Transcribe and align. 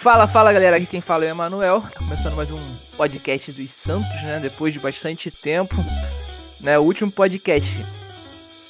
Fala, 0.00 0.26
fala 0.26 0.50
galera, 0.50 0.78
aqui 0.78 0.86
quem 0.86 1.02
fala 1.02 1.26
é 1.26 1.28
o 1.28 1.32
Emanuel, 1.32 1.84
começando 1.94 2.34
mais 2.34 2.50
um 2.50 2.58
podcast 2.96 3.52
dos 3.52 3.70
Santos, 3.70 4.22
né, 4.22 4.38
depois 4.40 4.72
de 4.72 4.80
bastante 4.80 5.30
tempo, 5.30 5.76
né, 6.58 6.78
o 6.78 6.84
último 6.84 7.12
podcast 7.12 7.84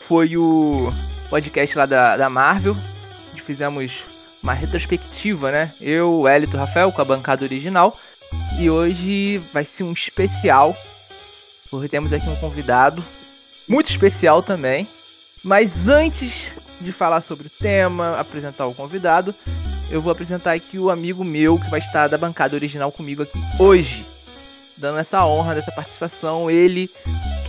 foi 0.01 0.37
o 0.37 0.93
podcast 1.29 1.79
lá 1.79 1.87
da, 1.87 2.17
da 2.17 2.29
Marvel, 2.29 2.77
onde 3.31 3.41
fizemos 3.43 4.03
uma 4.43 4.53
retrospectiva, 4.53 5.53
né, 5.53 5.73
eu, 5.81 6.11
o 6.15 6.29
Elito 6.29 6.57
Rafael, 6.57 6.91
com 6.91 7.01
a 7.01 7.05
bancada 7.05 7.45
original, 7.45 7.97
e 8.59 8.69
hoje 8.69 9.39
vai 9.53 9.65
ser 9.65 9.85
um 9.85 9.93
especial, 9.93 10.77
porque 11.71 11.89
temos 11.89 12.13
aqui 12.13 12.29
um 12.29 12.37
convidado 12.41 13.05
muito 13.69 13.89
especial 13.89 14.43
também, 14.43 14.85
mas 15.45 15.87
antes 15.87 16.51
de 16.81 16.91
falar 16.91 17.21
sobre 17.21 17.47
o 17.47 17.51
tema, 17.51 18.19
apresentar 18.19 18.67
o 18.67 18.75
convidado, 18.75 19.33
eu 19.91 20.01
vou 20.01 20.13
apresentar 20.13 20.53
aqui 20.53 20.79
o 20.79 20.89
amigo 20.89 21.25
meu 21.25 21.59
que 21.59 21.69
vai 21.69 21.81
estar 21.81 22.09
da 22.09 22.17
bancada 22.17 22.55
original 22.55 22.93
comigo 22.93 23.23
aqui 23.23 23.39
hoje, 23.59 24.07
dando 24.77 24.99
essa 24.99 25.27
honra 25.27 25.55
dessa 25.55 25.73
participação. 25.73 26.51
Ele 26.51 26.89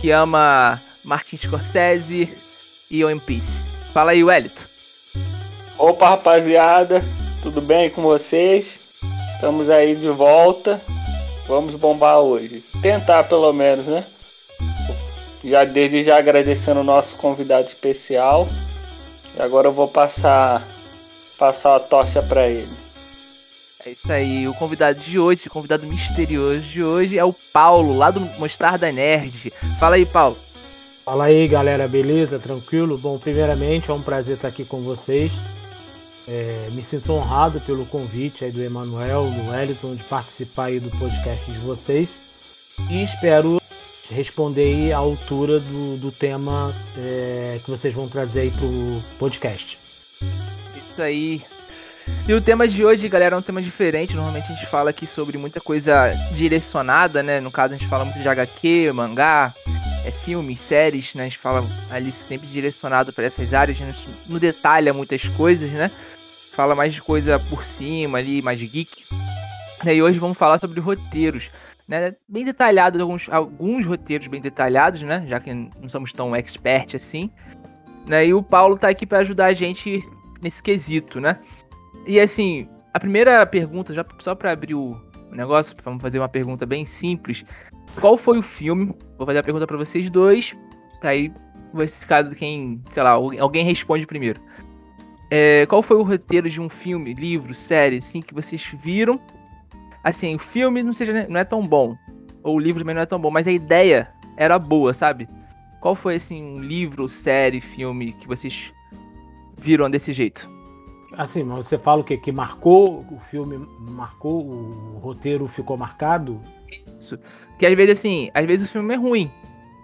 que 0.00 0.10
ama 0.10 0.80
Martin 1.04 1.36
Scorsese 1.36 2.28
e 2.90 3.04
One 3.04 3.20
Piece. 3.20 3.64
Fala 3.92 4.10
aí, 4.10 4.24
Wellington. 4.24 4.64
Opa, 5.78 6.10
rapaziada, 6.10 7.02
tudo 7.42 7.60
bem 7.60 7.88
com 7.88 8.02
vocês? 8.02 8.80
Estamos 9.32 9.70
aí 9.70 9.94
de 9.94 10.08
volta. 10.08 10.80
Vamos 11.46 11.74
bombar 11.74 12.20
hoje. 12.20 12.62
Tentar 12.80 13.24
pelo 13.24 13.52
menos, 13.52 13.86
né? 13.86 14.04
Já 15.44 15.64
desde 15.64 16.02
já 16.02 16.18
agradecendo 16.18 16.80
o 16.80 16.84
nosso 16.84 17.16
convidado 17.16 17.66
especial. 17.66 18.48
E 19.36 19.42
agora 19.42 19.68
eu 19.68 19.72
vou 19.72 19.88
passar 19.88 20.66
passar 21.42 21.74
a 21.74 21.80
tocha 21.80 22.22
para 22.22 22.46
ele. 22.46 22.70
É 23.84 23.90
isso 23.90 24.12
aí, 24.12 24.46
o 24.46 24.54
convidado 24.54 25.00
de 25.00 25.18
hoje, 25.18 25.48
o 25.48 25.50
convidado 25.50 25.84
misterioso 25.84 26.60
de 26.60 26.84
hoje 26.84 27.18
é 27.18 27.24
o 27.24 27.32
Paulo, 27.32 27.98
lá 27.98 28.12
do 28.12 28.20
Mostarda 28.38 28.92
Nerd. 28.92 29.52
Fala 29.80 29.96
aí, 29.96 30.06
Paulo. 30.06 30.38
Fala 31.04 31.24
aí, 31.24 31.48
galera, 31.48 31.88
beleza? 31.88 32.38
Tranquilo? 32.38 32.96
Bom, 32.96 33.18
primeiramente 33.18 33.90
é 33.90 33.92
um 33.92 34.00
prazer 34.00 34.36
estar 34.36 34.46
aqui 34.46 34.64
com 34.64 34.82
vocês. 34.82 35.32
É, 36.28 36.68
me 36.70 36.82
sinto 36.84 37.12
honrado 37.12 37.60
pelo 37.62 37.84
convite 37.86 38.44
aí 38.44 38.52
do 38.52 38.62
Emanuel, 38.62 39.24
do 39.24 39.50
Wellington, 39.50 39.96
de 39.96 40.04
participar 40.04 40.66
aí 40.66 40.78
do 40.78 40.96
podcast 40.96 41.44
de 41.50 41.58
vocês. 41.58 42.08
E 42.88 43.02
espero 43.02 43.60
responder 44.08 44.62
aí 44.62 44.92
à 44.92 44.98
altura 44.98 45.58
do, 45.58 45.96
do 45.96 46.12
tema 46.12 46.72
é, 46.96 47.58
que 47.64 47.68
vocês 47.68 47.92
vão 47.92 48.08
trazer 48.08 48.42
aí 48.42 48.50
pro 48.52 49.02
podcast. 49.18 49.82
Isso 50.92 51.00
aí. 51.00 51.40
E 52.28 52.34
o 52.34 52.40
tema 52.42 52.68
de 52.68 52.84
hoje, 52.84 53.08
galera, 53.08 53.34
é 53.34 53.38
um 53.38 53.42
tema 53.42 53.62
diferente. 53.62 54.14
Normalmente 54.14 54.52
a 54.52 54.54
gente 54.54 54.66
fala 54.66 54.90
aqui 54.90 55.06
sobre 55.06 55.38
muita 55.38 55.58
coisa 55.58 56.12
direcionada, 56.34 57.22
né? 57.22 57.40
No 57.40 57.50
caso, 57.50 57.72
a 57.72 57.76
gente 57.78 57.88
fala 57.88 58.04
muito 58.04 58.18
de 58.18 58.28
HQ, 58.28 58.92
mangá, 58.92 59.54
é, 60.04 60.10
filmes, 60.10 60.60
séries, 60.60 61.14
né? 61.14 61.22
A 61.22 61.26
gente 61.26 61.38
fala 61.38 61.64
ali 61.90 62.12
sempre 62.12 62.46
direcionado 62.46 63.10
para 63.10 63.24
essas 63.24 63.54
áreas, 63.54 63.80
a 63.80 63.86
gente 63.86 64.06
não 64.28 64.38
detalha 64.38 64.92
muitas 64.92 65.24
coisas, 65.28 65.70
né? 65.70 65.90
Fala 66.52 66.74
mais 66.74 66.92
de 66.92 67.00
coisa 67.00 67.38
por 67.38 67.64
cima 67.64 68.18
ali, 68.18 68.42
mais 68.42 68.60
geek. 68.60 69.04
E 69.86 70.02
hoje 70.02 70.18
vamos 70.18 70.36
falar 70.36 70.58
sobre 70.58 70.78
roteiros 70.78 71.50
né, 71.88 72.14
bem 72.28 72.44
detalhado, 72.44 73.00
alguns, 73.00 73.28
alguns 73.30 73.86
roteiros 73.86 74.26
bem 74.26 74.42
detalhados, 74.42 75.02
né, 75.02 75.24
já 75.26 75.40
que 75.40 75.52
não 75.52 75.88
somos 75.88 76.12
tão 76.12 76.36
expert 76.36 76.94
assim. 76.94 77.30
Né, 78.06 78.26
e 78.26 78.34
o 78.34 78.42
Paulo 78.42 78.76
tá 78.76 78.88
aqui 78.88 79.06
para 79.06 79.20
ajudar 79.20 79.46
a 79.46 79.52
gente 79.52 80.04
nesse 80.42 80.62
quesito, 80.62 81.20
né? 81.20 81.38
E 82.06 82.18
assim, 82.18 82.68
a 82.92 82.98
primeira 82.98 83.44
pergunta, 83.46 83.94
já 83.94 84.04
só 84.18 84.34
para 84.34 84.50
abrir 84.50 84.74
o 84.74 85.00
negócio, 85.30 85.74
vamos 85.82 86.02
fazer 86.02 86.18
uma 86.18 86.28
pergunta 86.28 86.66
bem 86.66 86.84
simples. 86.84 87.44
Qual 88.00 88.18
foi 88.18 88.38
o 88.38 88.42
filme? 88.42 88.94
Vou 89.16 89.26
fazer 89.26 89.38
a 89.38 89.42
pergunta 89.42 89.66
para 89.66 89.76
vocês 89.76 90.10
dois, 90.10 90.54
aí 91.02 91.32
ser 91.86 92.06
caso 92.06 92.30
quem, 92.30 92.82
sei 92.90 93.02
lá, 93.02 93.10
alguém 93.10 93.64
responde 93.64 94.06
primeiro. 94.06 94.40
É, 95.30 95.64
qual 95.66 95.82
foi 95.82 95.96
o 95.96 96.02
roteiro 96.02 96.50
de 96.50 96.60
um 96.60 96.68
filme, 96.68 97.14
livro, 97.14 97.54
série, 97.54 97.98
assim, 97.98 98.20
que 98.20 98.34
vocês 98.34 98.74
viram 98.82 99.18
assim, 100.02 100.34
o 100.34 100.38
filme 100.38 100.82
não, 100.82 100.92
seja, 100.92 101.26
não 101.28 101.38
é 101.38 101.44
tão 101.44 101.62
bom, 101.62 101.96
ou 102.42 102.56
o 102.56 102.58
livro 102.58 102.80
também 102.80 102.94
não 102.94 103.02
é 103.02 103.06
tão 103.06 103.20
bom, 103.20 103.30
mas 103.30 103.46
a 103.46 103.52
ideia 103.52 104.12
era 104.36 104.58
boa, 104.58 104.92
sabe? 104.92 105.28
Qual 105.80 105.94
foi, 105.94 106.16
assim, 106.16 106.42
um 106.42 106.58
livro, 106.58 107.08
série, 107.08 107.60
filme 107.60 108.12
que 108.12 108.26
vocês 108.26 108.72
viram 109.62 109.90
desse 109.90 110.12
jeito? 110.12 110.48
Assim, 111.16 111.44
você 111.44 111.78
fala 111.78 112.00
o 112.00 112.04
quê? 112.04 112.16
Que 112.16 112.32
marcou, 112.32 113.04
o 113.10 113.18
filme 113.30 113.66
marcou, 113.78 114.44
o 114.46 114.98
roteiro 114.98 115.46
ficou 115.46 115.76
marcado? 115.76 116.40
Isso. 116.98 117.18
Que 117.58 117.66
às 117.66 117.76
vezes, 117.76 117.98
assim, 117.98 118.30
às 118.34 118.46
vezes 118.46 118.68
o 118.68 118.72
filme 118.72 118.94
é 118.94 118.96
ruim, 118.96 119.30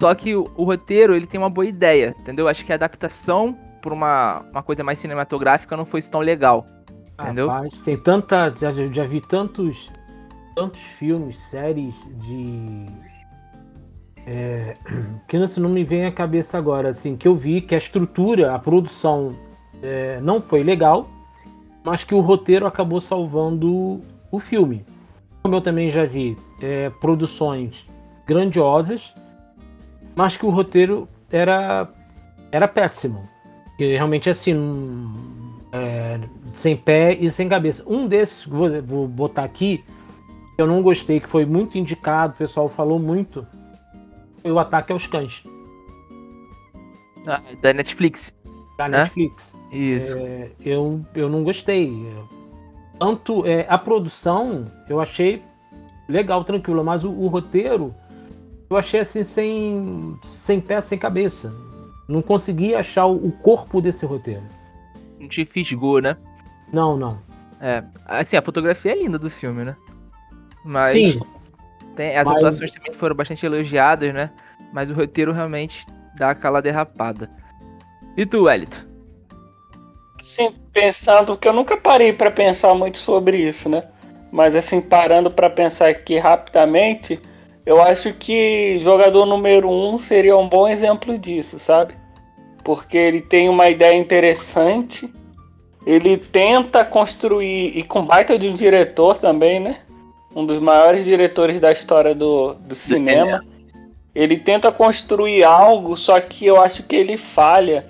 só 0.00 0.14
que 0.14 0.34
o, 0.34 0.50
o 0.56 0.64
roteiro, 0.64 1.14
ele 1.14 1.26
tem 1.26 1.38
uma 1.38 1.50
boa 1.50 1.66
ideia, 1.66 2.14
entendeu? 2.18 2.48
Acho 2.48 2.64
que 2.64 2.72
a 2.72 2.76
adaptação 2.76 3.56
por 3.82 3.92
uma, 3.92 4.40
uma 4.50 4.62
coisa 4.62 4.82
mais 4.82 4.98
cinematográfica 4.98 5.76
não 5.76 5.84
foi 5.84 6.00
tão 6.02 6.20
legal. 6.20 6.64
Entendeu? 7.20 7.48
Rapaz, 7.48 7.80
tem 7.82 7.96
tanta. 7.96 8.54
Já, 8.56 8.72
já 8.72 9.04
vi 9.04 9.20
tantos 9.20 9.90
tantos 10.58 10.80
filmes, 10.80 11.38
séries 11.38 11.94
de. 12.16 12.86
É, 14.26 14.74
que 15.28 15.38
não 15.38 15.70
me 15.70 15.84
vem 15.84 16.04
à 16.04 16.10
cabeça 16.10 16.58
agora, 16.58 16.88
assim, 16.90 17.16
que 17.16 17.28
eu 17.28 17.36
vi 17.36 17.60
que 17.60 17.76
a 17.76 17.78
estrutura, 17.78 18.54
a 18.54 18.58
produção 18.58 19.30
é, 19.82 20.20
não 20.20 20.40
foi 20.40 20.62
legal, 20.62 21.08
mas 21.84 22.04
que 22.04 22.14
o 22.14 22.20
roteiro 22.20 22.66
acabou 22.66 23.00
salvando 23.00 24.00
o 24.30 24.38
filme. 24.38 24.84
Como 25.42 25.54
eu 25.54 25.60
também 25.60 25.90
já 25.90 26.04
vi 26.04 26.36
é, 26.60 26.90
produções 26.90 27.86
grandiosas, 28.26 29.14
mas 30.14 30.36
que 30.36 30.44
o 30.44 30.50
roteiro 30.50 31.08
era, 31.30 31.88
era 32.52 32.68
péssimo. 32.68 33.22
Que 33.76 33.94
realmente 33.94 34.28
assim, 34.28 34.54
é, 35.72 36.20
sem 36.54 36.76
pé 36.76 37.14
e 37.14 37.30
sem 37.30 37.48
cabeça. 37.48 37.84
Um 37.86 38.06
desses, 38.06 38.44
vou, 38.44 38.82
vou 38.82 39.08
botar 39.08 39.44
aqui, 39.44 39.84
eu 40.56 40.66
não 40.66 40.82
gostei, 40.82 41.20
que 41.20 41.28
foi 41.28 41.46
muito 41.46 41.78
indicado, 41.78 42.34
o 42.34 42.36
pessoal 42.36 42.68
falou 42.68 42.98
muito, 42.98 43.46
foi 44.42 44.50
o 44.50 44.58
Ataque 44.58 44.92
aos 44.92 45.06
Cães. 45.06 45.42
Ah, 47.26 47.40
da 47.62 47.72
Netflix. 47.72 48.34
Da 48.76 48.88
né? 48.88 48.98
Netflix. 48.98 49.57
Isso. 49.70 50.16
É, 50.16 50.50
eu, 50.64 51.04
eu 51.14 51.28
não 51.28 51.44
gostei. 51.44 51.92
Tanto 52.98 53.46
é, 53.46 53.66
a 53.68 53.78
produção 53.78 54.64
eu 54.88 55.00
achei 55.00 55.42
legal, 56.08 56.42
tranquilo, 56.44 56.82
mas 56.82 57.04
o, 57.04 57.10
o, 57.10 57.28
roteiro 57.28 57.94
eu 58.70 58.76
achei 58.76 59.00
assim 59.00 59.24
sem, 59.24 60.18
sem 60.24 60.60
pé, 60.60 60.80
sem 60.80 60.98
cabeça. 60.98 61.52
Não 62.08 62.22
consegui 62.22 62.74
achar 62.74 63.06
o, 63.06 63.30
corpo 63.30 63.80
desse 63.80 64.06
roteiro. 64.06 64.42
Não 65.20 65.28
te 65.28 65.44
fisgou, 65.44 66.00
né? 66.00 66.16
Não, 66.72 66.96
não. 66.96 67.18
É, 67.60 67.84
assim, 68.06 68.36
a 68.36 68.42
fotografia 68.42 68.92
é 68.92 69.02
linda 69.02 69.18
do 69.18 69.28
filme, 69.28 69.64
né? 69.64 69.76
Mas 70.64 70.92
Sim. 70.92 71.20
Tem, 71.94 72.16
as 72.16 72.26
Mas... 72.26 72.36
atuações 72.36 72.72
também 72.72 72.94
foram 72.94 73.16
bastante 73.16 73.44
elogiadas, 73.44 74.14
né? 74.14 74.30
Mas 74.72 74.88
o 74.88 74.94
roteiro 74.94 75.32
realmente 75.32 75.84
dá 76.16 76.30
aquela 76.30 76.62
derrapada. 76.62 77.30
E 78.16 78.24
tu, 78.24 78.48
Elito? 78.48 78.87
Assim, 80.18 80.54
pensando 80.72 81.36
que 81.36 81.46
eu 81.46 81.52
nunca 81.52 81.76
parei 81.76 82.12
para 82.12 82.30
pensar 82.30 82.74
muito 82.74 82.98
sobre 82.98 83.36
isso, 83.36 83.68
né? 83.68 83.84
Mas 84.32 84.56
assim, 84.56 84.80
parando 84.80 85.30
para 85.30 85.48
pensar 85.48 85.88
aqui 85.88 86.18
rapidamente, 86.18 87.20
eu 87.64 87.80
acho 87.80 88.12
que 88.12 88.78
jogador 88.80 89.24
número 89.24 89.70
um 89.70 89.98
seria 89.98 90.36
um 90.36 90.48
bom 90.48 90.66
exemplo 90.66 91.16
disso, 91.18 91.58
sabe? 91.58 91.94
Porque 92.64 92.98
ele 92.98 93.20
tem 93.20 93.48
uma 93.48 93.70
ideia 93.70 93.96
interessante, 93.96 95.12
ele 95.86 96.16
tenta 96.16 96.84
construir, 96.84 97.78
e 97.78 97.82
com 97.82 98.04
baita 98.04 98.38
de 98.38 98.48
um 98.48 98.54
diretor 98.54 99.16
também, 99.16 99.60
né? 99.60 99.76
um 100.34 100.44
dos 100.44 100.60
maiores 100.60 101.04
diretores 101.04 101.58
da 101.58 101.72
história 101.72 102.14
do, 102.14 102.54
do, 102.54 102.68
do 102.68 102.74
cinema. 102.74 103.38
cinema. 103.38 103.58
Ele 104.14 104.36
tenta 104.36 104.70
construir 104.72 105.44
algo, 105.44 105.96
só 105.96 106.20
que 106.20 106.46
eu 106.46 106.60
acho 106.60 106.82
que 106.84 106.96
ele 106.96 107.16
falha, 107.16 107.86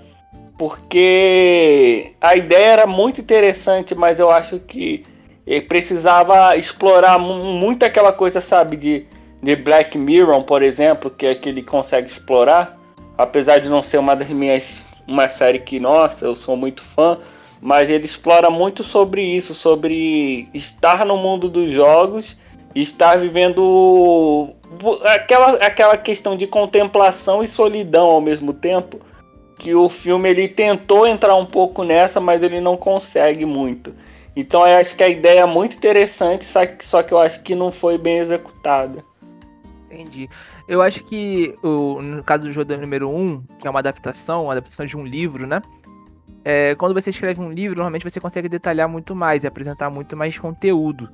porque 0.58 2.12
a 2.20 2.36
ideia 2.36 2.66
era 2.66 2.86
muito 2.86 3.20
interessante, 3.20 3.94
mas 3.94 4.18
eu 4.18 4.30
acho 4.30 4.58
que 4.58 5.04
precisava 5.68 6.56
explorar 6.56 7.18
muito 7.18 7.84
aquela 7.84 8.12
coisa, 8.12 8.40
sabe, 8.40 8.76
de, 8.76 9.06
de 9.42 9.56
Black 9.56 9.96
Mirror, 9.96 10.42
por 10.42 10.62
exemplo, 10.62 11.08
que 11.10 11.26
é 11.26 11.34
que 11.34 11.48
ele 11.48 11.62
consegue 11.62 12.08
explorar, 12.08 12.76
apesar 13.16 13.58
de 13.58 13.68
não 13.68 13.80
ser 13.80 13.98
uma 13.98 14.14
das 14.14 14.28
minhas 14.28 14.98
uma 15.08 15.26
série 15.26 15.58
que 15.58 15.80
nossa, 15.80 16.26
eu 16.26 16.36
sou 16.36 16.54
muito 16.54 16.82
fã, 16.82 17.16
mas 17.62 17.88
ele 17.88 18.04
explora 18.04 18.50
muito 18.50 18.84
sobre 18.84 19.22
isso, 19.22 19.54
sobre 19.54 20.48
estar 20.52 21.06
no 21.06 21.16
mundo 21.16 21.48
dos 21.48 21.72
jogos 21.72 22.36
e 22.74 22.82
estar 22.82 23.16
vivendo 23.18 24.54
aquela, 25.04 25.52
aquela 25.52 25.96
questão 25.96 26.36
de 26.36 26.46
contemplação 26.46 27.42
e 27.42 27.48
solidão 27.48 28.08
ao 28.08 28.20
mesmo 28.20 28.52
tempo. 28.52 29.00
Que 29.58 29.74
o 29.74 29.88
filme 29.88 30.30
ele 30.30 30.48
tentou 30.48 31.06
entrar 31.06 31.34
um 31.34 31.44
pouco 31.44 31.82
nessa, 31.82 32.20
mas 32.20 32.42
ele 32.42 32.60
não 32.60 32.76
consegue 32.76 33.44
muito. 33.44 33.92
Então 34.36 34.66
eu 34.66 34.78
acho 34.78 34.96
que 34.96 35.02
a 35.02 35.08
ideia 35.08 35.40
é 35.40 35.46
muito 35.46 35.76
interessante, 35.76 36.44
só 36.80 37.02
que 37.02 37.12
eu 37.12 37.18
acho 37.18 37.42
que 37.42 37.54
não 37.56 37.72
foi 37.72 37.98
bem 37.98 38.18
executada. 38.18 39.04
Entendi. 39.90 40.28
Eu 40.68 40.80
acho 40.82 41.02
que 41.02 41.56
o, 41.62 42.00
no 42.00 42.22
caso 42.22 42.44
do 42.44 42.52
jogo 42.52 42.76
número 42.76 43.08
1, 43.08 43.42
que 43.58 43.66
é 43.66 43.70
uma 43.70 43.80
adaptação, 43.80 44.44
uma 44.44 44.52
adaptação 44.52 44.86
de 44.86 44.96
um 44.96 45.04
livro, 45.04 45.46
né? 45.46 45.60
É, 46.44 46.74
quando 46.76 46.94
você 46.94 47.10
escreve 47.10 47.40
um 47.40 47.50
livro, 47.50 47.76
normalmente 47.76 48.04
você 48.04 48.20
consegue 48.20 48.48
detalhar 48.48 48.88
muito 48.88 49.14
mais 49.14 49.44
e 49.44 49.46
apresentar 49.46 49.90
muito 49.90 50.16
mais 50.16 50.38
conteúdo. 50.38 51.10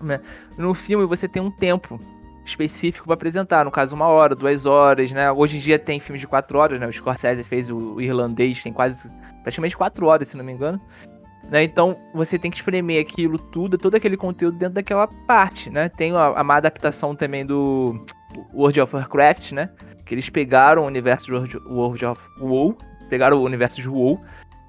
Né? 0.00 0.20
No 0.56 0.72
filme 0.72 1.04
você 1.04 1.28
tem 1.28 1.42
um 1.42 1.50
tempo 1.50 2.00
específico 2.50 3.06
para 3.06 3.14
apresentar, 3.14 3.64
no 3.64 3.70
caso 3.70 3.94
uma 3.94 4.06
hora, 4.06 4.34
duas 4.34 4.66
horas, 4.66 5.10
né? 5.12 5.30
Hoje 5.30 5.56
em 5.56 5.60
dia 5.60 5.78
tem 5.78 6.00
filme 6.00 6.18
de 6.18 6.26
quatro 6.26 6.58
horas, 6.58 6.78
né? 6.78 6.86
O 6.86 6.92
Scorsese 6.92 7.42
fez 7.44 7.70
o, 7.70 8.00
irlandês, 8.00 8.62
tem 8.62 8.72
quase 8.72 9.10
praticamente 9.42 9.76
quatro 9.76 10.06
horas, 10.06 10.28
se 10.28 10.36
não 10.36 10.44
me 10.44 10.52
engano. 10.52 10.80
Né? 11.48 11.64
Então 11.64 11.96
você 12.14 12.38
tem 12.38 12.50
que 12.50 12.58
espremer 12.58 13.00
aquilo 13.00 13.38
tudo, 13.38 13.76
todo 13.76 13.94
aquele 13.94 14.16
conteúdo 14.16 14.56
dentro 14.56 14.74
daquela 14.74 15.06
parte, 15.06 15.70
né? 15.70 15.88
Tem 15.88 16.14
a, 16.14 16.26
a 16.26 16.44
má 16.44 16.56
adaptação 16.56 17.14
também 17.16 17.44
do 17.44 18.04
World 18.54 18.80
of 18.80 18.94
Warcraft, 18.94 19.52
né? 19.52 19.70
Que 20.04 20.14
eles 20.14 20.28
pegaram 20.28 20.82
o 20.82 20.86
universo 20.86 21.26
de 21.26 21.32
World, 21.32 21.56
World 21.68 22.06
of 22.06 22.22
WoW, 22.40 22.76
pegaram 23.08 23.38
o 23.38 23.44
universo 23.44 23.80
de 23.80 23.88
WoW 23.88 24.20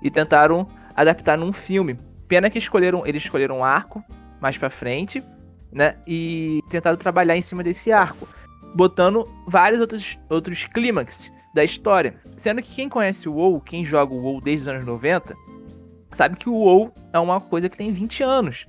e 0.02 0.10
tentaram 0.10 0.68
adaptar 0.96 1.38
num 1.38 1.54
filme. 1.54 2.00
Pena 2.28 2.50
que 2.50 2.58
escolheram, 2.58 3.04
eles 3.06 3.24
escolheram 3.24 3.60
um 3.60 3.64
arco 3.64 4.04
mais 4.40 4.58
para 4.58 4.70
frente, 4.70 5.24
né? 5.72 5.96
E 6.08 6.62
tentaram 6.70 6.98
trabalhar 6.98 7.38
em 7.38 7.42
cima 7.42 7.64
desse 7.64 7.92
arco, 7.92 8.28
botando 8.76 9.24
vários 9.48 9.80
outros 9.80 10.18
outros 10.30 10.66
clímax 10.66 11.32
da 11.54 11.64
história. 11.64 12.16
Sendo 12.38 12.62
que 12.62 12.76
quem 12.76 12.90
conhece 12.90 13.28
o 13.28 13.34
WoW, 13.34 13.62
quem 13.62 13.86
joga 13.86 14.14
o 14.14 14.22
WoW 14.22 14.42
desde 14.42 14.64
os 14.64 14.68
anos 14.68 14.86
90, 14.86 15.36
sabe 16.12 16.38
que 16.38 16.50
o 16.50 16.54
WoW 16.54 16.94
é 17.14 17.20
uma 17.20 17.40
coisa 17.40 17.70
que 17.70 17.78
tem 17.78 17.92
20 17.92 18.24
anos. 18.24 18.66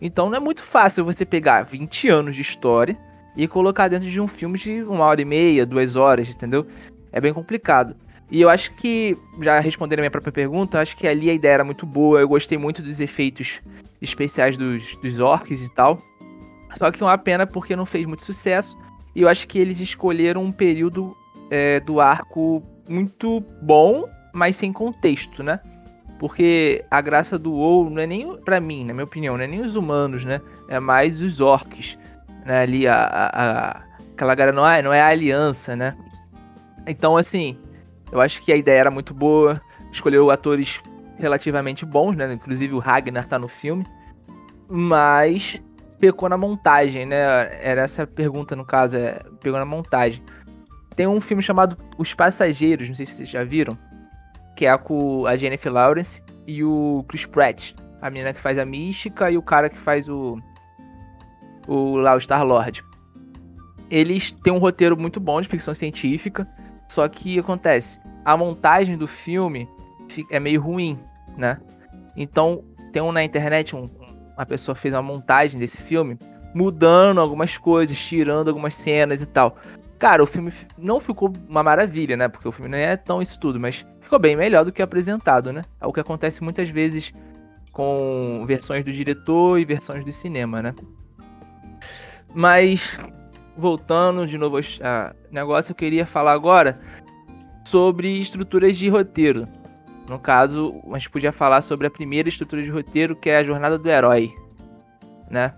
Então 0.00 0.28
não 0.28 0.36
é 0.36 0.40
muito 0.40 0.62
fácil 0.62 1.04
você 1.04 1.24
pegar 1.24 1.62
20 1.62 2.08
anos 2.08 2.36
de 2.36 2.42
história 2.42 2.98
e 3.36 3.46
colocar 3.46 3.88
dentro 3.88 4.10
de 4.10 4.20
um 4.20 4.26
filme 4.26 4.58
de 4.58 4.82
uma 4.82 5.04
hora 5.04 5.20
e 5.20 5.24
meia, 5.24 5.64
duas 5.64 5.96
horas, 5.96 6.28
entendeu? 6.28 6.66
É 7.12 7.20
bem 7.20 7.32
complicado. 7.32 7.94
E 8.30 8.40
eu 8.40 8.48
acho 8.48 8.74
que, 8.74 9.16
já 9.42 9.60
respondendo 9.60 9.98
a 9.98 10.02
minha 10.02 10.10
própria 10.10 10.32
pergunta, 10.32 10.80
acho 10.80 10.96
que 10.96 11.06
ali 11.06 11.28
a 11.28 11.34
ideia 11.34 11.52
era 11.52 11.64
muito 11.64 11.84
boa. 11.84 12.18
Eu 12.18 12.28
gostei 12.28 12.56
muito 12.56 12.82
dos 12.82 12.98
efeitos 12.98 13.60
especiais 14.00 14.56
dos, 14.56 14.96
dos 14.96 15.18
orcs 15.18 15.62
e 15.62 15.68
tal. 15.74 15.98
Só 16.74 16.90
que 16.90 17.02
é 17.02 17.06
uma 17.06 17.18
pena 17.18 17.46
porque 17.46 17.76
não 17.76 17.86
fez 17.86 18.06
muito 18.06 18.24
sucesso. 18.24 18.76
E 19.14 19.22
eu 19.22 19.28
acho 19.28 19.46
que 19.46 19.58
eles 19.58 19.80
escolheram 19.80 20.42
um 20.42 20.50
período 20.50 21.16
é, 21.50 21.80
do 21.80 22.00
arco 22.00 22.62
muito 22.88 23.40
bom, 23.60 24.08
mas 24.32 24.56
sem 24.56 24.72
contexto, 24.72 25.42
né? 25.42 25.60
Porque 26.18 26.84
a 26.90 27.00
graça 27.00 27.38
do 27.38 27.52
WoW 27.52 27.90
não 27.90 28.00
é 28.00 28.06
nem, 28.06 28.36
para 28.38 28.60
mim, 28.60 28.84
na 28.84 28.94
minha 28.94 29.04
opinião, 29.04 29.36
não 29.36 29.44
é 29.44 29.46
nem 29.46 29.60
os 29.60 29.74
humanos, 29.74 30.24
né? 30.24 30.40
É 30.68 30.78
mais 30.78 31.20
os 31.20 31.40
orcs, 31.40 31.98
né? 32.46 32.62
Ali 32.62 32.86
a, 32.86 32.94
a, 32.94 33.28
a 33.78 33.82
aquela 34.14 34.34
galera 34.34 34.54
não 34.54 34.66
é, 34.66 34.80
não 34.80 34.92
é 34.92 35.00
a 35.00 35.08
aliança, 35.08 35.74
né? 35.74 35.96
Então, 36.86 37.16
assim, 37.16 37.58
eu 38.10 38.20
acho 38.20 38.42
que 38.42 38.52
a 38.52 38.56
ideia 38.56 38.80
era 38.80 38.90
muito 38.90 39.12
boa. 39.12 39.60
Escolheu 39.90 40.30
atores 40.30 40.80
relativamente 41.18 41.84
bons, 41.84 42.16
né? 42.16 42.32
Inclusive 42.32 42.74
o 42.74 42.78
Ragnar 42.78 43.26
tá 43.26 43.38
no 43.38 43.48
filme. 43.48 43.84
Mas 44.68 45.60
pecou 46.02 46.28
na 46.28 46.36
montagem, 46.36 47.06
né? 47.06 47.16
Era 47.62 47.82
essa 47.82 48.02
a 48.02 48.06
pergunta, 48.08 48.56
no 48.56 48.64
caso, 48.64 48.96
é, 48.96 49.20
pegou 49.40 49.56
na 49.56 49.64
montagem. 49.64 50.20
Tem 50.96 51.06
um 51.06 51.20
filme 51.20 51.40
chamado 51.40 51.76
Os 51.96 52.12
Passageiros, 52.12 52.88
não 52.88 52.96
sei 52.96 53.06
se 53.06 53.14
vocês 53.14 53.28
já 53.28 53.44
viram 53.44 53.78
que 54.56 54.66
é 54.66 54.76
com 54.76 55.26
a 55.26 55.36
Jennifer 55.36 55.72
Lawrence 55.72 56.20
e 56.46 56.62
o 56.62 57.04
Chris 57.08 57.24
Pratt, 57.24 57.72
a 58.00 58.10
menina 58.10 58.32
que 58.32 58.40
faz 58.40 58.58
a 58.58 58.64
Mística 58.64 59.30
e 59.30 59.36
o 59.36 59.42
cara 59.42 59.70
que 59.70 59.78
faz 59.78 60.08
o 60.08 60.38
o 61.68 61.96
lá 61.96 62.14
o 62.16 62.20
Star 62.20 62.44
Lord. 62.44 62.84
Eles 63.88 64.32
têm 64.42 64.52
um 64.52 64.58
roteiro 64.58 64.96
muito 64.96 65.20
bom 65.20 65.40
de 65.40 65.48
ficção 65.48 65.72
científica, 65.72 66.46
só 66.88 67.08
que 67.08 67.38
acontece, 67.38 68.00
a 68.24 68.36
montagem 68.36 68.98
do 68.98 69.06
filme 69.06 69.68
é 70.30 70.40
meio 70.40 70.60
ruim, 70.60 70.98
né? 71.36 71.60
Então, 72.16 72.64
tem 72.92 73.00
um 73.00 73.12
na 73.12 73.22
internet, 73.22 73.76
um, 73.76 73.88
uma 74.36 74.46
pessoa 74.46 74.74
fez 74.74 74.94
uma 74.94 75.02
montagem 75.02 75.58
desse 75.58 75.82
filme, 75.82 76.18
mudando 76.54 77.20
algumas 77.20 77.56
coisas, 77.58 77.98
tirando 77.98 78.48
algumas 78.48 78.74
cenas 78.74 79.22
e 79.22 79.26
tal. 79.26 79.56
Cara, 79.98 80.22
o 80.22 80.26
filme 80.26 80.52
não 80.76 80.98
ficou 80.98 81.32
uma 81.48 81.62
maravilha, 81.62 82.16
né? 82.16 82.28
Porque 82.28 82.48
o 82.48 82.52
filme 82.52 82.68
não 82.70 82.78
é 82.78 82.96
tão 82.96 83.22
isso 83.22 83.38
tudo, 83.38 83.60
mas 83.60 83.86
ficou 84.00 84.18
bem 84.18 84.34
melhor 84.34 84.64
do 84.64 84.72
que 84.72 84.82
apresentado, 84.82 85.52
né? 85.52 85.64
É 85.80 85.86
o 85.86 85.92
que 85.92 86.00
acontece 86.00 86.42
muitas 86.42 86.68
vezes 86.68 87.12
com 87.70 88.44
versões 88.46 88.84
do 88.84 88.92
diretor 88.92 89.58
e 89.58 89.64
versões 89.64 90.04
do 90.04 90.12
cinema, 90.12 90.60
né? 90.60 90.74
Mas 92.34 92.98
voltando 93.56 94.26
de 94.26 94.36
novo 94.38 94.56
ao 94.56 94.62
negócio, 95.30 95.70
eu 95.70 95.76
queria 95.76 96.06
falar 96.06 96.32
agora 96.32 96.80
sobre 97.64 98.20
estruturas 98.20 98.76
de 98.76 98.88
roteiro. 98.88 99.46
No 100.08 100.18
caso, 100.18 100.74
a 100.92 100.98
gente 100.98 101.10
podia 101.10 101.32
falar 101.32 101.62
sobre 101.62 101.86
a 101.86 101.90
primeira 101.90 102.28
estrutura 102.28 102.62
de 102.62 102.70
roteiro, 102.70 103.14
que 103.14 103.30
é 103.30 103.38
a 103.38 103.44
jornada 103.44 103.78
do 103.78 103.88
herói, 103.88 104.34
né? 105.30 105.54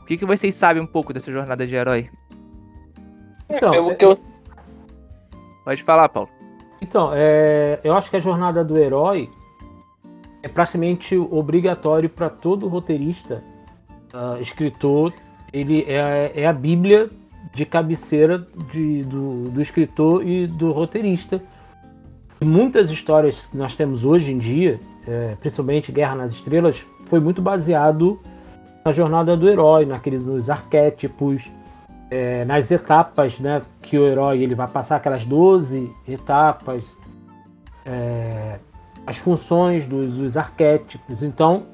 O 0.00 0.04
que, 0.04 0.16
que 0.16 0.24
vocês 0.24 0.54
sabem 0.54 0.82
um 0.82 0.86
pouco 0.86 1.12
dessa 1.12 1.30
jornada 1.30 1.66
de 1.66 1.74
herói? 1.74 2.08
Então, 3.48 3.74
eu, 3.74 3.96
eu... 4.00 4.18
Pode 5.64 5.82
falar, 5.82 6.08
Paulo. 6.08 6.28
Então, 6.80 7.10
é, 7.14 7.78
eu 7.84 7.94
acho 7.94 8.10
que 8.10 8.16
a 8.16 8.20
jornada 8.20 8.64
do 8.64 8.78
herói 8.78 9.28
é 10.42 10.48
praticamente 10.48 11.16
obrigatório 11.16 12.08
para 12.08 12.30
todo 12.30 12.68
roteirista, 12.68 13.44
uh, 14.14 14.40
escritor. 14.40 15.12
Ele 15.52 15.84
é, 15.86 16.32
é, 16.34 16.46
a 16.46 16.52
Bíblia 16.52 17.10
de 17.52 17.66
cabeceira 17.66 18.38
de, 18.72 19.02
do, 19.02 19.50
do 19.50 19.60
escritor 19.60 20.26
e 20.26 20.46
do 20.46 20.72
roteirista. 20.72 21.42
Muitas 22.42 22.90
histórias 22.90 23.44
que 23.44 23.56
nós 23.56 23.76
temos 23.76 24.02
hoje 24.02 24.32
em 24.32 24.38
dia, 24.38 24.80
é, 25.06 25.36
principalmente 25.38 25.92
Guerra 25.92 26.14
nas 26.14 26.32
Estrelas, 26.32 26.78
foi 27.04 27.20
muito 27.20 27.42
baseado 27.42 28.18
na 28.82 28.92
jornada 28.92 29.36
do 29.36 29.46
herói, 29.46 29.84
naqueles 29.84 30.24
nos 30.24 30.48
arquétipos, 30.48 31.42
é, 32.10 32.46
nas 32.46 32.70
etapas 32.70 33.38
né, 33.38 33.60
que 33.82 33.98
o 33.98 34.06
herói 34.06 34.42
ele 34.42 34.54
vai 34.54 34.66
passar, 34.66 34.96
aquelas 34.96 35.24
12 35.26 35.90
etapas, 36.08 36.96
é, 37.84 38.58
as 39.06 39.18
funções 39.18 39.86
dos, 39.86 40.16
dos, 40.16 40.36
arquétipos. 40.38 41.22
Então, 41.22 41.64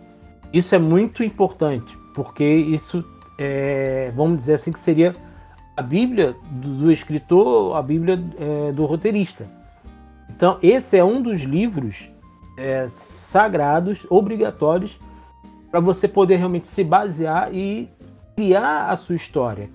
isso 0.53 0.75
é 0.75 0.79
muito 0.81 1.23
importante, 1.23 1.97
porque 2.13 2.45
isso, 2.45 3.05
é, 3.39 4.11
vamos 4.17 4.39
dizer 4.39 4.55
assim, 4.55 4.73
que 4.73 4.81
seria 4.81 5.15
a 5.77 5.83
Bíblia 5.83 6.35
do, 6.51 6.79
do 6.79 6.93
escritor, 6.93 7.77
a 7.77 7.83
Bíblia 7.83 8.19
é, 8.37 8.73
do 8.73 8.85
roteirista. 8.85 9.56
Então, 10.37 10.59
esse 10.63 10.99
é 10.99 11.03
um 11.03 11.23
dos 11.23 11.41
livros 11.41 12.11
é, 12.59 12.87
sagrados, 12.91 14.07
obrigatórios, 14.11 14.99
para 15.71 15.81
você 15.81 16.07
poder 16.07 16.37
realmente 16.37 16.69
se 16.69 16.85
basear 16.85 17.55
e 17.55 17.89
criar 18.37 18.91
a 18.91 18.97
sua 18.97 19.17
história. 19.17 19.71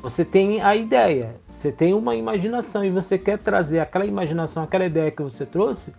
Você 0.00 0.24
tem 0.24 0.62
a 0.62 0.76
ideia, 0.76 1.40
você 1.50 1.72
tem 1.72 1.92
uma 1.92 2.14
imaginação 2.14 2.84
e 2.84 2.90
você 2.90 3.18
quer 3.18 3.38
trazer 3.38 3.80
aquela 3.80 4.06
imaginação, 4.06 4.62
aquela 4.62 4.86
ideia 4.86 5.10
que 5.10 5.20
você 5.20 5.44
trouxe 5.44 5.92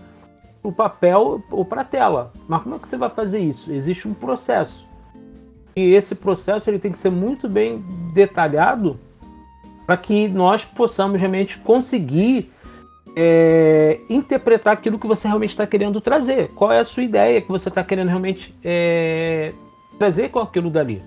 para 0.62 0.70
o 0.70 0.72
papel 0.72 1.44
ou 1.52 1.66
para 1.66 1.82
a 1.82 1.86
tela. 1.86 2.32
Mas 2.48 2.64
como 2.64 2.76
é 2.76 2.80
que 2.80 2.88
você 2.88 2.96
vai 2.96 3.10
fazer 3.10 3.40
isso? 3.40 3.70
Existe 3.70 4.08
um 4.08 4.14
processo. 4.14 4.88
E 5.76 5.94
esse 5.94 6.16
processo 6.16 6.70
ele 6.70 6.80
tem 6.80 6.94
que 6.94 6.98
ser 6.98 7.12
muito 7.12 7.50
bem 7.50 7.84
detalhado 8.14 8.98
para 9.86 9.98
que 9.98 10.30
nós 10.30 10.64
possamos 10.64 11.20
realmente 11.20 11.58
conseguir 11.58 12.50
é, 13.16 14.00
interpretar 14.10 14.74
aquilo 14.74 15.00
que 15.00 15.08
você 15.08 15.28
realmente 15.28 15.52
está 15.52 15.66
querendo 15.66 16.00
trazer. 16.02 16.50
Qual 16.50 16.72
é 16.72 16.80
a 16.80 16.84
sua 16.84 17.04
ideia 17.04 17.42
que 17.42 17.50
você 17.50 17.70
está 17.70 17.84
querendo 17.84 18.08
realmente 18.08 18.54
é, 18.64 19.54
trazer 19.98 20.30
com 20.30 20.40
aquilo 20.40 20.70
dali? 20.70 21.02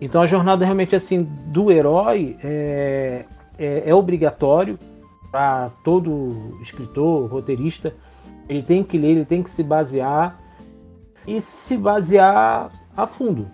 Então 0.00 0.20
a 0.20 0.26
jornada 0.26 0.64
realmente 0.64 0.96
assim 0.96 1.18
do 1.46 1.70
herói 1.70 2.36
é, 2.42 3.24
é, 3.58 3.82
é 3.86 3.94
obrigatório 3.94 4.78
para 5.30 5.70
todo 5.84 6.58
escritor, 6.60 7.30
roteirista. 7.30 7.94
Ele 8.48 8.62
tem 8.62 8.82
que 8.82 8.98
ler, 8.98 9.10
ele 9.10 9.24
tem 9.24 9.42
que 9.42 9.50
se 9.50 9.62
basear 9.62 10.38
e 11.26 11.40
se 11.40 11.76
basear 11.76 12.70
a 12.96 13.06
fundo. 13.06 13.48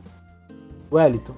Wellington. 0.90 1.34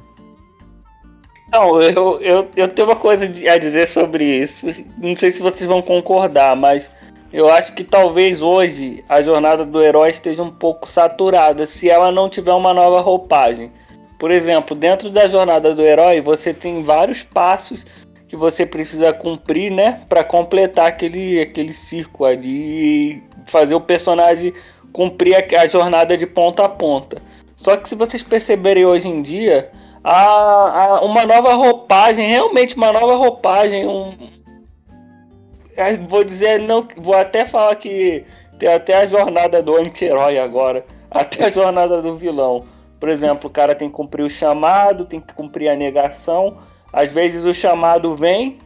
Não, 1.52 1.82
eu, 1.82 2.20
eu, 2.20 2.48
eu 2.56 2.68
tenho 2.68 2.88
uma 2.88 2.96
coisa 2.96 3.26
a 3.26 3.58
dizer 3.58 3.86
sobre 3.86 4.24
isso. 4.24 4.66
Não 4.98 5.16
sei 5.16 5.30
se 5.30 5.42
vocês 5.42 5.68
vão 5.68 5.82
concordar, 5.82 6.54
mas 6.54 6.94
eu 7.32 7.50
acho 7.50 7.74
que 7.74 7.82
talvez 7.82 8.40
hoje 8.40 9.04
a 9.08 9.20
jornada 9.20 9.64
do 9.64 9.82
herói 9.82 10.10
esteja 10.10 10.42
um 10.42 10.50
pouco 10.50 10.88
saturada 10.88 11.66
se 11.66 11.90
ela 11.90 12.12
não 12.12 12.28
tiver 12.28 12.52
uma 12.52 12.72
nova 12.72 13.00
roupagem. 13.00 13.72
Por 14.18 14.30
exemplo, 14.30 14.76
dentro 14.76 15.10
da 15.10 15.26
jornada 15.26 15.74
do 15.74 15.82
herói, 15.82 16.20
você 16.20 16.52
tem 16.54 16.82
vários 16.82 17.22
passos 17.22 17.86
que 18.28 18.36
você 18.36 18.64
precisa 18.64 19.12
cumprir, 19.12 19.72
né, 19.72 20.02
para 20.08 20.22
completar 20.22 20.86
aquele 20.86 21.40
aquele 21.40 21.72
círculo 21.72 22.28
ali 22.28 23.14
e 23.16 23.22
fazer 23.44 23.74
o 23.74 23.80
personagem 23.80 24.52
cumprir 24.92 25.34
a, 25.34 25.62
a 25.62 25.66
jornada 25.66 26.16
de 26.16 26.26
ponta 26.26 26.64
a 26.64 26.68
ponta. 26.68 27.20
Só 27.56 27.76
que 27.76 27.88
se 27.88 27.94
vocês 27.94 28.22
perceberem 28.22 28.84
hoje 28.84 29.08
em 29.08 29.20
dia, 29.20 29.70
há, 30.04 30.82
há 30.82 31.04
uma 31.04 31.24
nova 31.26 31.54
roupagem, 31.54 32.28
realmente 32.28 32.76
uma 32.76 32.92
nova 32.92 33.16
roupagem, 33.16 33.86
um, 33.86 34.14
vou 36.08 36.24
dizer, 36.24 36.60
não, 36.60 36.86
vou 36.96 37.14
até 37.14 37.44
falar 37.44 37.74
que 37.76 38.24
tem 38.58 38.72
até 38.72 38.94
a 38.96 39.06
jornada 39.06 39.62
do 39.62 39.76
anti-herói 39.76 40.38
agora, 40.38 40.84
até 41.10 41.46
a 41.46 41.50
jornada 41.50 42.02
do 42.02 42.16
vilão. 42.16 42.64
Por 42.98 43.08
exemplo, 43.08 43.48
o 43.48 43.52
cara 43.52 43.74
tem 43.74 43.88
que 43.88 43.94
cumprir 43.94 44.22
o 44.22 44.30
chamado, 44.30 45.06
tem 45.06 45.20
que 45.20 45.32
cumprir 45.32 45.70
a 45.70 45.76
negação. 45.76 46.58
Às 46.92 47.10
vezes 47.10 47.44
o 47.44 47.54
chamado 47.54 48.14
vem, 48.14 48.58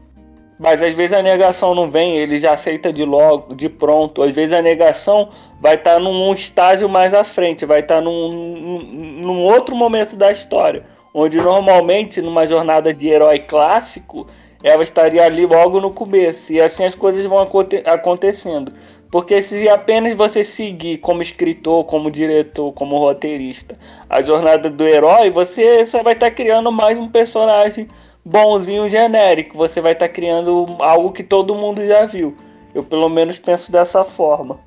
mas 0.59 0.83
às 0.83 0.93
vezes 0.93 1.13
a 1.13 1.23
negação 1.23 1.73
não 1.73 1.89
vem, 1.89 2.17
ele 2.17 2.37
já 2.39 2.53
aceita 2.53 2.93
de 2.93 3.05
logo, 3.05 3.55
de 3.55 3.69
pronto. 3.69 4.23
Às 4.23 4.33
vezes 4.33 4.53
a 4.53 4.61
negação 4.61 5.29
vai 5.61 5.77
estar 5.77 5.95
tá 5.95 5.99
num 6.01 6.33
estágio 6.35 6.89
mais 6.89 7.15
à 7.15 7.23
frente, 7.23 7.65
vai 7.65 7.79
estar 7.79 7.97
tá 7.97 8.01
num, 8.01 8.29
num, 8.29 8.79
num 9.23 9.45
outro 9.45 9.77
momento 9.77 10.17
da 10.17 10.33
história, 10.33 10.83
onde 11.15 11.41
normalmente 11.41 12.21
numa 12.21 12.45
jornada 12.45 12.93
de 12.93 13.09
herói 13.09 13.39
clássico 13.39 14.27
ela 14.65 14.83
estaria 14.83 15.25
ali 15.25 15.47
logo 15.47 15.81
no 15.81 15.93
começo 15.93 16.53
e 16.53 16.61
assim 16.61 16.85
as 16.85 16.95
coisas 16.95 17.25
vão 17.27 17.39
aconte 17.39 17.83
acontecendo. 17.87 18.73
Porque 19.11 19.41
se 19.41 19.69
apenas 19.69 20.15
você 20.17 20.43
seguir 20.43 20.99
como 20.99 21.23
escritor, 21.23 21.85
como 21.85 22.11
diretor, 22.11 22.73
como 22.73 22.99
roteirista 22.99 23.79
a 24.11 24.21
jornada 24.21 24.69
do 24.69 24.85
herói, 24.85 25.31
você 25.31 25.87
só 25.87 26.03
vai 26.03 26.15
estar 26.15 26.31
tá 26.31 26.35
criando 26.35 26.73
mais 26.73 26.99
um 26.99 27.09
personagem 27.09 27.89
bonzinho 28.25 28.89
genérico. 28.89 29.57
Você 29.57 29.81
vai 29.81 29.93
estar 29.93 30.09
tá 30.09 30.13
criando 30.13 30.67
algo 30.81 31.13
que 31.13 31.23
todo 31.23 31.55
mundo 31.55 31.87
já 31.87 32.07
viu. 32.07 32.35
Eu 32.75 32.83
pelo 32.83 33.09
menos 33.09 33.39
penso 33.39 33.71
dessa 33.71 34.03
forma. 34.03 34.59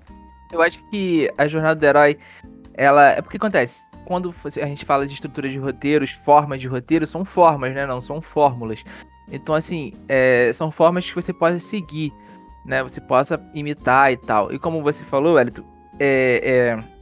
Eu 0.53 0.61
acho 0.61 0.81
que 0.89 1.29
a 1.37 1.47
jornada 1.47 1.75
do 1.75 1.85
herói, 1.85 2.17
ela. 2.75 3.09
É 3.09 3.21
porque 3.21 3.35
acontece. 3.35 3.86
Quando 4.07 4.33
a 4.45 4.65
gente 4.65 4.85
fala 4.85 5.05
de 5.05 5.13
estrutura 5.13 5.49
de 5.49 5.57
roteiros, 5.57 6.11
formas 6.11 6.61
de 6.61 6.67
roteiro, 6.67 7.05
são 7.05 7.25
formas, 7.25 7.75
né? 7.75 7.85
Não 7.85 7.99
são 7.99 8.21
fórmulas. 8.21 8.81
Então, 9.29 9.53
assim, 9.53 9.91
é, 10.07 10.49
são 10.53 10.71
formas 10.71 11.05
que 11.05 11.13
você 11.13 11.33
pode 11.33 11.59
seguir, 11.59 12.13
né? 12.65 12.81
Você 12.83 13.01
possa 13.01 13.37
imitar 13.53 14.13
e 14.13 14.15
tal. 14.15 14.49
E 14.53 14.57
como 14.57 14.81
você 14.81 15.03
falou, 15.03 15.37
Elito, 15.37 15.61
é, 15.99 16.41
é 16.41 16.97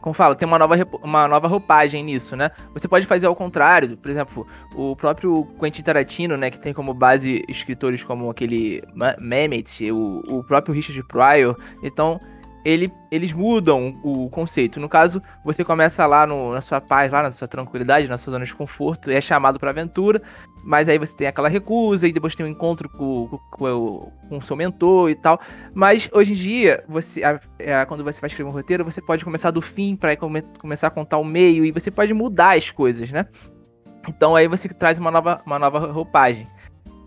como 0.00 0.14
fala, 0.14 0.34
tem 0.34 0.48
uma 0.48 0.58
nova, 0.58 0.74
uma 1.02 1.28
nova 1.28 1.46
roupagem 1.46 2.02
nisso, 2.02 2.34
né? 2.34 2.50
Você 2.72 2.88
pode 2.88 3.04
fazer 3.04 3.26
ao 3.26 3.36
contrário, 3.36 3.94
por 3.98 4.10
exemplo, 4.10 4.46
o 4.74 4.96
próprio 4.96 5.46
Quentin 5.60 5.82
Tarantino, 5.82 6.34
né, 6.38 6.50
que 6.50 6.58
tem 6.58 6.72
como 6.72 6.94
base 6.94 7.44
escritores 7.46 8.02
como 8.02 8.30
aquele 8.30 8.80
Mehmet, 9.20 9.92
o, 9.92 10.22
o 10.26 10.42
próprio 10.44 10.74
Richard 10.74 11.02
Pryor, 11.02 11.54
então 11.82 12.18
ele, 12.64 12.92
eles 13.10 13.32
mudam 13.32 13.98
o 14.02 14.28
conceito. 14.28 14.78
No 14.78 14.88
caso, 14.88 15.20
você 15.44 15.64
começa 15.64 16.06
lá 16.06 16.26
no, 16.26 16.52
na 16.52 16.60
sua 16.60 16.80
paz, 16.80 17.10
lá 17.10 17.22
na 17.22 17.32
sua 17.32 17.48
tranquilidade, 17.48 18.08
na 18.08 18.18
sua 18.18 18.32
zona 18.32 18.44
de 18.44 18.54
conforto, 18.54 19.10
e 19.10 19.14
é 19.14 19.20
chamado 19.20 19.58
para 19.58 19.70
aventura, 19.70 20.20
mas 20.62 20.88
aí 20.88 20.98
você 20.98 21.16
tem 21.16 21.26
aquela 21.26 21.48
recusa, 21.48 22.06
e 22.06 22.12
depois 22.12 22.34
tem 22.34 22.44
um 22.44 22.48
encontro 22.48 22.88
com, 22.88 23.38
com, 23.50 24.12
com, 24.28 24.38
o 24.38 24.42
seu 24.42 24.56
mentor 24.56 25.10
e 25.10 25.14
tal. 25.14 25.40
Mas 25.74 26.08
hoje 26.12 26.32
em 26.32 26.36
dia, 26.36 26.84
você, 26.88 27.22
a, 27.22 27.40
a, 27.80 27.86
quando 27.86 28.04
você 28.04 28.20
vai 28.20 28.28
escrever 28.28 28.50
um 28.50 28.52
roteiro, 28.52 28.84
você 28.84 29.00
pode 29.00 29.24
começar 29.24 29.50
do 29.50 29.62
fim 29.62 29.96
para 29.96 30.16
come, 30.16 30.42
começar 30.58 30.88
a 30.88 30.90
contar 30.90 31.18
o 31.18 31.24
meio, 31.24 31.64
e 31.64 31.72
você 31.72 31.90
pode 31.90 32.12
mudar 32.12 32.56
as 32.56 32.70
coisas, 32.70 33.10
né? 33.10 33.26
Então 34.08 34.34
aí 34.34 34.48
você 34.48 34.68
traz 34.68 34.98
uma 34.98 35.10
nova, 35.10 35.42
uma 35.46 35.58
nova 35.58 35.78
roupagem. 35.90 36.46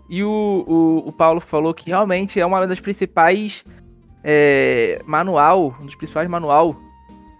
E 0.08 0.22
o, 0.22 0.64
o, 0.66 1.08
o 1.08 1.12
Paulo 1.12 1.40
falou 1.40 1.72
que 1.72 1.88
realmente 1.88 2.38
é 2.38 2.44
uma 2.44 2.66
das 2.66 2.78
principais 2.78 3.64
é, 4.24 5.02
manual, 5.04 5.76
um 5.78 5.84
dos 5.84 5.94
principais 5.94 6.28
manual 6.28 6.74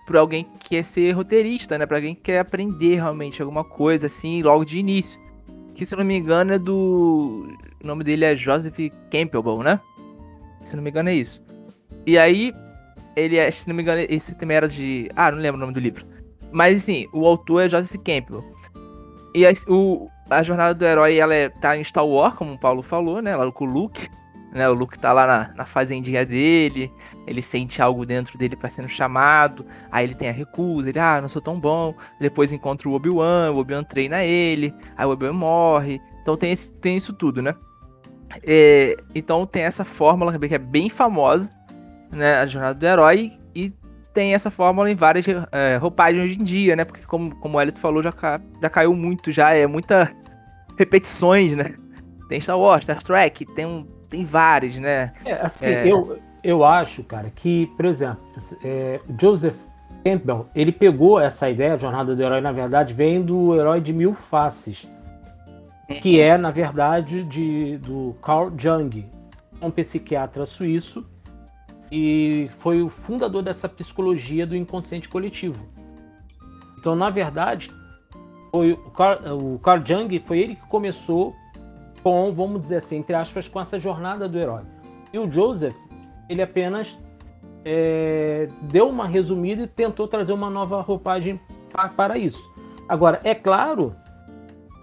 para 0.05 0.21
alguém 0.21 0.45
que 0.45 0.69
quer 0.69 0.85
ser 0.85 1.13
roteirista, 1.13 1.79
né? 1.79 1.87
Para 1.87 1.97
alguém 1.97 2.15
que 2.15 2.21
quer 2.21 2.39
aprender 2.39 2.97
realmente 2.97 3.41
alguma 3.41 3.65
coisa 3.65 4.07
assim 4.07 4.43
logo 4.43 4.65
de 4.65 4.79
início. 4.79 5.19
Que 5.75 5.87
se 5.87 5.97
não 5.97 6.05
me 6.05 6.15
engano 6.15 6.53
é 6.53 6.59
do 6.59 7.49
o 7.83 7.87
nome 7.87 8.05
dele 8.05 8.27
é 8.27 8.37
Joseph 8.37 8.79
Campbell, 9.11 9.63
né? 9.63 9.81
Se 10.63 10.77
não 10.77 10.83
me 10.83 10.91
engano 10.91 11.09
é 11.09 11.15
isso. 11.15 11.43
E 12.07 12.19
aí 12.19 12.53
ele 13.17 13.39
é, 13.39 13.51
se 13.51 13.67
não 13.67 13.75
me 13.75 13.83
engano, 13.83 14.05
esse 14.09 14.35
também 14.35 14.57
era 14.57 14.69
de, 14.69 15.11
ah, 15.17 15.31
não 15.31 15.39
lembro 15.39 15.57
o 15.57 15.61
nome 15.61 15.73
do 15.73 15.81
livro. 15.81 16.07
Mas 16.53 16.83
assim, 16.83 17.09
o 17.13 17.27
autor 17.27 17.63
é 17.63 17.69
Joseph 17.69 18.01
Campbell. 18.03 18.45
E 19.35 19.47
a, 19.47 19.53
o, 19.69 20.09
a 20.29 20.43
jornada 20.43 20.75
do 20.75 20.85
herói 20.85 21.17
ela 21.17 21.35
é, 21.35 21.49
tá 21.49 21.77
em 21.77 21.83
Star 21.83 22.07
Wars, 22.07 22.35
como 22.35 22.53
o 22.53 22.59
Paulo 22.59 22.83
falou, 22.83 23.23
né? 23.23 23.35
Lá 23.35 23.51
com 23.51 23.65
o 23.65 23.69
Luke 23.69 24.09
né? 24.55 24.69
O 24.69 24.73
Luke 24.73 24.99
tá 24.99 25.13
lá 25.13 25.27
na, 25.27 25.51
na 25.57 25.65
fazendinha 25.65 26.25
dele, 26.25 26.91
ele 27.27 27.43
sente 27.43 27.83
algo 27.83 28.07
dentro 28.07 28.39
dele 28.39 28.55
para 28.55 28.71
sendo 28.71 28.89
chamado, 28.89 29.67
aí 29.91 30.05
ele 30.05 30.15
tem 30.15 30.29
a 30.29 30.33
recusa, 30.33 30.89
ele, 30.89 30.99
ah, 30.99 31.21
não 31.21 31.29
sou 31.29 31.43
tão 31.43 31.59
bom. 31.59 31.95
Depois 32.21 32.53
encontra 32.53 32.89
o 32.89 32.93
Obi-Wan, 32.93 33.51
o 33.51 33.59
Obi-Wan 33.59 33.83
treina 33.83 34.23
ele, 34.23 34.73
aí 34.97 35.05
o 35.05 35.11
Obi-Wan 35.11 35.33
morre. 35.33 36.01
Então 36.23 36.37
tem, 36.37 36.53
esse, 36.53 36.71
tem 36.71 36.97
isso 36.97 37.13
tudo, 37.13 37.43
né? 37.43 37.55
É, 38.43 38.97
então 39.15 39.45
tem 39.45 39.65
essa 39.65 39.85
fórmula 39.85 40.39
que 40.39 40.55
é 40.55 40.59
bem 40.59 40.89
famosa, 40.89 41.51
né? 42.11 42.37
A 42.37 42.47
jornada 42.47 42.79
do 42.79 42.87
herói, 42.87 43.33
e 43.55 43.73
tem 44.13 44.35
essa 44.35 44.51
fórmula 44.51 44.89
em 44.89 44.95
várias 44.95 45.27
é, 45.51 45.77
roupagens 45.77 46.25
hoje 46.25 46.41
em 46.41 46.45
dia, 46.45 46.77
né? 46.77 46.85
Porque 46.85 47.05
como, 47.05 47.35
como 47.37 47.59
o 47.59 47.61
Elito 47.61 47.81
falou, 47.81 48.03
já, 48.03 48.13
já 48.63 48.71
caiu 48.71 48.95
muito, 48.95 49.33
já 49.33 49.53
é 49.53 49.67
muita 49.67 50.15
repetições, 50.79 51.53
né? 51.57 51.75
Tem 52.29 52.41
Star 52.41 52.59
Wars, 52.59 52.85
Star 52.85 53.03
Trek, 53.03 53.45
tem 53.55 53.67
um 53.67 53.94
tem 54.09 54.25
vários, 54.25 54.79
né? 54.79 55.13
É, 55.25 55.33
assim, 55.35 55.67
é... 55.67 55.91
Eu, 55.91 56.19
eu 56.43 56.65
acho, 56.65 57.03
cara, 57.03 57.31
que, 57.35 57.67
por 57.77 57.87
exemplo, 57.87 58.23
é, 58.63 59.01
Joseph 59.21 59.57
Campbell, 60.05 60.47
ele 60.55 60.71
pegou 60.71 61.19
essa 61.19 61.49
ideia, 61.49 61.75
a 61.75 61.79
jornada 61.79 62.15
do 62.15 62.23
herói, 62.23 62.41
na 62.41 62.53
verdade, 62.53 62.93
vem 62.93 63.23
do 63.23 63.55
herói 63.55 63.81
de 63.81 63.93
mil 63.93 64.15
faces, 64.15 64.87
que 66.03 66.21
é, 66.21 66.37
na 66.37 66.51
verdade, 66.51 67.25
de, 67.25 67.79
do 67.79 68.15
Carl 68.23 68.53
Jung, 68.57 69.07
um 69.61 69.71
psiquiatra 69.71 70.45
suíço, 70.45 71.07
e 71.91 72.51
foi 72.59 72.83
o 72.83 72.89
fundador 72.89 73.43
dessa 73.43 73.69
psicologia 73.69 74.47
do 74.47 74.57
inconsciente 74.57 75.09
coletivo. 75.09 75.67
Então, 76.79 76.95
na 76.95 77.09
verdade, 77.09 77.71
foi 78.51 78.73
o 78.73 78.91
Carl, 78.91 79.39
o 79.39 79.59
Carl 79.59 79.83
Jung 79.85 80.19
foi 80.21 80.39
ele 80.41 80.57
que 80.57 80.67
começou 80.69 81.35
com, 82.05 82.31
vamos 82.35 82.61
dizer 82.61 82.77
assim, 82.77 82.99
entre 82.99 83.15
aspas, 83.15 83.49
com 83.49 83.59
essa 83.59 83.81
jornada 83.81 84.29
do 84.29 84.39
herói. 84.39 84.63
E 85.11 85.19
o 85.19 85.31
Joseph, 85.31 85.75
ele 86.29 86.43
apenas 86.43 86.99
é, 87.65 88.47
deu 88.61 88.91
uma 88.91 89.09
resumida 89.09 89.63
e 89.63 89.67
tentou 89.67 90.07
trazer 90.07 90.35
uma 90.35 90.51
nova 90.51 90.83
roupagem 90.83 91.41
para, 91.97 92.19
isso. 92.19 92.53
Agora, 92.87 93.21
é 93.25 93.35
claro 93.35 93.97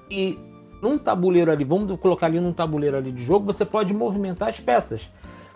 que 0.10 0.38
num 0.82 0.98
tabuleiro 0.98 1.52
ali, 1.52 1.64
vamos 1.64 1.98
colocar 2.00 2.26
ali 2.26 2.40
num 2.40 2.52
tabuleiro 2.52 2.98
ali 2.98 3.12
de 3.12 3.24
jogo, 3.24 3.46
você 3.46 3.64
pode 3.64 3.94
movimentar 3.94 4.50
as 4.50 4.60
peças. 4.60 5.08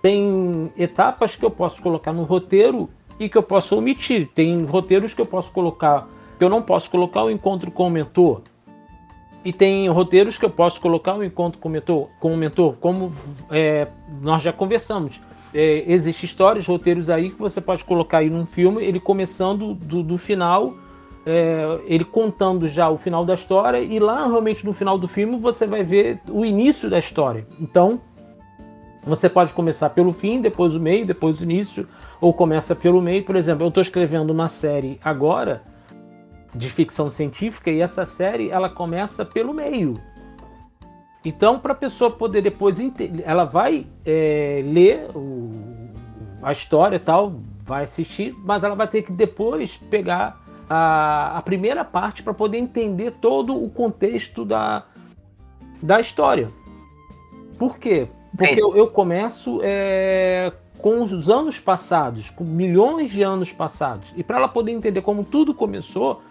Tem 0.03 0.71
etapas 0.77 1.35
que 1.35 1.43
eu 1.43 1.49
posso 1.49 1.81
colocar 1.81 2.13
no 2.13 2.23
roteiro 2.23 2.87
e 3.19 3.27
que 3.27 3.37
eu 3.37 3.43
posso 3.43 3.75
omitir. 3.75 4.29
Tem 4.35 4.63
roteiros 4.63 5.15
que 5.15 5.21
eu 5.21 5.25
posso 5.25 5.51
colocar, 5.51 6.07
que 6.37 6.43
eu 6.43 6.49
não 6.49 6.61
posso 6.61 6.91
colocar 6.91 7.23
o 7.23 7.31
encontro 7.31 7.71
com 7.71 7.87
o 7.87 7.89
mentor. 7.89 8.43
E 9.45 9.53
tem 9.53 9.87
roteiros 9.87 10.39
que 10.39 10.43
eu 10.43 10.49
posso 10.49 10.81
colocar 10.81 11.13
um 11.13 11.23
encontro 11.23 11.59
com 11.59 11.69
o 11.69 11.71
mentor, 11.71 12.09
com 12.19 12.33
o 12.33 12.37
mentor 12.37 12.73
como 12.81 13.13
é, 13.51 13.87
nós 14.19 14.41
já 14.41 14.51
conversamos. 14.51 15.21
É, 15.53 15.83
Existem 15.87 16.27
histórias, 16.27 16.65
roteiros 16.65 17.11
aí 17.11 17.29
que 17.29 17.39
você 17.39 17.61
pode 17.61 17.83
colocar 17.83 18.17
aí 18.17 18.29
num 18.29 18.47
filme, 18.47 18.83
ele 18.83 18.99
começando 18.99 19.75
do, 19.75 20.01
do 20.01 20.17
final, 20.17 20.73
é, 21.23 21.79
ele 21.85 22.03
contando 22.03 22.67
já 22.67 22.89
o 22.89 22.97
final 22.97 23.23
da 23.23 23.35
história, 23.35 23.77
e 23.77 23.99
lá 23.99 24.25
realmente 24.25 24.65
no 24.65 24.73
final 24.73 24.97
do 24.97 25.07
filme 25.07 25.37
você 25.37 25.67
vai 25.67 25.83
ver 25.83 26.19
o 26.27 26.43
início 26.43 26.89
da 26.89 26.97
história. 26.97 27.45
Então, 27.61 28.01
você 29.03 29.29
pode 29.29 29.53
começar 29.53 29.91
pelo 29.91 30.11
fim, 30.11 30.41
depois 30.41 30.73
o 30.73 30.79
meio, 30.79 31.05
depois 31.05 31.39
o 31.39 31.43
início, 31.43 31.87
ou 32.19 32.33
começa 32.33 32.75
pelo 32.75 32.99
meio. 32.99 33.23
Por 33.23 33.35
exemplo, 33.35 33.63
eu 33.63 33.67
estou 33.67 33.83
escrevendo 33.83 34.31
uma 34.31 34.49
série 34.49 34.99
agora 35.03 35.61
de 36.55 36.69
ficção 36.69 37.09
científica 37.09 37.69
e 37.69 37.81
essa 37.81 38.05
série 38.05 38.49
ela 38.49 38.69
começa 38.69 39.25
pelo 39.25 39.53
meio. 39.53 39.99
Então, 41.23 41.59
para 41.59 41.73
a 41.73 41.75
pessoa 41.75 42.11
poder 42.11 42.41
depois 42.41 42.77
ela 43.23 43.45
vai 43.45 43.87
é, 44.05 44.61
ler 44.63 45.09
o, 45.15 45.49
a 46.41 46.51
história 46.51 46.97
e 46.97 46.99
tal, 46.99 47.33
vai 47.63 47.83
assistir, 47.83 48.35
mas 48.43 48.63
ela 48.63 48.75
vai 48.75 48.87
ter 48.87 49.01
que 49.01 49.11
depois 49.11 49.75
pegar 49.89 50.39
a, 50.69 51.37
a 51.37 51.41
primeira 51.41 51.83
parte 51.83 52.21
para 52.21 52.33
poder 52.33 52.57
entender 52.57 53.11
todo 53.19 53.61
o 53.61 53.69
contexto 53.69 54.45
da, 54.45 54.85
da 55.81 55.99
história. 55.99 56.47
Por 57.57 57.77
quê? 57.77 58.07
Porque 58.37 58.61
eu, 58.61 58.75
eu, 58.75 58.87
começo 58.87 59.61
é, 59.63 60.51
com 60.77 61.01
os 61.01 61.29
anos 61.29 61.59
passados, 61.59 62.29
com 62.29 62.43
milhões 62.43 63.09
de 63.09 63.23
anos 63.23 63.51
passados. 63.51 64.13
E 64.15 64.23
para 64.23 64.37
ela 64.37 64.47
poder 64.47 64.71
entender 64.71 65.01
como 65.01 65.23
tudo 65.23 65.53
começou, 65.53 66.21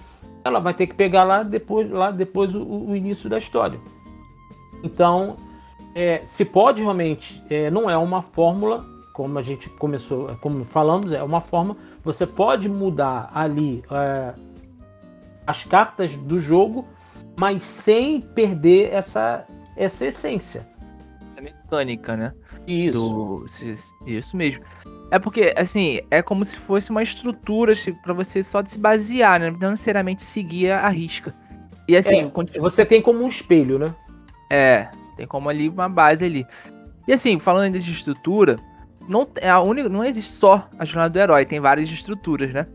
ela 0.45 0.61
vai 0.61 0.75
ter 0.75 0.87
que 0.87 0.95
pegar 0.95 1.25
lá 1.25 1.43
depois, 1.43 1.91
lá 1.91 2.11
depois 2.11 2.55
o, 2.55 2.63
o 2.63 2.95
início 2.95 3.31
da 3.31 3.39
história. 3.39 3.81
Então, 4.83 5.37
é, 5.95 6.23
se 6.27 6.45
pode 6.45 6.83
realmente, 6.83 7.43
é, 7.49 7.71
não 7.71 7.89
é 7.89 7.97
uma 7.97 8.21
fórmula, 8.21 8.85
como 9.15 9.39
a 9.39 9.43
gente 9.43 9.71
começou, 9.71 10.37
como 10.41 10.65
falamos, 10.65 11.11
é 11.13 11.23
uma 11.23 11.41
forma, 11.41 11.77
você 12.03 12.27
pode 12.27 12.69
mudar 12.69 13.31
ali 13.33 13.83
é, 13.91 14.35
as 15.47 15.65
cartas 15.65 16.15
do 16.17 16.39
jogo, 16.39 16.87
mas 17.37 17.63
sem 17.63 18.21
perder 18.21 18.93
essa, 18.93 19.47
essa 19.77 20.07
essência. 20.07 20.69
A 21.37 21.41
mecânica, 21.41 22.17
né? 22.17 22.33
Isso. 22.67 22.99
Do... 22.99 23.47
Isso 24.07 24.37
mesmo. 24.37 24.63
É 25.11 25.19
porque, 25.19 25.55
assim, 25.57 26.01
é 26.11 26.23
como 26.23 26.45
se 26.45 26.57
fosse 26.57 26.91
uma 26.91 27.03
estrutura 27.03 27.75
tipo, 27.75 28.01
para 28.03 28.13
você 28.13 28.43
só 28.43 28.65
se 28.65 28.79
basear, 28.79 29.39
né? 29.39 29.55
Não 29.61 29.71
necessariamente 29.71 30.23
seguir 30.23 30.71
a 30.71 30.89
risca. 30.89 31.35
E 31.87 31.97
assim, 31.97 32.31
é, 32.55 32.59
você 32.59 32.85
tem 32.85 33.03
como 33.03 33.23
um 33.23 33.29
espelho, 33.29 33.79
né? 33.79 33.95
É, 34.51 34.89
tem 35.17 35.27
como 35.27 35.49
ali 35.49 35.69
uma 35.69 35.89
base 35.89 36.25
ali. 36.25 36.47
E 37.07 37.13
assim, 37.13 37.39
falando 37.39 37.65
ainda 37.65 37.79
de 37.79 37.93
estrutura, 37.93 38.59
não, 39.07 39.29
é 39.37 39.51
a 39.51 39.61
única, 39.61 39.89
não 39.89 40.05
existe 40.05 40.33
só 40.33 40.69
a 40.79 40.85
jornada 40.85 41.11
do 41.11 41.19
herói, 41.19 41.45
tem 41.45 41.61
várias 41.61 41.91
estruturas, 41.91 42.51
né? 42.53 42.67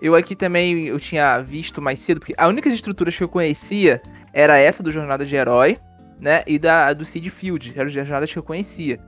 Eu 0.00 0.14
aqui 0.14 0.34
também 0.34 0.86
eu 0.86 0.98
tinha 0.98 1.40
visto 1.40 1.80
mais 1.80 2.00
cedo, 2.00 2.18
porque 2.20 2.34
a 2.36 2.48
única 2.48 2.68
estruturas 2.68 3.16
que 3.16 3.22
eu 3.22 3.28
conhecia 3.28 4.02
era 4.32 4.58
essa 4.58 4.82
do 4.82 4.90
Jornada 4.90 5.24
de 5.24 5.36
Herói, 5.36 5.78
né? 6.20 6.42
E 6.46 6.58
da 6.58 6.92
do 6.92 7.04
Seed 7.04 7.28
Field, 7.28 7.72
eram 7.76 7.86
as 7.86 7.92
jornadas 7.92 8.32
que 8.32 8.38
eu 8.38 8.42
conhecia. 8.42 8.98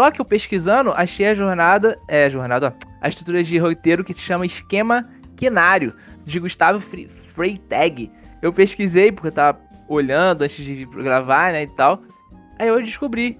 Só 0.00 0.10
que 0.10 0.18
eu 0.18 0.24
pesquisando, 0.24 0.92
achei 0.92 1.26
a 1.26 1.34
jornada, 1.34 1.94
é, 2.08 2.24
a 2.24 2.30
jornada, 2.30 2.74
ó, 2.74 2.86
a 3.02 3.08
estrutura 3.10 3.44
de 3.44 3.58
roteiro 3.58 4.02
que 4.02 4.14
se 4.14 4.22
chama 4.22 4.46
Esquema 4.46 5.06
Quinário, 5.36 5.92
de 6.24 6.40
Gustavo 6.40 6.80
Freytag. 6.80 8.10
Eu 8.40 8.50
pesquisei 8.50 9.12
porque 9.12 9.28
eu 9.28 9.32
tava 9.32 9.60
olhando 9.86 10.40
antes 10.40 10.64
de 10.64 10.86
gravar, 10.86 11.52
né, 11.52 11.64
e 11.64 11.66
tal. 11.66 12.00
Aí 12.58 12.68
eu 12.68 12.82
descobri. 12.82 13.38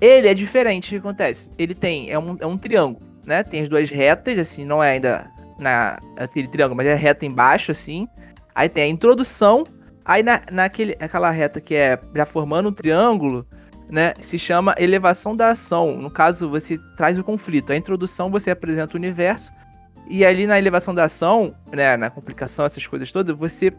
Ele 0.00 0.26
é 0.26 0.34
diferente, 0.34 0.88
o 0.88 0.90
que 1.00 1.06
acontece? 1.06 1.48
Ele 1.56 1.76
tem, 1.76 2.10
é 2.10 2.18
um, 2.18 2.36
é 2.40 2.46
um 2.46 2.58
triângulo, 2.58 3.06
né? 3.24 3.44
Tem 3.44 3.62
as 3.62 3.68
duas 3.68 3.88
retas, 3.88 4.36
assim, 4.36 4.64
não 4.64 4.82
é 4.82 4.90
ainda 4.90 5.30
na 5.60 5.96
aquele 6.16 6.48
triângulo, 6.48 6.76
mas 6.76 6.88
é 6.88 6.94
reta 6.96 7.24
embaixo, 7.24 7.70
assim. 7.70 8.08
Aí 8.52 8.68
tem 8.68 8.82
a 8.82 8.88
introdução, 8.88 9.62
aí 10.04 10.24
na, 10.24 10.42
naquele, 10.50 10.96
aquela 10.98 11.30
reta 11.30 11.60
que 11.60 11.76
é 11.76 12.00
já 12.16 12.26
formando 12.26 12.68
um 12.68 12.72
triângulo, 12.72 13.46
né, 13.90 14.14
se 14.20 14.38
chama 14.38 14.74
elevação 14.78 15.34
da 15.34 15.50
ação. 15.50 15.96
No 15.96 16.10
caso, 16.10 16.48
você 16.48 16.78
traz 16.96 17.18
o 17.18 17.24
conflito. 17.24 17.72
A 17.72 17.76
introdução 17.76 18.30
você 18.30 18.50
apresenta 18.50 18.94
o 18.94 18.96
universo, 18.98 19.52
e 20.08 20.24
ali 20.24 20.46
na 20.46 20.58
elevação 20.58 20.94
da 20.94 21.04
ação, 21.04 21.54
né, 21.70 21.96
na 21.96 22.08
complicação, 22.08 22.64
essas 22.64 22.86
coisas 22.86 23.12
todas, 23.12 23.36
você 23.36 23.72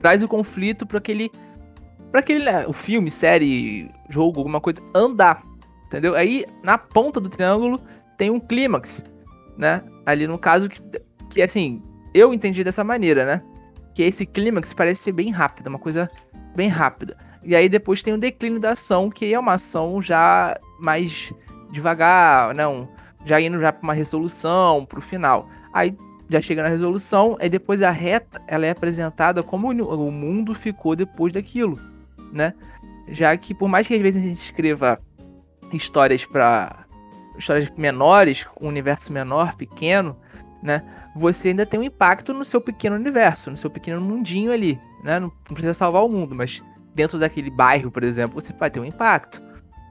traz 0.00 0.22
o 0.22 0.28
conflito 0.28 0.86
para 0.86 0.98
aquele 0.98 1.30
para 2.10 2.20
aquele 2.20 2.44
né, 2.44 2.66
o 2.66 2.72
filme, 2.72 3.10
série, 3.10 3.88
jogo, 4.08 4.40
alguma 4.40 4.60
coisa 4.60 4.82
andar, 4.94 5.42
entendeu? 5.86 6.16
Aí 6.16 6.44
na 6.62 6.76
ponta 6.76 7.20
do 7.20 7.28
triângulo 7.28 7.80
tem 8.16 8.30
um 8.30 8.40
clímax, 8.40 9.04
né? 9.56 9.82
Ali 10.04 10.26
no 10.26 10.38
caso 10.38 10.68
que, 10.68 10.80
que 11.28 11.42
assim, 11.42 11.82
eu 12.12 12.34
entendi 12.34 12.64
dessa 12.64 12.82
maneira, 12.82 13.24
né? 13.24 13.42
Que 13.94 14.02
esse 14.02 14.26
clímax 14.26 14.72
parece 14.72 15.02
ser 15.02 15.12
bem 15.12 15.30
rápido, 15.30 15.68
uma 15.68 15.78
coisa 15.78 16.10
bem 16.56 16.68
rápida. 16.68 17.16
E 17.42 17.56
aí 17.56 17.68
depois 17.68 18.02
tem 18.02 18.12
o 18.12 18.18
declínio 18.18 18.60
da 18.60 18.72
ação, 18.72 19.10
que 19.10 19.32
é 19.32 19.38
uma 19.38 19.54
ação 19.54 20.00
já 20.02 20.58
mais 20.78 21.32
devagar, 21.70 22.54
não, 22.54 22.88
já 23.24 23.40
indo 23.40 23.60
já 23.60 23.72
para 23.72 23.82
uma 23.82 23.94
resolução, 23.94 24.84
para 24.84 24.98
o 24.98 25.02
final. 25.02 25.48
Aí 25.72 25.96
já 26.28 26.40
chega 26.40 26.62
na 26.62 26.68
resolução, 26.68 27.36
aí 27.40 27.48
depois 27.48 27.82
a 27.82 27.90
reta, 27.90 28.40
ela 28.46 28.66
é 28.66 28.70
apresentada 28.70 29.42
como 29.42 29.68
o 29.68 30.12
mundo 30.12 30.54
ficou 30.54 30.94
depois 30.94 31.32
daquilo, 31.32 31.78
né? 32.32 32.54
Já 33.08 33.36
que 33.36 33.52
por 33.52 33.68
mais 33.68 33.86
que 33.86 33.94
às 33.94 34.00
vezes 34.00 34.22
a 34.22 34.26
gente 34.26 34.36
escreva 34.36 34.98
histórias 35.72 36.24
para 36.24 36.86
histórias 37.36 37.70
menores, 37.76 38.46
um 38.60 38.68
universo 38.68 39.12
menor, 39.12 39.56
pequeno, 39.56 40.16
né? 40.62 40.82
Você 41.16 41.48
ainda 41.48 41.66
tem 41.66 41.80
um 41.80 41.84
impacto 41.84 42.32
no 42.32 42.44
seu 42.44 42.60
pequeno 42.60 42.96
universo, 42.96 43.50
no 43.50 43.56
seu 43.56 43.70
pequeno 43.70 44.00
mundinho 44.00 44.52
ali, 44.52 44.78
né? 45.02 45.18
Não, 45.18 45.30
precisa 45.48 45.74
salvar 45.74 46.04
o 46.04 46.08
mundo, 46.08 46.34
mas 46.34 46.62
dentro 47.00 47.18
daquele 47.18 47.50
bairro, 47.50 47.90
por 47.90 48.04
exemplo, 48.04 48.38
você 48.38 48.52
vai 48.52 48.70
ter 48.70 48.78
um 48.78 48.84
impacto, 48.84 49.40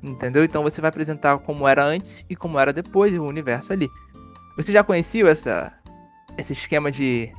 entendeu? 0.03 0.43
Então 0.43 0.61
você 0.61 0.79
vai 0.79 0.89
apresentar 0.89 1.39
como 1.39 1.67
era 1.67 1.83
antes 1.83 2.23
e 2.29 2.35
como 2.35 2.59
era 2.59 2.71
depois 2.71 3.11
o 3.17 3.23
universo 3.23 3.73
ali. 3.73 3.87
Você 4.55 4.71
já 4.71 4.83
conhecia 4.83 5.27
essa 5.27 5.73
esse 6.37 6.53
esquema 6.53 6.91
de 6.91 7.31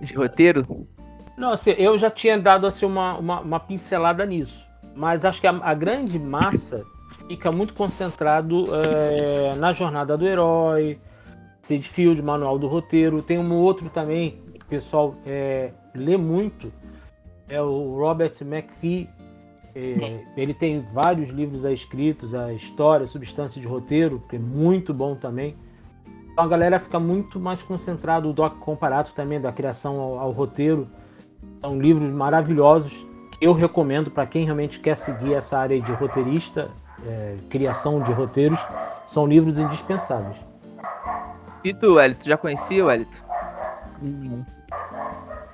de 0.00 0.14
roteiro? 0.14 0.86
Não, 1.36 1.52
assim, 1.52 1.72
eu 1.72 1.98
já 1.98 2.08
tinha 2.08 2.38
dado 2.38 2.68
assim 2.68 2.86
uma, 2.86 3.18
uma, 3.18 3.40
uma 3.40 3.60
pincelada 3.60 4.24
nisso, 4.24 4.64
mas 4.94 5.24
acho 5.24 5.40
que 5.40 5.46
a, 5.48 5.58
a 5.60 5.74
grande 5.74 6.20
massa 6.20 6.84
fica 7.26 7.50
muito 7.50 7.74
concentrado 7.74 8.66
é, 8.72 9.56
na 9.56 9.72
jornada 9.72 10.16
do 10.16 10.24
herói, 10.24 11.00
Sid 11.62 11.88
Field, 11.88 12.22
manual 12.22 12.60
do 12.60 12.68
roteiro. 12.68 13.22
Tem 13.22 13.38
um 13.38 13.52
outro 13.54 13.90
também 13.90 14.40
o 14.54 14.64
pessoal 14.66 15.16
é, 15.26 15.72
lê 15.94 16.16
muito, 16.16 16.72
é 17.48 17.60
o 17.60 17.96
Robert 17.96 18.32
McPhee. 18.40 19.08
É, 19.74 20.24
ele 20.36 20.54
tem 20.54 20.84
vários 20.92 21.30
livros 21.30 21.64
aí 21.64 21.74
escritos, 21.74 22.34
a 22.34 22.52
história, 22.52 23.04
a 23.04 23.06
substância 23.06 23.60
de 23.60 23.66
roteiro, 23.66 24.22
que 24.28 24.36
é 24.36 24.38
muito 24.38 24.92
bom 24.92 25.14
também. 25.14 25.54
Então 26.32 26.44
a 26.44 26.48
galera 26.48 26.80
fica 26.80 26.98
muito 26.98 27.38
mais 27.38 27.62
concentrada, 27.62 28.26
o 28.26 28.32
Doc 28.32 28.58
Comparato 28.58 29.12
também, 29.14 29.40
da 29.40 29.52
criação 29.52 30.00
ao, 30.00 30.18
ao 30.18 30.30
roteiro. 30.30 30.88
São 31.60 31.78
livros 31.78 32.10
maravilhosos 32.10 32.92
que 33.32 33.46
eu 33.46 33.52
recomendo 33.52 34.10
para 34.10 34.26
quem 34.26 34.44
realmente 34.44 34.80
quer 34.80 34.96
seguir 34.96 35.34
essa 35.34 35.58
área 35.58 35.80
de 35.80 35.92
roteirista 35.92 36.70
é, 37.06 37.36
criação 37.48 38.02
de 38.02 38.12
roteiros, 38.12 38.58
são 39.06 39.26
livros 39.26 39.58
indispensáveis. 39.58 40.36
E 41.62 41.74
tu, 41.74 42.00
Elito, 42.00 42.26
já 42.26 42.36
conhecia 42.36 42.84
o 42.84 42.90
Elito? 42.90 43.24
Não. 44.02 44.44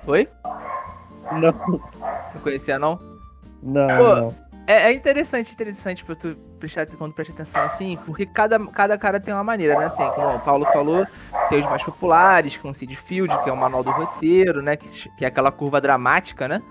Oi? 0.07 0.27
Não. 1.33 1.51
Não 2.33 2.41
conhecia, 2.41 2.77
não? 2.77 2.99
Não, 3.61 3.97
Pô, 3.97 4.15
não. 4.15 4.35
É, 4.67 4.91
é, 4.91 4.93
interessante, 4.93 5.53
interessante 5.53 6.03
pra 6.03 6.15
tu 6.15 6.35
prestar, 6.59 6.87
quando 6.87 7.13
presta 7.13 7.33
atenção 7.33 7.61
assim, 7.63 7.97
porque 8.05 8.25
cada, 8.25 8.59
cada 8.67 8.97
cara 8.97 9.19
tem 9.19 9.33
uma 9.33 9.43
maneira, 9.43 9.77
né? 9.77 9.89
Tem, 9.89 10.09
como 10.11 10.35
o 10.35 10.39
Paulo 10.39 10.65
falou, 10.65 11.05
tem 11.49 11.59
os 11.59 11.65
mais 11.65 11.83
populares, 11.83 12.57
com 12.57 12.69
o 12.69 12.73
Sid 12.73 12.95
Field, 12.95 13.35
que 13.43 13.49
é 13.49 13.53
o 13.53 13.57
manual 13.57 13.83
do 13.83 13.91
roteiro, 13.91 14.61
né? 14.63 14.75
Que, 14.75 14.87
que 15.09 15.23
é 15.23 15.27
aquela 15.27 15.51
curva 15.51 15.79
dramática, 15.79 16.47
né? 16.47 16.61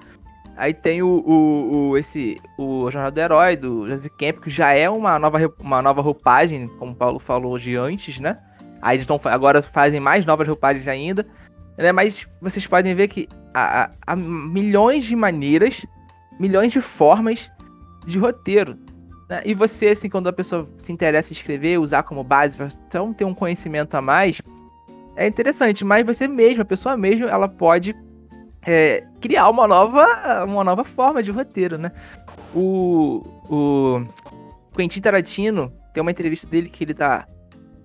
Aí 0.57 0.73
tem 0.73 1.03
o, 1.03 1.09
o, 1.09 1.89
o, 1.91 1.99
esse, 1.99 2.41
o 2.59 2.91
Jornal 2.91 3.11
do 3.11 3.21
Herói, 3.21 3.57
do 3.57 3.89
Joseph 3.89 4.13
Camp, 4.19 4.41
que 4.41 4.51
já 4.51 4.73
é 4.73 4.89
uma 4.89 5.19
nova, 5.19 5.39
uma 5.59 5.83
nova 5.83 6.01
roupagem, 6.01 6.69
como 6.79 6.93
o 6.93 6.97
Paulo 6.97 7.19
falou 7.19 7.59
de 7.59 7.77
antes, 7.77 8.19
né? 8.19 8.39
Aí 8.81 8.97
eles 8.97 9.07
tão, 9.07 9.21
agora 9.25 9.63
fazem 9.63 10.01
mais 10.01 10.27
novas 10.27 10.47
roupagens 10.47 10.87
ainda. 10.87 11.27
Né? 11.77 11.93
Mas 11.93 12.27
vocês 12.41 12.67
podem 12.67 12.95
ver 12.95 13.09
que 13.09 13.29
há, 13.55 13.91
há 14.07 14.17
milhões 14.17 15.05
de 15.05 15.17
maneiras, 15.17 15.85
milhões 16.39 16.73
de 16.73 16.81
formas 16.81 17.51
de 18.07 18.19
roteiro. 18.19 18.79
Né? 19.29 19.43
E 19.45 19.55
você, 19.55 19.89
assim, 19.89 20.09
quando 20.09 20.29
a 20.29 20.33
pessoa 20.33 20.69
se 20.79 20.93
interessa 20.93 21.33
em 21.33 21.37
escrever, 21.37 21.79
usar 21.79 22.03
como 22.03 22.23
base 22.23 22.57
para 22.57 22.69
então 22.87 23.13
ter 23.13 23.25
um 23.25 23.35
conhecimento 23.35 23.95
a 23.95 24.03
mais, 24.03 24.41
é 25.17 25.27
interessante. 25.27 25.85
Mas 25.85 26.07
você 26.07 26.29
mesmo, 26.29 26.63
a 26.63 26.67
pessoa 26.67 26.97
mesmo, 26.97 27.27
ela 27.27 27.49
pode 27.49 27.95
é, 28.67 29.05
criar 29.21 29.49
uma 29.49 29.67
nova, 29.67 30.45
uma 30.45 30.65
nova 30.65 30.85
forma 30.85 31.23
de 31.23 31.31
roteiro, 31.31 31.79
né? 31.79 31.93
O, 32.55 33.23
o 33.49 34.05
Quentin 34.77 35.01
Tarantino 35.01 35.73
tem 35.93 36.01
uma 36.01 36.11
entrevista 36.11 36.47
dele 36.47 36.69
que 36.69 36.85
ele 36.85 36.95
tá 36.95 37.27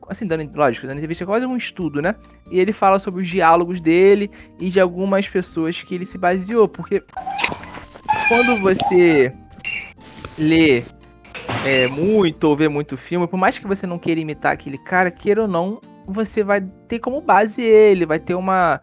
assim, 0.09 0.25
dando, 0.25 0.49
lógico, 0.53 0.87
dando 0.87 0.97
entrevista 0.97 1.23
é 1.23 1.27
quase 1.27 1.45
um 1.45 1.55
estudo, 1.55 2.01
né? 2.01 2.15
E 2.49 2.59
ele 2.59 2.73
fala 2.73 2.99
sobre 2.99 3.21
os 3.21 3.27
diálogos 3.27 3.79
dele 3.79 4.29
e 4.59 4.69
de 4.69 4.79
algumas 4.79 5.27
pessoas 5.27 5.81
que 5.81 5.95
ele 5.95 6.05
se 6.05 6.17
baseou, 6.17 6.67
porque 6.67 7.03
quando 8.27 8.59
você 8.59 9.31
lê 10.37 10.83
é, 11.65 11.87
muito 11.87 12.43
ou 12.45 12.55
vê 12.55 12.67
muito 12.67 12.97
filme, 12.97 13.27
por 13.27 13.37
mais 13.37 13.59
que 13.59 13.67
você 13.67 13.85
não 13.85 13.99
queira 13.99 14.19
imitar 14.19 14.53
aquele 14.53 14.77
cara, 14.77 15.11
queira 15.11 15.43
ou 15.43 15.47
não, 15.47 15.79
você 16.07 16.43
vai 16.43 16.61
ter 16.87 16.99
como 16.99 17.21
base 17.21 17.61
ele, 17.61 18.05
vai 18.05 18.19
ter 18.19 18.33
uma 18.33 18.81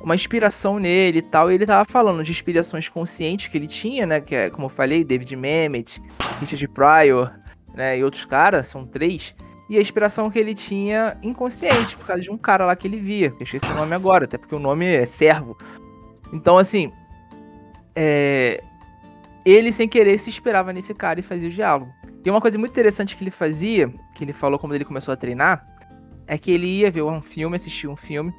uma 0.00 0.14
inspiração 0.14 0.78
nele 0.78 1.18
e 1.18 1.22
tal. 1.22 1.50
E 1.50 1.54
ele 1.54 1.66
tava 1.66 1.84
falando 1.84 2.22
de 2.22 2.30
inspirações 2.30 2.88
conscientes 2.88 3.48
que 3.48 3.56
ele 3.56 3.66
tinha, 3.66 4.06
né? 4.06 4.20
Que 4.20 4.34
é, 4.34 4.50
como 4.50 4.66
eu 4.66 4.70
falei, 4.70 5.02
David 5.02 5.34
Mamet, 5.34 6.00
Richard 6.40 6.68
Pryor, 6.68 7.32
né? 7.74 7.98
E 7.98 8.04
outros 8.04 8.24
caras, 8.24 8.68
são 8.68 8.86
três. 8.86 9.34
E 9.68 9.76
a 9.76 9.80
inspiração 9.80 10.30
que 10.30 10.38
ele 10.38 10.54
tinha 10.54 11.16
inconsciente, 11.22 11.96
por 11.96 12.06
causa 12.06 12.22
de 12.22 12.30
um 12.30 12.38
cara 12.38 12.64
lá 12.66 12.76
que 12.76 12.86
ele 12.86 12.98
via. 12.98 13.34
Eu 13.38 13.42
esqueci 13.42 13.66
o 13.66 13.74
nome 13.74 13.94
agora, 13.94 14.24
até 14.24 14.38
porque 14.38 14.54
o 14.54 14.60
nome 14.60 14.86
é 14.86 15.06
Servo. 15.06 15.56
Então, 16.32 16.58
assim. 16.58 16.92
É... 17.94 18.62
Ele, 19.44 19.72
sem 19.72 19.88
querer, 19.88 20.18
se 20.18 20.28
inspirava 20.28 20.72
nesse 20.72 20.92
cara 20.92 21.20
e 21.20 21.22
fazia 21.22 21.48
o 21.48 21.52
diálogo. 21.52 21.92
E 22.24 22.30
uma 22.30 22.40
coisa 22.40 22.58
muito 22.58 22.72
interessante 22.72 23.16
que 23.16 23.22
ele 23.22 23.30
fazia, 23.30 23.88
que 24.12 24.24
ele 24.24 24.32
falou 24.32 24.58
quando 24.58 24.74
ele 24.74 24.84
começou 24.84 25.14
a 25.14 25.16
treinar, 25.16 25.64
é 26.26 26.36
que 26.36 26.50
ele 26.50 26.66
ia 26.66 26.90
ver 26.90 27.02
um 27.02 27.22
filme, 27.22 27.54
assistir 27.54 27.86
um 27.86 27.94
filme, 27.94 28.34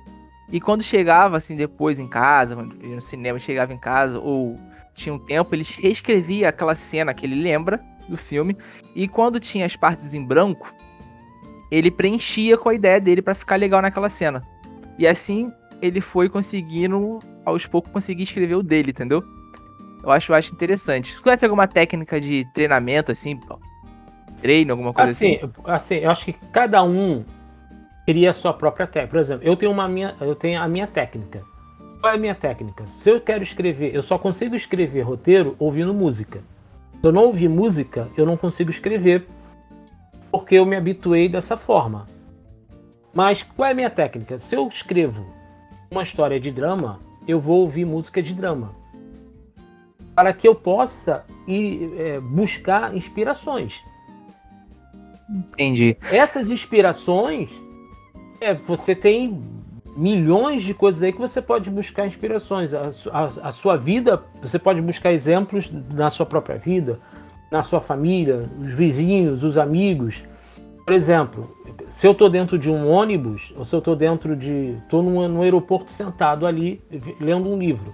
e 0.52 0.60
quando 0.60 0.84
chegava, 0.84 1.38
assim, 1.38 1.56
depois 1.56 1.98
em 1.98 2.08
casa, 2.08 2.54
no 2.56 3.00
cinema, 3.00 3.40
chegava 3.40 3.74
em 3.74 3.78
casa, 3.78 4.20
ou 4.20 4.60
tinha 4.94 5.16
um 5.16 5.20
tempo, 5.20 5.56
ele 5.56 5.63
reescrevia 5.80 6.50
aquela 6.50 6.76
cena 6.76 7.13
que 7.13 7.26
ele 7.26 7.36
lembra 7.36 7.82
do 8.10 8.18
filme, 8.18 8.58
e 8.94 9.08
quando 9.08 9.40
tinha 9.40 9.66
as 9.66 9.78
partes 9.78 10.13
em 10.13 10.22
branco, 10.22 10.74
ele 11.71 11.91
preenchia 11.91 12.58
com 12.58 12.69
a 12.69 12.73
ideia 12.73 12.99
dele 12.99 13.21
para 13.21 13.36
ficar 13.36 13.56
legal 13.56 13.82
naquela 13.82 14.10
cena. 14.10 14.43
E 14.97 15.08
assim 15.08 15.51
ele 15.82 16.01
foi 16.01 16.27
conseguindo 16.27 17.19
aos 17.45 17.65
poucos 17.65 17.91
conseguir 17.91 18.23
escrever 18.23 18.56
o 18.56 18.63
dele, 18.63 18.91
entendeu? 18.91 19.23
Eu 20.03 20.12
acho, 20.12 20.32
eu 20.32 20.36
acho 20.36 20.53
interessante. 20.53 21.13
Você 21.13 21.21
conhece 21.21 21.45
alguma 21.45 21.67
técnica 21.67 22.19
de 22.19 22.45
treinamento, 22.53 23.12
assim? 23.12 23.39
Treino, 24.41 24.73
alguma 24.73 24.93
coisa 24.93 25.12
assim? 25.12 25.36
Assim, 25.36 25.51
assim 25.65 25.95
eu 25.95 26.12
acho 26.12 26.25
que 26.25 26.34
cada 26.51 26.84
um 26.84 27.23
cria 28.06 28.30
a 28.30 28.34
sua 28.34 28.53
própria 28.53 28.88
técnica. 28.88 29.12
Por 29.12 29.19
exemplo, 29.19 29.47
eu 29.47 29.56
tenho, 29.56 29.71
uma 29.71 29.88
minha, 29.88 30.15
eu 30.21 30.36
tenho 30.36 30.62
a 30.62 30.67
minha 30.67 30.88
técnica. 30.88 31.43
Qual 31.99 32.13
é 32.13 32.15
a 32.15 32.19
minha 32.19 32.36
técnica? 32.36 32.86
Se 32.97 33.10
eu 33.10 33.19
quero 33.19 33.43
escrever, 33.43 33.93
eu 33.93 34.01
só 34.01 34.17
consigo 34.17 34.56
escrever 34.56 35.01
roteiro 35.01 35.56
ouvindo 35.60 35.93
música. 35.93 36.39
Se 36.91 37.06
eu 37.06 37.12
não 37.12 37.23
ouvir 37.23 37.49
música, 37.49 38.08
eu 38.15 38.25
não 38.25 38.38
consigo 38.38 38.69
escrever 38.69 39.27
porque 40.38 40.54
eu 40.54 40.67
me 40.67 40.76
habituei 40.76 41.28
dessa 41.28 41.58
forma. 41.58 42.06
Mas 43.12 43.41
qual 43.41 43.67
é 43.67 43.71
a 43.71 43.76
minha 43.76 43.89
técnica? 43.89 44.39
Se 44.39 44.56
eu 44.56 44.67
escrevo 44.67 45.26
uma 45.89 46.04
história 46.04 46.39
de 46.39 46.52
drama, 46.52 47.00
eu 47.28 47.39
vou 47.39 47.62
ouvir 47.62 47.86
música 47.86 48.21
de 48.21 48.36
drama. 48.36 48.71
Para 50.13 50.32
que 50.34 50.47
eu 50.47 50.54
possa 50.54 51.26
ir 51.47 51.91
é, 51.97 52.19
buscar 52.19 52.95
inspirações. 52.95 53.84
Entendi. 55.28 55.97
Essas 56.04 56.52
inspirações, 56.52 57.50
é, 58.39 58.54
você 58.54 58.93
tem 58.93 59.41
milhões 59.95 60.62
de 60.62 60.76
coisas 60.76 61.02
aí 61.02 61.12
que 61.12 61.19
você 61.19 61.41
pode 61.41 61.71
buscar 61.71 62.06
inspirações. 62.06 62.76
A, 62.76 62.91
a, 63.12 63.50
a, 63.50 63.52
sua 63.52 63.76
vida, 63.76 64.23
você 64.39 64.60
pode 64.60 64.84
buscar 64.84 65.12
exemplos 65.12 65.71
na 65.89 66.12
sua 66.12 66.28
própria 66.28 66.60
vida, 66.60 67.00
na 67.52 67.64
sua 67.64 67.82
família, 67.82 68.50
os 68.60 68.74
vizinhos, 68.74 69.44
os 69.44 69.58
amigos. 69.58 70.24
Por 70.86 70.94
exemplo, 70.94 71.50
se 71.90 72.06
eu 72.08 72.12
estou 72.12 72.30
dentro 72.30 72.58
de 72.58 72.70
um 72.70 72.90
ônibus, 72.90 73.54
ou 73.56 73.66
se 73.66 73.74
eu 73.76 73.80
estou 73.80 73.96
dentro 73.96 74.36
de. 74.36 74.78
estou 74.84 75.02
no 75.02 75.42
aeroporto 75.42 75.92
sentado 75.92 76.46
ali, 76.46 76.82
lendo 77.20 77.50
um 77.50 77.58
livro. 77.58 77.94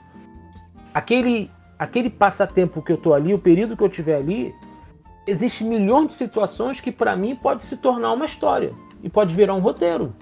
Aquele, 0.94 1.50
aquele 1.78 2.10
passatempo 2.10 2.82
que 2.82 2.92
eu 2.92 2.96
estou 2.96 3.14
ali, 3.14 3.34
o 3.34 3.40
período 3.40 3.76
que 3.76 3.84
eu 3.84 3.88
estiver 3.88 4.16
ali, 4.16 4.54
existe 5.26 5.64
milhões 5.64 6.10
de 6.10 6.14
situações 6.14 6.80
que 6.80 6.92
para 6.92 7.16
mim 7.16 7.36
pode 7.36 7.66
se 7.66 7.78
tornar 7.78 8.12
uma 8.12 8.26
história 8.26 8.74
e 9.02 9.10
pode 9.10 9.34
virar 9.34 9.54
um 9.54 9.60
roteiro. 9.60 10.14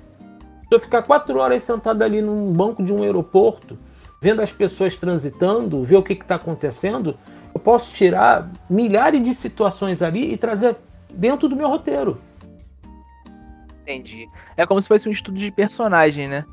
Se 0.67 0.76
eu 0.76 0.80
ficar 0.80 1.04
quatro 1.04 1.38
horas 1.39 1.63
sentado 1.63 2.02
ali 2.02 2.22
num 2.22 2.54
banco 2.54 2.82
de 2.82 2.94
um 2.94 3.04
aeroporto, 3.04 3.78
vendo 4.22 4.41
as 4.41 4.52
pessoas 4.52 4.96
transitando, 4.96 5.84
ver 5.84 5.98
o 5.98 6.04
que 6.04 6.13
está 6.13 6.36
acontecendo, 6.36 7.17
eu 7.53 7.59
posso 7.59 7.93
tirar 7.93 8.51
milhares 8.69 9.23
de 9.23 9.35
situações 9.35 10.01
ali 10.01 10.33
e 10.33 10.37
trazer 10.37 10.75
dentro 11.09 11.47
do 11.47 11.55
meu 11.55 11.67
roteiro. 11.67 12.17
Entendi. 13.81 14.27
É 14.55 14.65
como 14.65 14.81
se 14.81 14.87
fosse 14.87 15.07
um 15.07 15.11
estudo 15.11 15.37
de 15.37 15.51
personagem, 15.51 16.27
né? 16.27 16.45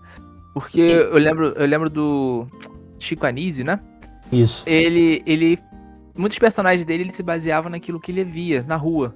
Porque 0.53 0.81
eu 0.81 1.19
lembro, 1.19 1.47
eu 1.57 1.67
lembro 1.67 1.89
do 1.89 2.47
Chico 2.99 3.27
Anísio, 3.27 3.65
né? 3.65 3.79
Isso. 4.33 4.65
Ele, 4.67 5.23
ele, 5.25 5.59
muitos 6.17 6.39
personagens 6.39 6.85
dele 6.85 7.05
ele 7.05 7.13
se 7.13 7.23
baseavam 7.23 7.71
naquilo 7.71 8.01
que 8.01 8.11
ele 8.11 8.25
via 8.25 8.65
na 8.67 8.77
rua. 8.77 9.15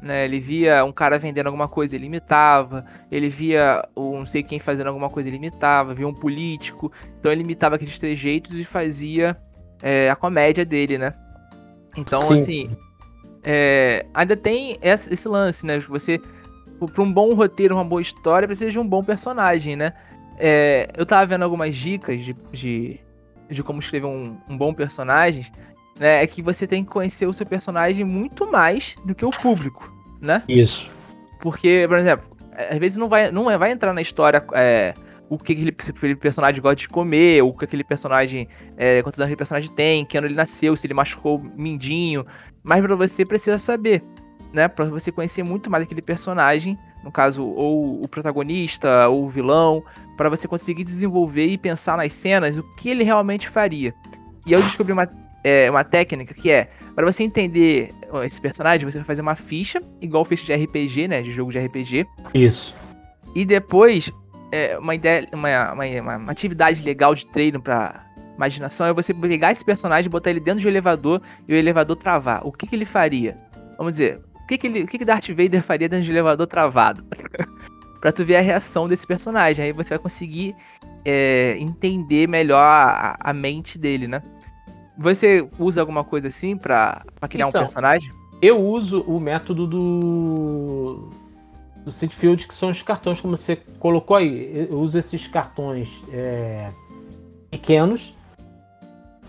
Né, 0.00 0.24
ele 0.24 0.40
via 0.40 0.84
um 0.84 0.90
cara 0.90 1.16
vendendo 1.16 1.46
alguma 1.46 1.68
coisa, 1.68 1.94
ele 1.94 2.06
imitava. 2.06 2.84
Ele 3.10 3.28
via 3.28 3.86
um 3.94 4.18
não 4.18 4.26
sei 4.26 4.42
quem 4.42 4.58
fazendo 4.58 4.88
alguma 4.88 5.10
coisa, 5.10 5.28
ele 5.28 5.36
imitava. 5.36 5.94
Via 5.94 6.08
um 6.08 6.14
político. 6.14 6.90
Então 7.18 7.30
ele 7.30 7.42
imitava 7.42 7.76
aqueles 7.76 7.98
trejeitos 7.98 8.56
e 8.56 8.64
fazia 8.64 9.36
é, 9.82 10.08
a 10.10 10.16
comédia 10.16 10.64
dele, 10.64 10.96
né? 10.96 11.12
Então, 11.96 12.22
sim, 12.22 12.34
assim. 12.34 12.44
Sim. 12.44 12.76
É, 13.42 14.06
ainda 14.14 14.36
tem 14.36 14.78
esse 14.80 15.28
lance, 15.28 15.66
né? 15.66 15.78
Você. 15.80 16.20
Pra 16.94 17.02
um 17.02 17.12
bom 17.12 17.32
roteiro, 17.34 17.76
uma 17.76 17.84
boa 17.84 18.00
história, 18.00 18.48
precisa 18.48 18.70
de 18.70 18.78
um 18.78 18.86
bom 18.86 19.04
personagem, 19.04 19.76
né? 19.76 19.92
É, 20.36 20.88
eu 20.96 21.06
tava 21.06 21.24
vendo 21.26 21.42
algumas 21.42 21.76
dicas 21.76 22.20
de, 22.20 22.34
de, 22.50 22.98
de 23.48 23.62
como 23.62 23.78
escrever 23.78 24.06
um, 24.06 24.36
um 24.48 24.56
bom 24.56 24.74
personagem 24.74 25.44
né, 25.98 26.22
é 26.22 26.26
que 26.26 26.42
você 26.42 26.66
tem 26.66 26.84
que 26.84 26.90
conhecer 26.90 27.26
o 27.26 27.32
seu 27.32 27.46
personagem 27.46 28.04
muito 28.04 28.50
mais 28.50 28.96
do 29.04 29.14
que 29.14 29.24
o 29.24 29.30
público, 29.30 29.92
né? 30.20 30.42
Isso. 30.48 30.90
Porque, 31.40 31.84
por 31.88 31.98
exemplo, 31.98 32.36
às 32.70 32.78
vezes 32.78 32.96
não 32.96 33.08
vai, 33.08 33.30
não 33.30 33.44
vai 33.58 33.70
entrar 33.70 33.92
na 33.92 34.00
história 34.00 34.44
é, 34.54 34.94
o 35.32 35.38
que 35.38 35.54
aquele, 35.54 36.14
personagem 36.14 36.60
gosta 36.60 36.76
de 36.76 36.88
comer, 36.90 37.42
o 37.42 37.54
que 37.54 37.64
aquele 37.64 37.82
personagem. 37.82 38.46
É, 38.76 39.02
quantos 39.02 39.18
anos 39.18 39.28
aquele 39.28 39.38
personagem 39.38 39.70
tem, 39.70 40.04
que 40.04 40.18
ano 40.18 40.26
ele 40.26 40.34
nasceu, 40.34 40.76
se 40.76 40.86
ele 40.86 40.92
machucou 40.92 41.42
mindinho. 41.56 42.26
Mas 42.62 42.82
pra 42.82 42.94
você 42.94 43.24
precisa 43.24 43.58
saber, 43.58 44.02
né? 44.52 44.68
Pra 44.68 44.84
você 44.84 45.10
conhecer 45.10 45.42
muito 45.42 45.70
mais 45.70 45.84
aquele 45.84 46.02
personagem, 46.02 46.78
no 47.02 47.10
caso, 47.10 47.42
ou 47.42 48.02
o 48.02 48.06
protagonista, 48.08 49.08
ou 49.08 49.24
o 49.24 49.28
vilão, 49.28 49.82
para 50.18 50.28
você 50.28 50.46
conseguir 50.46 50.84
desenvolver 50.84 51.46
e 51.46 51.56
pensar 51.56 51.96
nas 51.96 52.12
cenas 52.12 52.58
o 52.58 52.62
que 52.76 52.90
ele 52.90 53.02
realmente 53.02 53.48
faria. 53.48 53.94
E 54.46 54.52
eu 54.52 54.62
descobri 54.62 54.92
uma 54.92 55.08
é, 55.42 55.68
uma 55.70 55.82
técnica 55.82 56.34
que 56.34 56.50
é, 56.50 56.68
para 56.94 57.10
você 57.10 57.24
entender 57.24 57.90
esse 58.22 58.40
personagem, 58.40 58.88
você 58.88 58.98
vai 58.98 59.06
fazer 59.06 59.22
uma 59.22 59.34
ficha, 59.34 59.80
igual 60.00 60.24
ficha 60.26 60.44
de 60.44 60.64
RPG, 60.64 61.08
né? 61.08 61.22
De 61.22 61.30
jogo 61.30 61.50
de 61.50 61.58
RPG. 61.58 62.06
Isso. 62.34 62.74
E 63.34 63.44
depois, 63.44 64.12
é, 64.52 64.78
uma 64.78 64.94
ideia, 64.94 65.26
uma, 65.32 65.72
uma, 65.72 66.16
uma 66.18 66.32
atividade 66.32 66.82
legal 66.82 67.14
de 67.14 67.26
treino 67.26 67.60
para 67.60 68.06
imaginação 68.36 68.86
é 68.86 68.92
você 68.92 69.12
pegar 69.14 69.52
esse 69.52 69.64
personagem, 69.64 70.10
botar 70.10 70.30
ele 70.30 70.40
dentro 70.40 70.60
de 70.60 70.66
um 70.66 70.70
elevador 70.70 71.20
e 71.48 71.54
o 71.54 71.56
elevador 71.56 71.96
travar. 71.96 72.46
O 72.46 72.52
que, 72.52 72.66
que 72.66 72.76
ele 72.76 72.84
faria? 72.84 73.36
Vamos 73.78 73.94
dizer, 73.94 74.20
o 74.34 74.46
que, 74.46 74.58
que, 74.58 74.66
ele, 74.66 74.82
o 74.82 74.86
que, 74.86 74.98
que 74.98 75.04
Darth 75.04 75.28
Vader 75.28 75.62
faria 75.62 75.88
dentro 75.88 76.04
de 76.04 76.10
um 76.10 76.14
elevador 76.14 76.46
travado? 76.46 77.04
pra 78.00 78.10
tu 78.10 78.24
ver 78.24 78.36
a 78.36 78.40
reação 78.40 78.88
desse 78.88 79.06
personagem. 79.06 79.64
Aí 79.64 79.72
você 79.72 79.90
vai 79.90 79.98
conseguir 79.98 80.56
é, 81.04 81.56
entender 81.58 82.28
melhor 82.28 82.58
a, 82.60 83.16
a, 83.18 83.32
mente 83.32 83.78
dele, 83.78 84.08
né? 84.08 84.20
Você 84.98 85.46
usa 85.58 85.80
alguma 85.80 86.02
coisa 86.02 86.28
assim 86.28 86.56
pra, 86.56 87.04
pra 87.18 87.28
criar 87.28 87.48
então, 87.48 87.60
um 87.60 87.64
personagem? 87.64 88.10
Eu 88.42 88.60
uso 88.60 89.02
o 89.02 89.20
método 89.20 89.66
do. 89.68 91.10
Do 91.84 91.92
Field, 91.92 92.46
que 92.46 92.54
são 92.54 92.70
os 92.70 92.82
cartões, 92.82 93.20
como 93.20 93.36
você 93.36 93.56
colocou 93.78 94.16
aí. 94.16 94.68
Eu 94.70 94.80
uso 94.80 94.98
esses 94.98 95.26
cartões 95.26 95.88
é, 96.12 96.70
pequenos. 97.50 98.14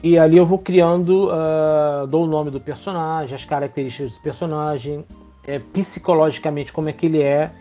E 0.02 0.18
ali 0.18 0.38
eu 0.38 0.46
vou 0.46 0.60
criando, 0.60 1.30
uh, 1.30 2.06
dou 2.08 2.26
o 2.26 2.28
nome 2.28 2.52
do 2.52 2.60
personagem, 2.60 3.34
as 3.34 3.46
características 3.46 4.14
do 4.14 4.22
personagem, 4.22 5.06
é, 5.48 5.60
psicologicamente 5.60 6.74
como 6.74 6.90
é 6.90 6.94
que 6.94 7.06
ele 7.06 7.22
é, 7.22 7.52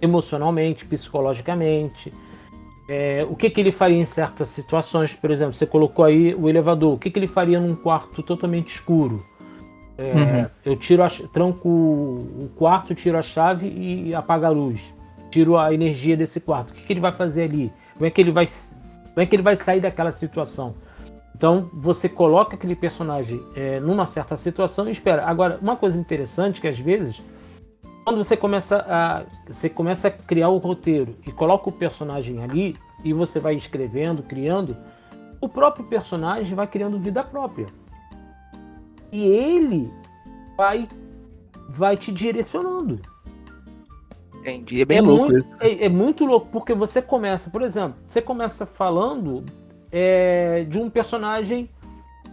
emocionalmente, 0.00 0.84
psicologicamente 0.84 2.12
é, 2.92 3.24
o 3.30 3.36
que, 3.36 3.48
que 3.48 3.60
ele 3.60 3.70
faria 3.70 3.96
em 3.96 4.04
certas 4.04 4.48
situações, 4.48 5.12
por 5.12 5.30
exemplo, 5.30 5.54
você 5.54 5.64
colocou 5.64 6.04
aí 6.04 6.34
o 6.34 6.48
elevador, 6.48 6.94
o 6.94 6.98
que, 6.98 7.08
que 7.08 7.20
ele 7.20 7.28
faria 7.28 7.60
num 7.60 7.76
quarto 7.76 8.20
totalmente 8.20 8.74
escuro? 8.74 9.24
É, 10.00 10.14
uhum. 10.14 10.46
Eu 10.64 10.76
tiro 10.76 11.02
a, 11.02 11.10
tranco 11.10 11.68
o 11.68 12.50
quarto, 12.56 12.94
tiro 12.94 13.18
a 13.18 13.22
chave 13.22 13.68
e 13.68 14.14
apago 14.14 14.46
a 14.46 14.48
luz. 14.48 14.80
Tiro 15.30 15.58
a 15.58 15.74
energia 15.74 16.16
desse 16.16 16.40
quarto. 16.40 16.70
O 16.70 16.72
que, 16.72 16.82
que 16.82 16.92
ele 16.94 17.00
vai 17.00 17.12
fazer 17.12 17.42
ali? 17.42 17.70
Como 17.94 18.06
é 18.06 18.10
que 18.10 18.18
ele 18.18 18.32
vai, 18.32 18.46
como 18.46 19.20
é 19.20 19.26
que 19.26 19.36
ele 19.36 19.42
vai 19.42 19.56
sair 19.56 19.80
daquela 19.80 20.10
situação? 20.10 20.74
Então 21.36 21.68
você 21.72 22.08
coloca 22.08 22.56
aquele 22.56 22.74
personagem 22.74 23.42
é, 23.54 23.78
numa 23.78 24.06
certa 24.06 24.38
situação 24.38 24.88
e 24.88 24.92
espera. 24.92 25.26
Agora, 25.26 25.58
uma 25.60 25.76
coisa 25.76 25.98
interessante 25.98 26.62
que 26.62 26.68
às 26.68 26.78
vezes 26.78 27.20
quando 28.04 28.24
você 28.24 28.36
começa 28.36 28.84
a 28.88 29.24
você 29.46 29.68
começa 29.68 30.08
a 30.08 30.10
criar 30.10 30.48
o 30.48 30.56
roteiro 30.56 31.14
e 31.26 31.30
coloca 31.30 31.68
o 31.68 31.72
personagem 31.72 32.42
ali 32.42 32.74
e 33.04 33.12
você 33.12 33.38
vai 33.38 33.54
escrevendo, 33.54 34.22
criando, 34.22 34.76
o 35.40 35.48
próprio 35.48 35.84
personagem 35.84 36.54
vai 36.54 36.66
criando 36.66 36.98
vida 36.98 37.22
própria. 37.22 37.66
E 39.12 39.24
ele 39.24 39.90
vai 40.56 40.88
vai 41.70 41.96
te 41.96 42.12
direcionando. 42.12 43.00
Entendi, 44.40 44.80
é 44.80 44.84
bem 44.84 44.98
é 44.98 45.00
louco 45.02 45.24
muito, 45.24 45.38
isso. 45.38 45.50
É, 45.60 45.84
é, 45.84 45.88
muito 45.88 46.24
louco, 46.24 46.48
porque 46.50 46.74
você 46.74 47.02
começa, 47.02 47.50
por 47.50 47.62
exemplo, 47.62 47.96
você 48.08 48.22
começa 48.22 48.64
falando 48.64 49.44
é, 49.92 50.64
de 50.64 50.78
um 50.78 50.88
personagem, 50.88 51.68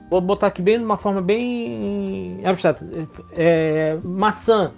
vou 0.10 0.22
botar 0.22 0.48
aqui 0.48 0.62
bem 0.62 0.78
de 0.78 0.86
uma 0.86 0.96
forma 0.96 1.22
bem 1.22 2.40
abstrata, 2.46 2.86
é, 3.34 3.98
maçã. 4.04 4.72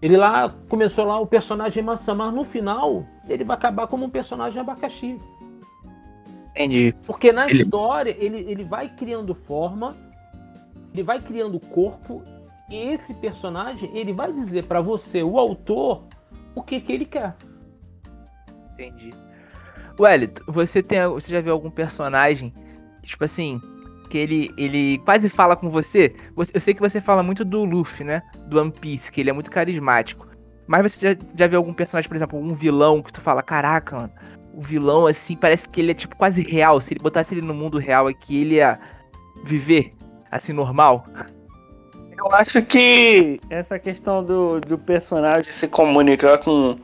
Ele 0.00 0.16
lá 0.16 0.54
começou 0.68 1.04
lá 1.04 1.18
o 1.18 1.26
personagem 1.26 1.82
maçã, 1.82 2.14
mas 2.14 2.32
no 2.32 2.44
final 2.44 3.04
ele 3.28 3.44
vai 3.44 3.56
acabar 3.56 3.86
como 3.86 4.04
um 4.04 4.10
personagem 4.10 4.60
abacaxi. 4.60 5.18
Entendi. 6.50 6.94
Porque 7.06 7.32
na 7.32 7.48
ele... 7.48 7.62
história 7.62 8.16
ele, 8.18 8.38
ele 8.38 8.62
vai 8.62 8.88
criando 8.88 9.34
forma, 9.34 9.96
ele 10.92 11.02
vai 11.02 11.20
criando 11.20 11.58
corpo, 11.58 12.22
e 12.68 12.76
esse 12.76 13.14
personagem 13.14 13.90
ele 13.96 14.12
vai 14.12 14.32
dizer 14.32 14.64
para 14.64 14.80
você, 14.80 15.22
o 15.22 15.38
autor, 15.38 16.04
o 16.54 16.62
que, 16.62 16.80
que 16.80 16.92
ele 16.92 17.04
quer. 17.04 17.34
Entendi. 18.72 19.10
Wellington, 19.98 20.42
você 20.48 20.82
tem, 20.82 21.06
você 21.06 21.30
já 21.30 21.40
viu 21.40 21.52
algum 21.52 21.70
personagem, 21.70 22.52
tipo 23.02 23.24
assim, 23.24 23.60
que 24.08 24.18
ele, 24.18 24.50
ele 24.56 24.98
quase 24.98 25.28
fala 25.28 25.56
com 25.56 25.70
você. 25.70 26.14
Eu 26.52 26.60
sei 26.60 26.74
que 26.74 26.80
você 26.80 27.00
fala 27.00 27.22
muito 27.22 27.44
do 27.44 27.64
Luffy, 27.64 28.04
né? 28.04 28.22
Do 28.46 28.60
One 28.60 28.72
Piece, 28.72 29.10
que 29.10 29.20
ele 29.20 29.30
é 29.30 29.32
muito 29.32 29.50
carismático. 29.50 30.26
Mas 30.66 30.92
você 30.92 31.12
já, 31.12 31.18
já 31.36 31.46
viu 31.46 31.58
algum 31.58 31.72
personagem, 31.72 32.08
por 32.08 32.16
exemplo, 32.16 32.38
um 32.38 32.54
vilão 32.54 33.02
que 33.02 33.12
tu 33.12 33.20
fala, 33.20 33.42
caraca, 33.42 33.96
mano, 33.96 34.12
o 34.54 34.60
vilão, 34.60 35.06
assim, 35.06 35.36
parece 35.36 35.68
que 35.68 35.80
ele 35.80 35.92
é 35.92 35.94
tipo 35.94 36.16
quase 36.16 36.42
real. 36.42 36.80
Se 36.80 36.92
ele 36.94 37.00
botasse 37.00 37.34
ele 37.34 37.40
no 37.42 37.54
mundo 37.54 37.78
real 37.78 38.06
aqui, 38.06 38.40
ele 38.40 38.56
ia 38.56 38.78
viver 39.44 39.94
assim, 40.32 40.52
normal. 40.54 41.04
Eu 42.16 42.34
acho 42.34 42.62
que 42.62 43.38
essa 43.50 43.78
questão 43.78 44.24
do, 44.24 44.60
do 44.60 44.78
personagem 44.78 45.52
se 45.52 45.68
comunicar 45.68 46.38
com, 46.38 46.76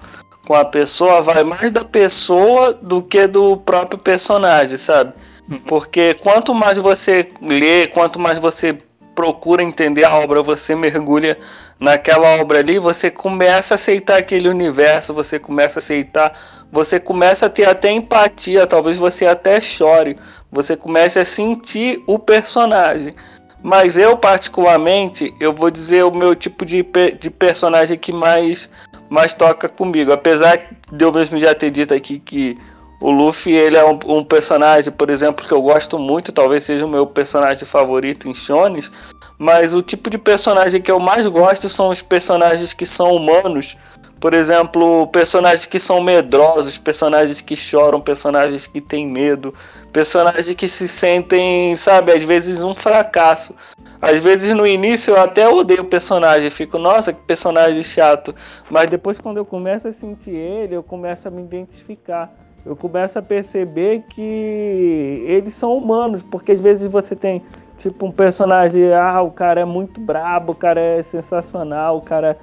com 0.46 0.54
a 0.54 0.64
pessoa 0.64 1.22
vai 1.22 1.42
mais 1.44 1.72
da 1.72 1.84
pessoa 1.84 2.74
do 2.74 3.02
que 3.02 3.26
do 3.26 3.56
próprio 3.56 3.98
personagem, 3.98 4.76
sabe? 4.76 5.14
Uhum. 5.48 5.58
Porque 5.60 6.14
quanto 6.14 6.54
mais 6.54 6.76
você 6.76 7.30
lê, 7.40 7.86
quanto 7.86 8.18
mais 8.18 8.38
você 8.38 8.76
procura 9.14 9.62
entender 9.62 10.04
a 10.04 10.14
obra, 10.14 10.42
você 10.42 10.74
mergulha 10.74 11.36
naquela 11.80 12.40
obra 12.40 12.58
ali, 12.58 12.78
você 12.78 13.10
começa 13.10 13.74
a 13.74 13.76
aceitar 13.76 14.18
aquele 14.18 14.48
universo, 14.48 15.14
você 15.14 15.38
começa 15.38 15.78
a 15.78 15.82
aceitar, 15.82 16.32
você 16.70 17.00
começa 17.00 17.46
a 17.46 17.48
ter 17.48 17.64
até 17.64 17.90
empatia, 17.90 18.66
talvez 18.66 18.98
você 18.98 19.26
até 19.26 19.60
chore, 19.60 20.16
você 20.50 20.76
comece 20.76 21.18
a 21.18 21.24
sentir 21.24 22.02
o 22.06 22.18
personagem. 22.18 23.14
Mas 23.62 23.98
eu, 23.98 24.16
particularmente, 24.16 25.34
eu 25.40 25.52
vou 25.52 25.70
dizer 25.70 26.04
o 26.04 26.14
meu 26.14 26.34
tipo 26.34 26.64
de, 26.64 26.84
de 27.18 27.30
personagem 27.30 27.98
que 27.98 28.12
mais, 28.12 28.70
mais 29.08 29.34
toca 29.34 29.68
comigo. 29.68 30.12
Apesar 30.12 30.60
de 30.92 31.04
eu 31.04 31.12
mesmo 31.12 31.38
já 31.38 31.54
ter 31.54 31.70
dito 31.70 31.92
aqui 31.92 32.18
que 32.18 32.56
o 33.00 33.10
Luffy 33.10 33.52
ele 33.52 33.76
é 33.76 33.84
um, 33.84 33.98
um, 34.06 34.24
personagem, 34.24 34.92
por 34.92 35.08
exemplo, 35.10 35.46
que 35.46 35.52
eu 35.52 35.62
gosto 35.62 35.98
muito, 35.98 36.32
talvez 36.32 36.64
seja 36.64 36.84
o 36.84 36.88
meu 36.88 37.06
personagem 37.06 37.64
favorito 37.64 38.28
em 38.28 38.34
Shones, 38.34 38.90
mas 39.38 39.72
o 39.72 39.80
tipo 39.80 40.10
de 40.10 40.18
personagem 40.18 40.82
que 40.82 40.90
eu 40.90 40.98
mais 40.98 41.26
gosto 41.26 41.68
são 41.68 41.90
os 41.90 42.02
personagens 42.02 42.72
que 42.72 42.84
são 42.84 43.12
humanos. 43.12 43.76
Por 44.20 44.34
exemplo, 44.34 45.06
personagens 45.08 45.66
que 45.66 45.78
são 45.78 46.00
medrosos, 46.00 46.76
personagens 46.76 47.40
que 47.40 47.54
choram, 47.54 48.00
personagens 48.00 48.66
que 48.66 48.80
têm 48.80 49.06
medo, 49.06 49.54
personagens 49.92 50.52
que 50.54 50.66
se 50.66 50.88
sentem, 50.88 51.76
sabe, 51.76 52.12
às 52.12 52.24
vezes 52.24 52.62
um 52.64 52.74
fracasso. 52.74 53.54
Às 54.00 54.18
vezes 54.18 54.54
no 54.54 54.66
início 54.66 55.14
eu 55.14 55.20
até 55.20 55.48
odeio 55.48 55.82
o 55.82 55.84
personagem, 55.84 56.50
fico, 56.50 56.78
nossa, 56.78 57.12
que 57.12 57.20
personagem 57.22 57.82
chato. 57.82 58.34
Mas 58.70 58.90
depois 58.90 59.20
quando 59.20 59.36
eu 59.36 59.44
começo 59.44 59.88
a 59.88 59.92
sentir 59.92 60.34
ele, 60.34 60.74
eu 60.74 60.82
começo 60.82 61.28
a 61.28 61.30
me 61.30 61.42
identificar 61.42 62.32
eu 62.68 62.76
começo 62.76 63.18
a 63.18 63.22
perceber 63.22 64.04
que 64.10 65.24
eles 65.26 65.54
são 65.54 65.76
humanos, 65.76 66.22
porque 66.22 66.52
às 66.52 66.60
vezes 66.60 66.90
você 66.90 67.16
tem 67.16 67.42
tipo 67.78 68.04
um 68.04 68.12
personagem, 68.12 68.92
ah, 68.92 69.22
o 69.22 69.30
cara 69.30 69.60
é 69.62 69.64
muito 69.64 69.98
brabo, 69.98 70.52
o 70.52 70.54
cara 70.54 70.78
é 70.78 71.02
sensacional, 71.02 71.96
o 71.96 72.02
cara 72.02 72.36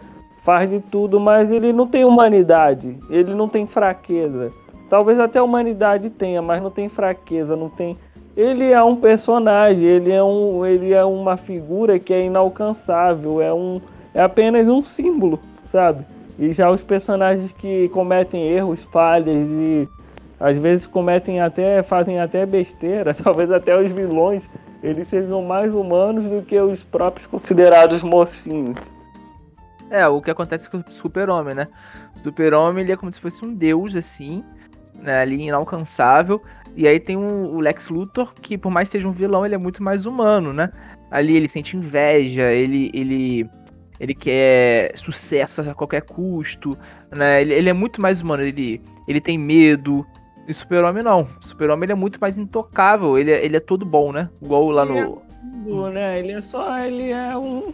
faz 0.46 0.70
de 0.70 0.80
tudo, 0.80 1.20
mas 1.20 1.50
ele 1.50 1.74
não 1.74 1.88
tem 1.88 2.06
humanidade, 2.06 2.96
ele 3.10 3.34
não 3.34 3.50
tem 3.50 3.66
fraqueza. 3.66 4.52
Talvez 4.88 5.20
até 5.20 5.40
a 5.40 5.44
humanidade 5.44 6.12
tenha, 6.12 6.40
mas 6.40 6.62
não 6.62 6.70
tem 6.70 6.88
fraqueza, 6.88 7.56
não 7.56 7.68
tem. 7.68 7.98
Ele 8.38 8.72
é 8.72 8.82
um 8.84 8.96
personagem, 8.96 9.84
ele 9.84 10.12
é, 10.12 10.24
um, 10.24 10.64
ele 10.64 10.94
é 10.94 11.04
uma 11.04 11.36
figura 11.36 11.98
que 11.98 12.14
é 12.14 12.24
inalcançável, 12.24 13.42
é, 13.42 13.52
um, 13.52 13.82
é 14.14 14.22
apenas 14.22 14.68
um 14.68 14.84
símbolo, 14.84 15.40
sabe? 15.66 16.06
E 16.38 16.54
já 16.54 16.70
os 16.70 16.82
personagens 16.82 17.52
que 17.52 17.90
cometem 17.90 18.44
erros, 18.48 18.84
falhas 18.84 19.48
e 19.50 19.90
às 20.40 20.56
vezes 20.58 20.86
cometem 20.86 21.42
até, 21.42 21.82
fazem 21.82 22.20
até 22.20 22.46
besteira, 22.46 23.16
talvez 23.18 23.50
até 23.52 23.76
os 23.76 23.92
vilões, 23.92 24.48
eles 24.84 25.08
sejam 25.08 25.42
mais 25.42 25.74
humanos 25.74 26.26
do 26.26 26.44
que 26.44 26.60
os 26.60 26.84
próprios 26.84 27.26
considerados 27.26 28.04
mocinhos. 28.04 28.78
É, 29.90 30.08
o 30.08 30.22
que 30.22 30.32
acontece 30.32 30.70
com 30.70 30.78
o 30.78 30.92
Super-Homem, 30.92 31.56
né? 31.56 31.68
O 32.16 32.20
Super-Homem 32.20 32.84
ele 32.84 32.92
é 32.92 32.98
como 32.98 33.12
se 33.12 33.22
fosse 33.22 33.46
um 33.46 33.54
deus, 33.54 33.96
assim, 33.96 34.44
né? 34.96 35.22
Ali 35.22 35.44
inalcançável. 35.44 36.42
E 36.76 36.88
aí 36.88 37.00
tem 37.00 37.16
um, 37.16 37.56
o 37.56 37.60
Lex 37.60 37.90
Luthor, 37.90 38.34
que 38.34 38.58
por 38.58 38.72
mais 38.72 38.90
que 38.90 38.94
seja 38.94 39.08
um 39.08 39.12
vilão, 39.12 39.46
ele 39.46 39.56
é 39.56 39.58
muito 39.58 39.82
mais 39.82 40.06
humano, 40.06 40.52
né? 40.52 40.72
Ali 41.12 41.36
ele 41.36 41.48
sente 41.48 41.78
inveja, 41.78 42.52
ele, 42.52 42.92
ele, 42.94 43.50
ele 44.00 44.14
quer 44.14 44.98
sucesso 44.98 45.62
a 45.62 45.74
qualquer 45.74 46.02
custo, 46.02 46.78
né? 47.12 47.42
Ele, 47.42 47.54
ele 47.54 47.70
é 47.70 47.74
muito 47.74 48.02
mais 48.02 48.22
humano, 48.22 48.44
ele, 48.44 48.82
ele 49.08 49.22
tem 49.22 49.38
medo, 49.38 50.06
e 50.48 50.54
Super-Homem 50.54 51.04
não. 51.04 51.28
Super-Homem 51.42 51.86
ele 51.86 51.92
é 51.94 51.96
muito 51.96 52.20
mais 52.20 52.38
intocável. 52.38 53.18
Ele 53.18 53.32
é, 53.32 53.44
ele 53.44 53.58
é 53.58 53.60
todo 53.60 53.86
bom, 53.86 54.12
né? 54.12 54.30
Igual 54.42 54.70
lá 54.70 54.84
ele 54.84 55.02
no. 55.02 55.22
Tudo, 55.64 55.90
né? 55.90 56.20
Ele 56.20 56.32
é 56.32 56.42
só. 56.42 56.80
Ele 56.80 57.12
é 57.12 57.38
um. 57.38 57.74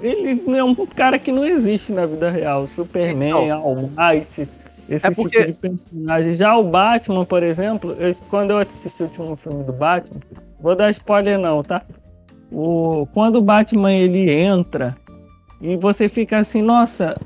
Ele 0.00 0.56
é 0.56 0.64
um 0.64 0.74
cara 0.74 1.18
que 1.18 1.32
não 1.32 1.44
existe 1.44 1.92
na 1.92 2.06
vida 2.06 2.30
real. 2.30 2.66
Superman, 2.66 3.44
então, 3.44 3.52
All 3.52 3.76
Might, 3.76 4.48
esse 4.88 5.06
é 5.06 5.10
porque... 5.10 5.38
tipo 5.38 5.52
de 5.52 5.58
personagem. 5.58 6.34
Já 6.34 6.56
o 6.56 6.64
Batman, 6.64 7.24
por 7.24 7.42
exemplo, 7.42 7.92
eu, 7.98 8.14
quando 8.28 8.50
eu 8.50 8.58
assisti 8.58 9.02
o 9.02 9.06
último 9.06 9.36
filme 9.36 9.62
do 9.62 9.72
Batman, 9.72 10.20
vou 10.60 10.74
dar 10.74 10.90
spoiler 10.90 11.38
não, 11.38 11.62
tá? 11.62 11.82
O, 12.50 13.06
quando 13.14 13.36
o 13.36 13.42
Batman 13.42 13.92
ele 13.92 14.30
entra 14.30 14.96
e 15.60 15.76
você 15.76 16.08
fica 16.08 16.38
assim, 16.38 16.60
nossa, 16.62 17.16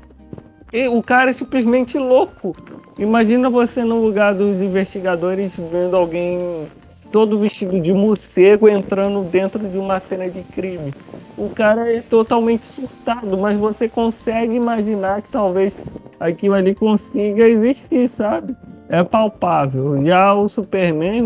o 0.91 1.01
cara 1.01 1.31
é 1.31 1.33
simplesmente 1.33 1.97
louco. 1.97 2.55
Imagina 2.99 3.49
você 3.49 3.83
no 3.83 3.99
lugar 3.99 4.35
dos 4.35 4.61
investigadores 4.61 5.55
vendo 5.55 5.95
alguém 5.95 6.67
todo 7.15 7.39
vestido 7.39 7.79
de 7.79 7.93
morcego 7.93 8.67
entrando 8.67 9.23
dentro 9.23 9.65
de 9.69 9.77
uma 9.77 10.01
cena 10.01 10.29
de 10.29 10.43
crime. 10.43 10.91
O 11.37 11.49
cara 11.49 11.89
é 11.89 12.01
totalmente 12.01 12.65
surtado, 12.65 13.37
mas 13.37 13.57
você 13.57 13.87
consegue 13.87 14.55
imaginar 14.55 15.21
que 15.21 15.31
talvez 15.31 15.73
aquilo 16.19 16.55
ali 16.55 16.75
consiga 16.75 17.47
existir, 17.47 18.09
sabe? 18.09 18.53
É 18.89 19.01
palpável. 19.01 20.05
Já 20.05 20.33
o 20.33 20.49
Superman 20.49 21.23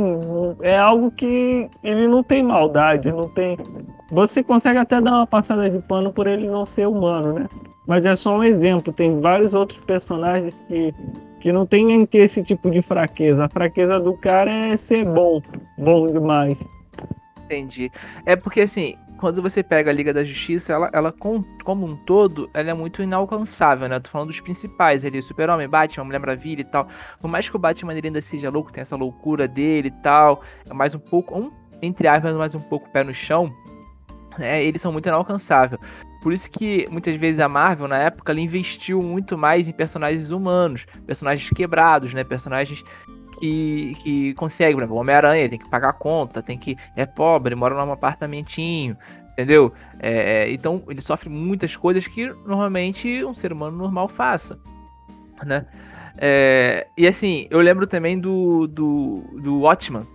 é 0.61 0.77
algo 0.77 1.09
que 1.09 1.67
ele 1.83 2.07
não 2.07 2.21
tem 2.21 2.43
maldade, 2.43 3.11
não 3.11 3.27
tem. 3.27 3.57
Você 4.11 4.43
consegue 4.43 4.77
até 4.77 5.01
dar 5.01 5.13
uma 5.13 5.25
passada 5.25 5.67
de 5.67 5.79
pano 5.87 6.13
por 6.13 6.27
ele 6.27 6.47
não 6.47 6.67
ser 6.67 6.87
humano, 6.87 7.33
né? 7.33 7.47
Mas 7.87 8.05
é 8.05 8.15
só 8.15 8.37
um 8.37 8.43
exemplo. 8.43 8.93
Tem 8.93 9.19
vários 9.19 9.55
outros 9.55 9.79
personagens 9.79 10.53
que 10.67 10.93
que 11.39 11.51
não 11.51 11.65
tem 11.65 12.07
esse 12.13 12.43
tipo 12.43 12.69
de 12.69 12.81
fraqueza. 12.81 13.45
A 13.45 13.49
fraqueza 13.49 13.99
do 13.99 14.13
cara 14.13 14.51
é 14.51 14.77
ser 14.77 15.05
bom, 15.05 15.41
bom 15.77 16.07
demais. 16.07 16.57
Entendi. 17.45 17.91
É 18.25 18.35
porque 18.35 18.61
assim, 18.61 18.95
quando 19.19 19.41
você 19.41 19.61
pega 19.61 19.89
a 19.89 19.93
Liga 19.93 20.13
da 20.13 20.23
Justiça, 20.23 20.73
ela, 20.73 20.89
ela 20.93 21.11
com, 21.11 21.43
como 21.63 21.85
um 21.85 21.95
todo, 21.95 22.49
ela 22.53 22.69
é 22.69 22.73
muito 22.73 23.01
inalcançável, 23.01 23.89
né? 23.89 23.99
tô 23.99 24.09
falando 24.09 24.27
dos 24.27 24.39
principais 24.39 25.03
ali, 25.03 25.21
Super-Homem, 25.21 25.67
Batman, 25.67 26.05
Mulher 26.05 26.19
Maravilha 26.19 26.61
e 26.61 26.65
tal. 26.65 26.87
Por 27.19 27.27
mais 27.27 27.49
que 27.49 27.55
o 27.55 27.59
Batman 27.59 27.93
ele 27.93 28.07
ainda 28.07 28.21
seja 28.21 28.49
louco, 28.49 28.71
tem 28.71 28.81
essa 28.81 28.95
loucura 28.95 29.47
dele 29.47 29.89
e 29.89 30.03
tal, 30.03 30.41
é 30.69 30.73
mais 30.73 30.95
um 30.95 30.99
pouco, 30.99 31.37
um, 31.37 31.51
entre 31.81 32.07
aspas, 32.07 32.35
mais 32.35 32.55
um 32.55 32.59
pouco 32.59 32.89
pé 32.91 33.03
no 33.03 33.13
chão, 33.13 33.53
né? 34.37 34.63
Eles 34.63 34.81
são 34.81 34.91
muito 34.91 35.09
inalcançáveis. 35.09 35.81
Por 36.21 36.33
isso 36.33 36.49
que 36.51 36.87
muitas 36.91 37.15
vezes 37.15 37.39
a 37.39 37.47
Marvel, 37.47 37.87
na 37.87 37.97
época, 37.97 38.31
ela 38.31 38.41
investiu 38.41 39.01
muito 39.01 39.37
mais 39.37 39.67
em 39.67 39.71
personagens 39.71 40.29
humanos, 40.31 40.85
personagens 41.05 41.49
quebrados, 41.49 42.13
né? 42.13 42.23
Personagens 42.23 42.83
que, 43.39 43.93
que 44.03 44.33
conseguem, 44.33 44.75
por 44.75 44.81
exemplo, 44.81 44.97
Homem-Aranha 44.97 45.47
tem 45.47 45.57
que 45.57 45.69
pagar 45.69 45.89
a 45.89 45.93
conta, 45.93 46.41
tem 46.41 46.57
que. 46.57 46.77
é 46.95 47.05
pobre, 47.05 47.55
mora 47.55 47.73
num 47.73 47.91
apartamentinho, 47.91 48.97
entendeu? 49.31 49.71
É, 49.99 50.11
é, 50.43 50.51
então 50.51 50.83
ele 50.89 50.99
sofre 50.99 51.29
muitas 51.29 51.75
coisas 51.75 52.05
que 52.05 52.27
normalmente 52.45 53.23
um 53.23 53.33
ser 53.33 53.53
humano 53.53 53.77
normal 53.77 54.09
faça, 54.09 54.59
né? 55.45 55.65
É, 56.17 56.87
e 56.97 57.07
assim, 57.07 57.47
eu 57.49 57.61
lembro 57.61 57.87
também 57.87 58.19
do, 58.19 58.67
do, 58.67 59.23
do 59.41 59.61
Watchman, 59.61 60.05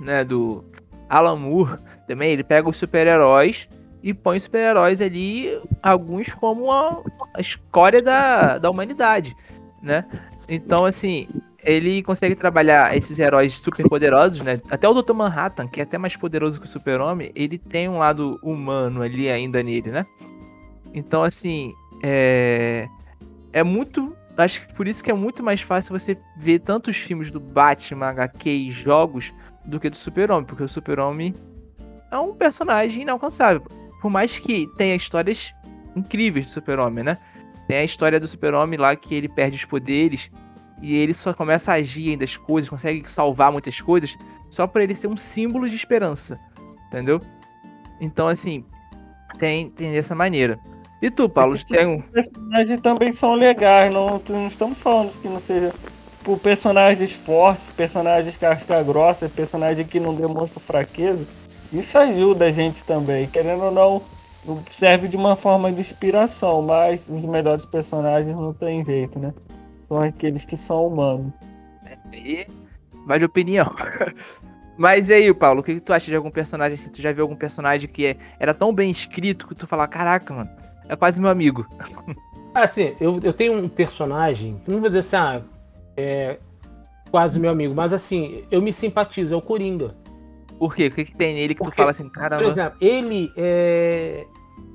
né? 0.00 0.24
Do 0.24 0.64
Alan 1.06 1.36
Moore 1.36 1.76
também, 2.06 2.32
ele 2.32 2.42
pega 2.42 2.66
os 2.66 2.78
super-heróis 2.78 3.68
e 4.02 4.14
põe 4.14 4.38
super-heróis 4.38 5.00
ali, 5.00 5.60
alguns 5.82 6.32
como 6.32 6.70
a, 6.72 7.02
a 7.34 7.40
escória 7.40 8.02
da, 8.02 8.58
da 8.58 8.70
humanidade, 8.70 9.36
né? 9.82 10.04
Então, 10.48 10.84
assim, 10.84 11.28
ele 11.62 12.02
consegue 12.02 12.34
trabalhar 12.34 12.96
esses 12.96 13.18
heróis 13.20 13.54
super 13.54 13.88
poderosos, 13.88 14.40
né? 14.40 14.60
Até 14.68 14.88
o 14.88 14.94
Dr. 15.00 15.12
Manhattan, 15.12 15.68
que 15.68 15.78
é 15.78 15.84
até 15.84 15.96
mais 15.96 16.16
poderoso 16.16 16.60
que 16.60 16.66
o 16.66 16.68
Super-Homem, 16.68 17.30
ele 17.36 17.56
tem 17.56 17.88
um 17.88 17.98
lado 17.98 18.36
humano 18.42 19.00
ali 19.00 19.30
ainda 19.30 19.62
nele, 19.62 19.92
né? 19.92 20.04
Então, 20.92 21.22
assim, 21.22 21.72
é. 22.02 22.88
É 23.52 23.62
muito. 23.62 24.16
Acho 24.36 24.66
que 24.66 24.74
por 24.74 24.88
isso 24.88 25.04
que 25.04 25.10
é 25.10 25.14
muito 25.14 25.42
mais 25.42 25.60
fácil 25.60 25.96
você 25.96 26.16
ver 26.36 26.60
tantos 26.60 26.96
filmes 26.96 27.30
do 27.30 27.38
Batman, 27.38 28.06
HQ 28.06 28.48
e 28.50 28.70
jogos 28.72 29.32
do 29.64 29.78
que 29.78 29.90
do 29.90 29.96
Super-Homem, 29.96 30.46
porque 30.46 30.62
o 30.62 30.68
Super-Homem 30.68 31.32
é 32.10 32.18
um 32.18 32.34
personagem 32.34 33.02
inalcançável 33.02 33.62
por 34.00 34.10
mais 34.10 34.38
que 34.38 34.66
tenha 34.76 34.94
histórias 34.94 35.54
incríveis 35.94 36.46
do 36.46 36.52
Super-Homem, 36.52 37.04
né? 37.04 37.18
Tem 37.68 37.78
a 37.78 37.84
história 37.84 38.18
do 38.18 38.26
Super-Homem 38.26 38.78
lá 38.78 38.96
que 38.96 39.14
ele 39.14 39.28
perde 39.28 39.56
os 39.56 39.64
poderes 39.64 40.30
e 40.82 40.96
ele 40.96 41.14
só 41.14 41.32
começa 41.32 41.72
a 41.72 41.74
agir 41.76 42.10
ainda 42.10 42.24
as 42.24 42.36
coisas, 42.36 42.68
consegue 42.68 43.10
salvar 43.10 43.52
muitas 43.52 43.80
coisas 43.80 44.16
só 44.48 44.66
para 44.66 44.82
ele 44.82 44.94
ser 44.94 45.06
um 45.06 45.16
símbolo 45.16 45.68
de 45.68 45.76
esperança, 45.76 46.38
entendeu? 46.88 47.20
Então, 48.00 48.26
assim, 48.28 48.64
tem, 49.38 49.70
tem 49.70 49.92
dessa 49.92 50.14
maneira. 50.14 50.58
E 51.02 51.10
tu, 51.10 51.28
Paulo, 51.28 51.56
tem 51.64 51.86
um. 51.86 51.98
Os 51.98 52.06
personagens 52.06 52.80
também 52.80 53.12
são 53.12 53.34
legais, 53.34 53.92
não, 53.92 54.20
não 54.28 54.46
estamos 54.48 54.78
falando 54.78 55.12
que 55.20 55.28
não 55.28 55.38
seja 55.38 55.72
por 56.22 56.38
personagens 56.38 57.12
fortes, 57.12 57.64
personagens 57.76 58.36
casca 58.36 58.82
grossa, 58.82 59.28
personagem 59.28 59.86
que 59.86 59.98
não 59.98 60.14
demonstra 60.14 60.60
fraqueza, 60.60 61.26
isso 61.72 61.98
ajuda 61.98 62.46
a 62.46 62.50
gente 62.50 62.84
também. 62.84 63.26
Querendo 63.26 63.64
ou 63.64 63.70
não, 63.70 64.02
serve 64.70 65.08
de 65.08 65.16
uma 65.16 65.36
forma 65.36 65.70
de 65.72 65.80
inspiração, 65.80 66.62
mas 66.62 67.00
os 67.08 67.22
melhores 67.22 67.64
personagens 67.64 68.34
não 68.34 68.52
tem 68.52 68.84
jeito, 68.84 69.18
né? 69.18 69.32
São 69.88 70.02
aqueles 70.02 70.44
que 70.44 70.56
são 70.56 70.86
humanos. 70.86 71.32
E 72.12 72.46
vai 73.06 73.18
de 73.18 73.24
opinião. 73.24 73.74
Mas 74.76 75.10
e 75.10 75.12
aí, 75.12 75.34
Paulo, 75.34 75.60
o 75.60 75.62
que, 75.62 75.74
que 75.74 75.80
tu 75.80 75.92
acha 75.92 76.06
de 76.06 76.16
algum 76.16 76.30
personagem 76.30 76.72
assim? 76.72 76.88
Tu 76.88 77.02
já 77.02 77.12
viu 77.12 77.24
algum 77.24 77.36
personagem 77.36 77.86
que 77.86 78.06
é, 78.06 78.16
era 78.38 78.54
tão 78.54 78.72
bem 78.72 78.90
escrito 78.90 79.46
que 79.46 79.54
tu 79.54 79.66
fala, 79.66 79.86
caraca, 79.86 80.32
mano, 80.32 80.48
é 80.88 80.96
quase 80.96 81.20
meu 81.20 81.28
amigo. 81.28 81.66
Assim, 82.54 82.94
eu, 82.98 83.20
eu 83.22 83.32
tenho 83.32 83.56
um 83.56 83.68
personagem, 83.68 84.60
não 84.66 84.80
vou 84.80 84.88
dizer 84.88 85.00
assim, 85.00 85.14
ah, 85.14 85.40
é 85.96 86.36
quase 87.08 87.38
meu 87.38 87.48
amigo, 87.48 87.72
mas 87.76 87.92
assim, 87.92 88.42
eu 88.50 88.60
me 88.60 88.72
simpatizo, 88.72 89.32
é 89.32 89.36
o 89.36 89.40
Coringa. 89.40 89.94
Por 90.60 90.74
quê? 90.74 90.88
O 90.88 90.90
que, 90.90 91.06
que 91.06 91.16
tem 91.16 91.34
nele 91.34 91.54
que 91.54 91.60
Porque, 91.60 91.72
tu 91.72 91.76
fala 91.76 91.90
assim, 91.90 92.06
caramba? 92.10 92.42
Por 92.42 92.50
exemplo, 92.50 92.76
ele 92.82 93.32
é. 93.34 94.26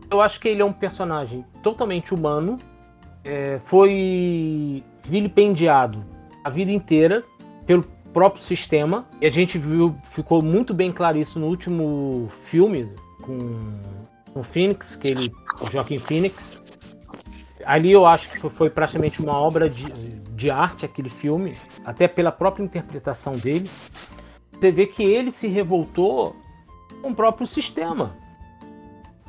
Eu 0.10 0.20
acho 0.20 0.40
que 0.40 0.48
ele 0.48 0.60
é 0.60 0.66
um 0.66 0.74
personagem 0.74 1.46
totalmente 1.62 2.12
humano. 2.12 2.58
É, 3.24 3.60
foi 3.60 4.84
vilipendiado 5.04 6.04
a 6.44 6.50
vida 6.50 6.72
inteira 6.72 7.24
pelo 7.68 7.84
próprio 8.12 8.42
sistema. 8.42 9.06
E 9.22 9.28
a 9.28 9.30
gente 9.30 9.60
viu, 9.60 9.96
ficou 10.10 10.42
muito 10.42 10.74
bem 10.74 10.92
claro 10.92 11.20
isso 11.20 11.40
no 11.40 11.46
último 11.46 12.30
filme 12.46 12.92
com 13.22 14.40
o 14.40 14.42
Phoenix, 14.42 14.96
que 14.96 15.08
ele, 15.08 15.32
o 15.64 15.70
Joaquim 15.70 16.00
Phoenix. 16.00 16.64
Ali 17.64 17.92
eu 17.92 18.08
acho 18.08 18.32
que 18.32 18.40
foi, 18.50 18.72
praticamente 18.72 19.22
uma 19.22 19.34
obra 19.34 19.70
de, 19.70 19.86
de 19.86 20.50
arte 20.50 20.84
aquele 20.84 21.10
filme, 21.10 21.56
até 21.86 22.08
pela 22.08 22.32
própria 22.32 22.64
interpretação 22.64 23.34
dele. 23.34 23.70
Você 24.60 24.72
vê 24.72 24.88
que 24.88 25.04
ele 25.04 25.32
se 25.32 25.48
revoltou 25.48 26.36
com 27.02 27.12
o 27.12 27.16
próprio 27.16 27.46
sistema. 27.46 28.16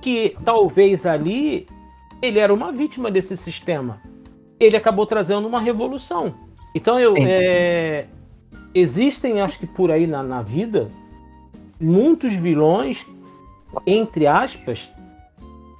Que 0.01 0.37
talvez 0.45 1.05
ali 1.05 1.67
ele 2.23 2.39
era 2.39 2.53
uma 2.53 2.73
vítima 2.73 3.11
desse 3.11 3.37
sistema. 3.37 4.01
Ele 4.59 4.77
acabou 4.77 5.07
trazendo 5.07 5.47
uma 5.47 5.61
revolução. 5.61 6.35
Então 6.75 6.99
eu, 6.99 7.15
é, 7.19 8.07
existem, 8.75 9.41
acho 9.41 9.59
que 9.59 9.67
por 9.67 9.91
aí 9.91 10.07
na, 10.07 10.23
na 10.23 10.43
vida, 10.43 10.89
muitos 11.81 12.35
vilões, 12.35 13.07
entre 13.87 14.27
aspas, 14.27 14.89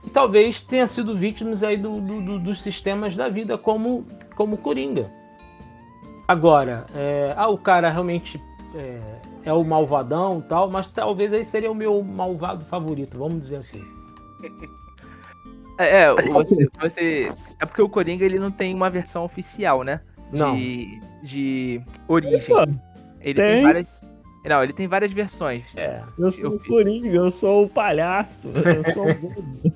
que 0.03 0.11
talvez 0.11 0.63
tenham 0.63 0.87
sido 0.87 1.17
vítimas 1.17 1.63
aí 1.63 1.77
do, 1.77 2.01
do, 2.01 2.21
do, 2.21 2.39
dos 2.39 2.63
sistemas 2.63 3.17
da 3.17 3.29
vida, 3.29 3.59
como, 3.59 4.05
como 4.35 4.57
Coringa. 4.57 5.11
Agora, 6.29 6.87
é, 6.95 7.35
ah, 7.37 7.49
o 7.49 7.59
cara 7.59 7.89
realmente 7.89 8.41
é, 8.75 9.01
é 9.47 9.53
o 9.53 9.65
malvadão 9.65 10.41
tal, 10.41 10.69
mas 10.69 10.91
talvez 10.91 11.33
aí 11.33 11.45
seria 11.45 11.71
o 11.71 11.75
meu 11.75 12.03
malvado 12.03 12.65
favorito, 12.65 13.17
vamos 13.17 13.43
dizer 13.43 13.57
assim. 13.57 13.83
É, 15.79 16.05
é 16.05 16.15
você, 16.33 16.67
você, 16.81 17.33
é 17.61 17.67
porque 17.67 17.83
o 17.83 17.89
Coringa 17.89 18.25
ele 18.25 18.39
não 18.39 18.51
tem 18.51 18.75
uma 18.75 18.89
versão 18.89 19.25
oficial, 19.25 19.83
né? 19.83 20.01
Não. 20.33 20.57
De, 20.57 21.01
de 21.23 21.83
origem. 22.09 22.41
Ele 23.21 23.35
tem. 23.35 23.35
tem 23.35 23.63
várias. 23.63 23.87
Não, 24.47 24.65
ele 24.65 24.73
tem 24.73 24.87
várias 24.87 25.13
versões. 25.13 25.75
É. 25.77 26.03
Eu 26.19 26.31
sou 26.31 26.45
eu 26.45 26.51
o 26.53 26.65
Coringa, 26.65 27.09
eu 27.09 27.31
sou 27.31 27.65
o 27.65 27.69
palhaço, 27.69 28.49
eu 28.49 28.95
sou 28.95 29.11
o 29.11 29.73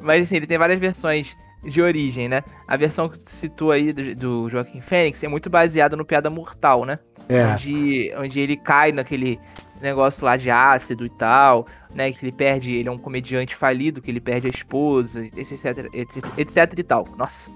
Mas 0.00 0.22
assim, 0.22 0.36
ele 0.36 0.46
tem 0.46 0.56
várias 0.56 0.78
versões 0.78 1.36
de 1.64 1.82
origem, 1.82 2.28
né? 2.28 2.42
A 2.66 2.76
versão 2.76 3.08
que 3.08 3.18
tu 3.18 3.28
citou 3.28 3.70
aí 3.70 3.92
do, 3.92 4.14
do 4.14 4.48
Joaquim 4.48 4.80
Fênix 4.80 5.22
é 5.22 5.28
muito 5.28 5.50
baseada 5.50 5.96
no 5.96 6.04
Piada 6.04 6.30
Mortal, 6.30 6.84
né? 6.84 6.98
É. 7.28 7.46
Onde, 7.46 8.12
onde 8.16 8.40
ele 8.40 8.56
cai 8.56 8.92
naquele 8.92 9.38
negócio 9.80 10.24
lá 10.24 10.36
de 10.36 10.50
ácido 10.50 11.04
e 11.04 11.10
tal, 11.10 11.66
né? 11.94 12.12
Que 12.12 12.24
ele 12.24 12.32
perde, 12.32 12.72
ele 12.72 12.88
é 12.88 12.92
um 12.92 12.98
comediante 12.98 13.54
falido, 13.54 14.00
que 14.00 14.10
ele 14.10 14.20
perde 14.20 14.46
a 14.46 14.50
esposa, 14.50 15.24
etc, 15.36 15.88
etc, 15.92 16.24
etc 16.38 16.78
e 16.78 16.82
tal. 16.82 17.06
Nossa. 17.16 17.50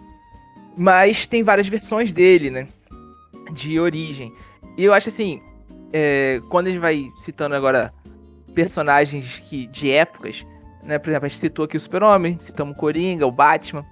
Mas 0.77 1.27
tem 1.27 1.43
várias 1.43 1.67
versões 1.67 2.13
dele, 2.13 2.51
né? 2.51 2.67
De 3.53 3.79
origem. 3.81 4.33
E 4.77 4.85
eu 4.85 4.93
acho 4.93 5.09
assim, 5.09 5.41
é, 5.93 6.41
quando 6.49 6.67
a 6.67 6.71
gente 6.71 6.81
vai 6.81 7.09
citando 7.21 7.55
agora 7.55 7.93
personagens 8.55 9.41
que, 9.41 9.67
de 9.69 9.91
épocas, 9.91 10.45
né? 10.83 10.99
Por 10.99 11.09
exemplo, 11.09 11.27
a 11.27 11.29
gente 11.29 11.41
citou 11.41 11.65
aqui 11.65 11.77
o 11.77 11.81
Super-Homem, 11.81 12.37
citamos 12.39 12.77
o 12.77 12.79
Coringa, 12.79 13.27
o 13.27 13.33
Batman, 13.33 13.85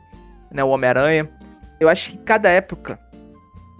né? 0.52 0.62
O 0.62 0.68
Homem-Aranha. 0.68 1.28
Eu 1.80 1.88
acho 1.88 2.12
que 2.12 2.18
cada 2.18 2.48
época, 2.48 2.98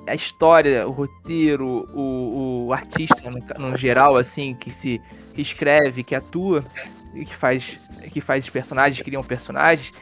a 0.06 0.14
história, 0.14 0.87
o 0.87 0.90
roteiro, 0.90 1.88
o, 1.94 2.66
o 2.66 2.72
artista 2.72 3.30
no, 3.30 3.70
no, 3.70 3.76
geral, 3.76 4.16
assim, 4.16 4.54
que 4.54 4.70
se 4.70 5.00
que 5.35 5.42
escreve, 5.42 6.02
que 6.02 6.14
atua 6.14 6.64
e 7.14 7.24
que 7.24 7.35
faz, 7.35 7.78
que 8.11 8.20
faz 8.20 8.44
os 8.44 8.50
personagens, 8.50 9.02
criam 9.02 9.22
personagens, 9.22 9.92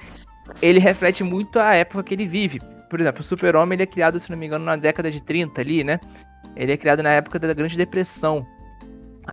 ele 0.62 0.78
reflete 0.78 1.22
muito 1.22 1.58
a 1.58 1.74
época 1.74 2.02
que 2.02 2.14
ele 2.14 2.26
vive. 2.26 2.60
Por 2.88 3.00
exemplo, 3.00 3.20
o 3.20 3.24
Super-Homem 3.24 3.76
ele 3.76 3.82
é 3.82 3.86
criado, 3.86 4.18
se 4.18 4.30
não 4.30 4.38
me 4.38 4.46
engano, 4.46 4.64
na 4.64 4.76
década 4.76 5.10
de 5.10 5.20
30 5.20 5.60
ali, 5.60 5.84
né? 5.84 6.00
Ele 6.56 6.72
é 6.72 6.76
criado 6.76 7.02
na 7.02 7.10
época 7.10 7.38
da 7.38 7.52
Grande 7.54 7.76
Depressão. 7.76 8.44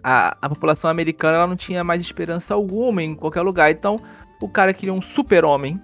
A, 0.04 0.38
a 0.42 0.50
população 0.50 0.90
americana 0.90 1.38
ela 1.38 1.48
não 1.48 1.56
tinha 1.56 1.84
mais 1.84 2.02
esperança 2.02 2.54
alguma 2.54 3.02
em 3.02 3.16
qualquer 3.16 3.42
lugar. 3.42 3.72
Então, 3.72 3.98
o 4.40 4.48
cara 4.48 4.74
queria 4.74 4.94
um 4.94 5.02
super-homem 5.02 5.82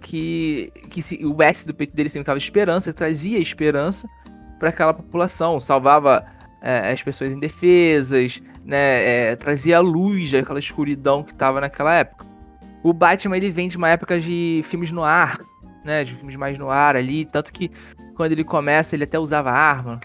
que, 0.00 0.72
que 0.88 1.02
se, 1.02 1.24
o 1.24 1.42
S 1.42 1.66
do 1.66 1.74
peito 1.74 1.94
dele 1.94 2.08
significava 2.08 2.38
esperança, 2.38 2.92
trazia 2.92 3.38
esperança 3.38 4.08
para 4.58 4.70
aquela 4.70 4.94
população, 4.94 5.60
salvava 5.60 6.24
é, 6.62 6.92
as 6.92 7.02
pessoas 7.02 7.32
indefesas, 7.32 8.42
né, 8.64 9.30
é, 9.30 9.36
trazia 9.36 9.80
luz 9.80 10.32
daquela 10.32 10.58
escuridão 10.58 11.22
que 11.22 11.32
estava 11.32 11.60
naquela 11.60 11.94
época. 11.94 12.26
O 12.82 12.92
Batman 12.92 13.36
ele 13.36 13.50
vem 13.50 13.68
de 13.68 13.76
uma 13.76 13.88
época 13.88 14.18
de 14.18 14.62
filmes 14.64 14.90
no 14.90 15.04
ar, 15.04 15.38
né, 15.84 16.04
de 16.04 16.14
filmes 16.14 16.36
mais 16.36 16.58
no 16.58 16.70
ar 16.70 16.96
ali, 16.96 17.24
tanto 17.24 17.52
que 17.52 17.70
quando 18.16 18.32
ele 18.32 18.44
começa 18.44 18.94
ele 18.94 19.04
até 19.04 19.18
usava 19.18 19.50
arma, 19.50 20.00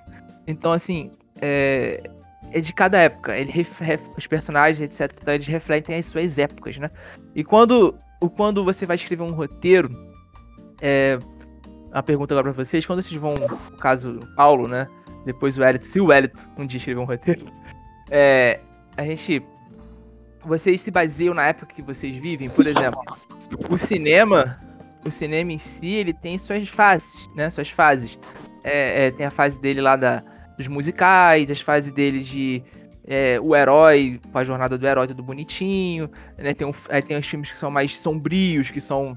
então, 0.47 0.71
assim, 0.71 1.12
é, 1.41 2.03
é 2.51 2.60
de 2.60 2.73
cada 2.73 2.97
época. 2.97 3.38
Ele 3.38 3.51
ref, 3.51 3.81
ref, 3.81 4.01
os 4.17 4.27
personagens, 4.27 4.79
etc., 4.79 5.15
então 5.21 5.34
eles 5.34 5.47
refletem 5.47 5.97
as 5.97 6.05
suas 6.05 6.38
épocas, 6.38 6.77
né? 6.77 6.89
E 7.34 7.43
quando, 7.43 7.97
quando 8.36 8.63
você 8.63 8.86
vai 8.86 8.95
escrever 8.95 9.23
um 9.23 9.32
roteiro, 9.32 9.89
é, 10.82 11.19
uma 11.91 12.04
pergunta 12.04 12.34
agora 12.34 12.54
pra 12.54 12.63
vocês, 12.63 12.86
quando 12.86 13.01
vocês 13.01 13.19
vão, 13.19 13.36
no 13.36 13.78
caso, 13.78 14.19
Paulo, 14.36 14.67
né? 14.67 14.88
Depois 15.25 15.58
o 15.58 15.63
Elito, 15.63 15.86
se 15.86 15.99
o 15.99 16.12
Elito 16.12 16.47
um 16.58 16.65
dia 16.65 16.78
escrever 16.78 16.99
um 16.99 17.06
roteiro, 17.06 17.45
é, 18.10 18.60
a 18.95 19.04
gente. 19.04 19.43
Vocês 20.43 20.82
se 20.82 20.91
baseiam 20.91 21.34
na 21.34 21.47
época 21.47 21.73
que 21.73 21.82
vocês 21.82 22.15
vivem, 22.17 22.49
por 22.49 22.67
exemplo, 22.67 23.01
o 23.69 23.78
cinema, 23.80 24.60
o 25.04 25.10
cinema 25.10 25.51
em 25.51 25.58
si, 25.58 25.88
ele 25.88 26.13
tem 26.13 26.38
suas 26.38 26.69
fases, 26.69 27.28
né? 27.36 27.49
Suas 27.49 27.69
fases. 27.69 28.19
É, 28.63 29.08
é, 29.08 29.12
tem 29.12 29.25
a 29.25 29.32
fase 29.32 29.60
dele 29.60 29.82
lá 29.82 29.95
da, 29.95 30.23
dos 30.58 30.67
musicais, 30.67 31.49
as 31.49 31.62
fases 31.62 31.91
dele 31.91 32.21
de 32.21 32.63
é, 33.08 33.39
o 33.39 33.56
herói, 33.56 34.20
com 34.32 34.38
a 34.38 34.44
jornada 34.44 34.78
do 34.78 34.88
herói 34.88 35.08
tudo 35.08 35.22
bonitinho, 35.22 36.10
né? 36.38 36.54
Tem, 36.54 36.65
um, 36.65 36.72
aí 36.89 37.02
tem 37.02 37.18
os 37.18 37.28
filmes 37.28 37.52
que 37.52 37.58
são 37.58 37.70
mais 37.70 37.96
sombrios, 37.98 38.72
que 38.72 38.82
são 38.82 39.13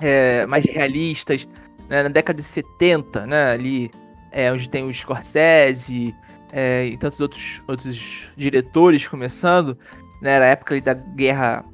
é, 0.00 0.46
mais 0.46 0.64
realistas, 0.64 1.48
né? 1.88 2.04
Na 2.04 2.08
década 2.08 2.40
de 2.40 2.46
70, 2.46 3.26
né? 3.26 3.52
Ali, 3.52 3.90
é, 4.30 4.52
onde 4.52 4.68
tem 4.68 4.84
o 4.84 4.94
Scorsese 4.94 6.14
é, 6.52 6.86
e 6.86 6.96
tantos 6.96 7.20
outros, 7.20 7.62
outros 7.66 8.28
diretores 8.36 9.08
começando, 9.08 9.76
né? 10.22 10.38
Na 10.38 10.46
época 10.46 10.74
ali 10.74 10.80
da 10.80 10.94
guerra 10.94 11.64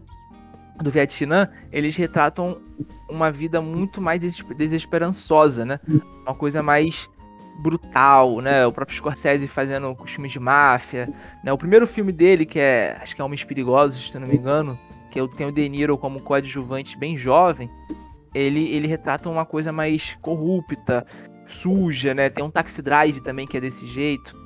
do 0.83 0.91
Vietnã, 0.91 1.49
eles 1.71 1.97
retratam 1.97 2.61
uma 3.09 3.31
vida 3.31 3.61
muito 3.61 4.01
mais 4.01 4.21
desesperançosa, 4.57 5.65
né? 5.65 5.81
Uma 6.27 6.35
coisa 6.35 6.63
mais 6.63 7.11
brutal, 7.59 8.41
né? 8.41 8.67
O 8.67 8.73
próprio 8.73 8.97
Scorsese 8.97 9.49
fazendo 9.49 9.95
costumes 9.95 10.33
de 10.33 10.39
máfia, 10.39 11.09
né? 11.43 11.53
O 11.53 11.59
primeiro 11.59 11.87
filme 11.87 12.13
dele, 12.13 12.45
que 12.45 12.59
é, 12.59 12.99
acho 13.01 13.15
que 13.15 13.21
é 13.21 13.25
Homens 13.25 13.45
Perigosos, 13.45 14.11
se 14.11 14.19
não 14.19 14.27
me 14.27 14.37
engano, 14.37 14.79
que 15.11 15.19
é 15.19 15.27
tem 15.29 15.47
o 15.47 15.53
De 15.53 15.69
Niro 15.69 15.97
como 15.97 16.21
coadjuvante 16.21 16.97
bem 16.99 17.17
jovem, 17.17 17.71
ele, 18.35 18.69
ele 18.69 18.87
retrata 18.87 19.31
uma 19.31 19.47
coisa 19.47 19.73
mais 19.73 20.17
corrupta, 20.21 21.07
suja, 21.47 22.13
né? 22.13 22.29
Tem 22.29 22.45
um 22.45 22.51
Taxi 22.51 22.83
Drive 22.83 23.21
também 23.21 23.47
que 23.47 23.57
é 23.57 23.61
desse 23.61 23.87
jeito. 23.87 24.37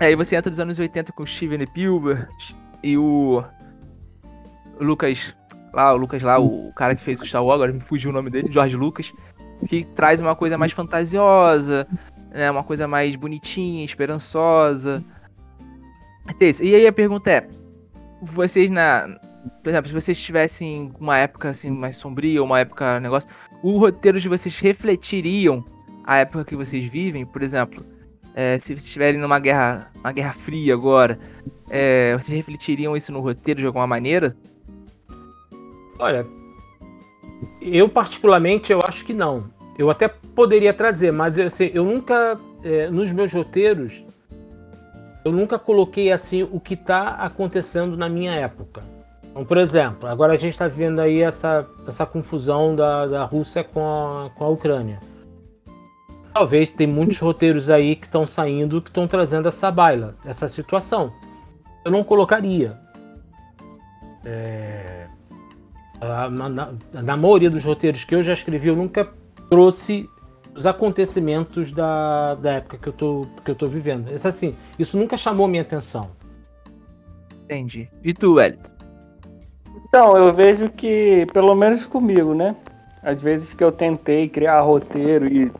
Aí 0.00 0.16
você 0.16 0.34
entra 0.34 0.50
nos 0.50 0.58
anos 0.58 0.78
80 0.78 1.12
com 1.12 1.22
o 1.22 1.26
Steven 1.26 1.64
Spielberg 1.66 2.26
e 2.82 2.96
o 2.96 3.44
Lucas, 4.80 5.36
lá, 5.72 5.92
o 5.92 5.96
Lucas 5.96 6.22
lá, 6.22 6.38
o 6.38 6.72
cara 6.74 6.94
que 6.94 7.02
fez 7.02 7.20
o 7.20 7.26
Star 7.26 7.44
Wars, 7.44 7.56
agora 7.56 7.72
me 7.72 7.80
fugiu 7.80 8.10
o 8.10 8.14
nome 8.14 8.30
dele, 8.30 8.50
George 8.50 8.74
Lucas, 8.74 9.12
que 9.68 9.84
traz 9.84 10.20
uma 10.20 10.34
coisa 10.34 10.58
mais 10.58 10.72
fantasiosa, 10.72 11.86
né, 12.32 12.50
uma 12.50 12.64
coisa 12.64 12.88
mais 12.88 13.14
bonitinha, 13.16 13.84
esperançosa. 13.84 15.04
E 16.60 16.74
aí 16.74 16.86
a 16.86 16.92
pergunta 16.92 17.30
é, 17.30 17.48
vocês 18.22 18.70
na, 18.70 19.18
por 19.62 19.70
exemplo, 19.70 19.88
se 19.88 19.94
vocês 19.94 20.20
tivessem 20.20 20.92
uma 20.98 21.18
época 21.18 21.50
assim 21.50 21.70
mais 21.70 21.96
sombria, 21.96 22.42
uma 22.42 22.60
época 22.60 23.00
negócio, 23.00 23.28
o 23.62 23.78
roteiro 23.78 24.20
de 24.20 24.28
vocês 24.28 24.58
refletiriam 24.58 25.64
a 26.04 26.18
época 26.18 26.44
que 26.44 26.56
vocês 26.56 26.84
vivem, 26.84 27.24
por 27.24 27.42
exemplo, 27.42 27.84
é, 28.34 28.58
se 28.58 28.68
vocês 28.68 28.84
estiverem 28.84 29.20
numa 29.20 29.38
guerra, 29.38 29.90
uma 29.96 30.12
guerra 30.12 30.32
fria 30.32 30.74
agora, 30.74 31.18
é, 31.68 32.16
vocês 32.16 32.36
refletiriam 32.36 32.96
isso 32.96 33.12
no 33.12 33.20
roteiro 33.20 33.60
de 33.60 33.66
alguma 33.66 33.86
maneira? 33.86 34.36
Olha, 35.98 36.26
eu 37.60 37.88
particularmente 37.88 38.72
eu 38.72 38.80
acho 38.84 39.04
que 39.04 39.12
não. 39.12 39.50
Eu 39.78 39.90
até 39.90 40.08
poderia 40.08 40.72
trazer, 40.72 41.12
mas 41.12 41.38
assim, 41.38 41.70
eu 41.72 41.84
nunca, 41.84 42.38
é, 42.62 42.90
nos 42.90 43.12
meus 43.12 43.32
roteiros, 43.32 44.04
eu 45.24 45.32
nunca 45.32 45.58
coloquei 45.58 46.12
assim 46.12 46.42
o 46.42 46.60
que 46.60 46.74
está 46.74 47.10
acontecendo 47.10 47.96
na 47.96 48.08
minha 48.08 48.32
época. 48.32 48.82
Então, 49.30 49.44
por 49.44 49.56
exemplo, 49.56 50.06
agora 50.08 50.34
a 50.34 50.36
gente 50.36 50.52
está 50.52 50.68
vendo 50.68 51.00
aí 51.00 51.22
essa, 51.22 51.66
essa 51.86 52.04
confusão 52.04 52.76
da, 52.76 53.06
da 53.06 53.24
Rússia 53.24 53.64
com 53.64 53.80
a, 53.80 54.30
com 54.30 54.44
a 54.44 54.48
Ucrânia. 54.48 55.00
Talvez 56.34 56.72
tem 56.72 56.86
muitos 56.86 57.18
roteiros 57.18 57.70
aí 57.70 57.96
que 57.96 58.06
estão 58.06 58.26
saindo 58.26 58.80
que 58.80 58.90
estão 58.90 59.06
trazendo 59.06 59.48
essa 59.48 59.70
baila, 59.70 60.16
essa 60.24 60.48
situação. 60.48 61.12
Eu 61.84 61.90
não 61.90 62.04
colocaria. 62.04 62.78
É, 64.24 65.06
na, 66.00 66.48
na, 66.48 66.74
na, 66.92 67.16
maioria 67.16 67.50
dos 67.50 67.64
roteiros 67.64 68.04
que 68.04 68.14
eu 68.14 68.22
já 68.22 68.32
escrevi, 68.32 68.68
eu 68.68 68.76
nunca 68.76 69.12
trouxe 69.52 70.08
os 70.56 70.64
acontecimentos 70.64 71.70
da, 71.72 72.36
da 72.36 72.52
época 72.52 72.78
que 72.78 72.88
eu, 72.88 72.92
tô, 72.94 73.26
que 73.44 73.50
eu 73.50 73.54
tô 73.54 73.66
vivendo. 73.66 74.10
Isso, 74.10 74.26
assim, 74.26 74.56
isso 74.78 74.96
nunca 74.96 75.14
chamou 75.14 75.46
minha 75.46 75.60
atenção. 75.60 76.08
Entendi. 77.44 77.86
E 78.02 78.14
tu, 78.14 78.36
Wellington? 78.36 78.72
Então, 79.86 80.16
eu 80.16 80.32
vejo 80.32 80.70
que, 80.70 81.26
pelo 81.34 81.54
menos 81.54 81.84
comigo, 81.84 82.32
né? 82.32 82.56
Às 83.02 83.20
vezes 83.20 83.52
que 83.52 83.62
eu 83.62 83.70
tentei 83.70 84.26
criar 84.26 84.62
roteiro 84.62 85.26
e 85.26 85.52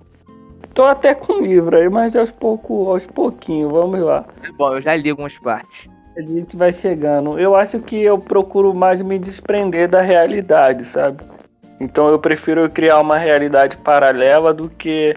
tô 0.72 0.84
até 0.84 1.14
com 1.14 1.42
livro 1.42 1.76
aí, 1.76 1.90
mas 1.90 2.16
aos 2.16 2.30
pouco, 2.30 2.88
aos 2.88 3.06
pouquinhos, 3.06 3.70
vamos 3.70 4.00
lá. 4.00 4.24
É 4.42 4.50
bom, 4.52 4.74
eu 4.74 4.80
já 4.80 4.96
li 4.96 5.10
algumas 5.10 5.38
partes. 5.38 5.86
A 6.16 6.22
gente 6.22 6.56
vai 6.56 6.72
chegando. 6.72 7.38
Eu 7.38 7.54
acho 7.54 7.78
que 7.78 8.00
eu 8.00 8.16
procuro 8.18 8.72
mais 8.72 9.02
me 9.02 9.18
desprender 9.18 9.86
da 9.86 10.00
realidade, 10.00 10.82
sabe? 10.86 11.22
Então 11.82 12.06
eu 12.06 12.16
prefiro 12.16 12.70
criar 12.70 13.00
uma 13.00 13.18
realidade 13.18 13.76
paralela 13.76 14.54
do 14.54 14.68
que 14.68 15.16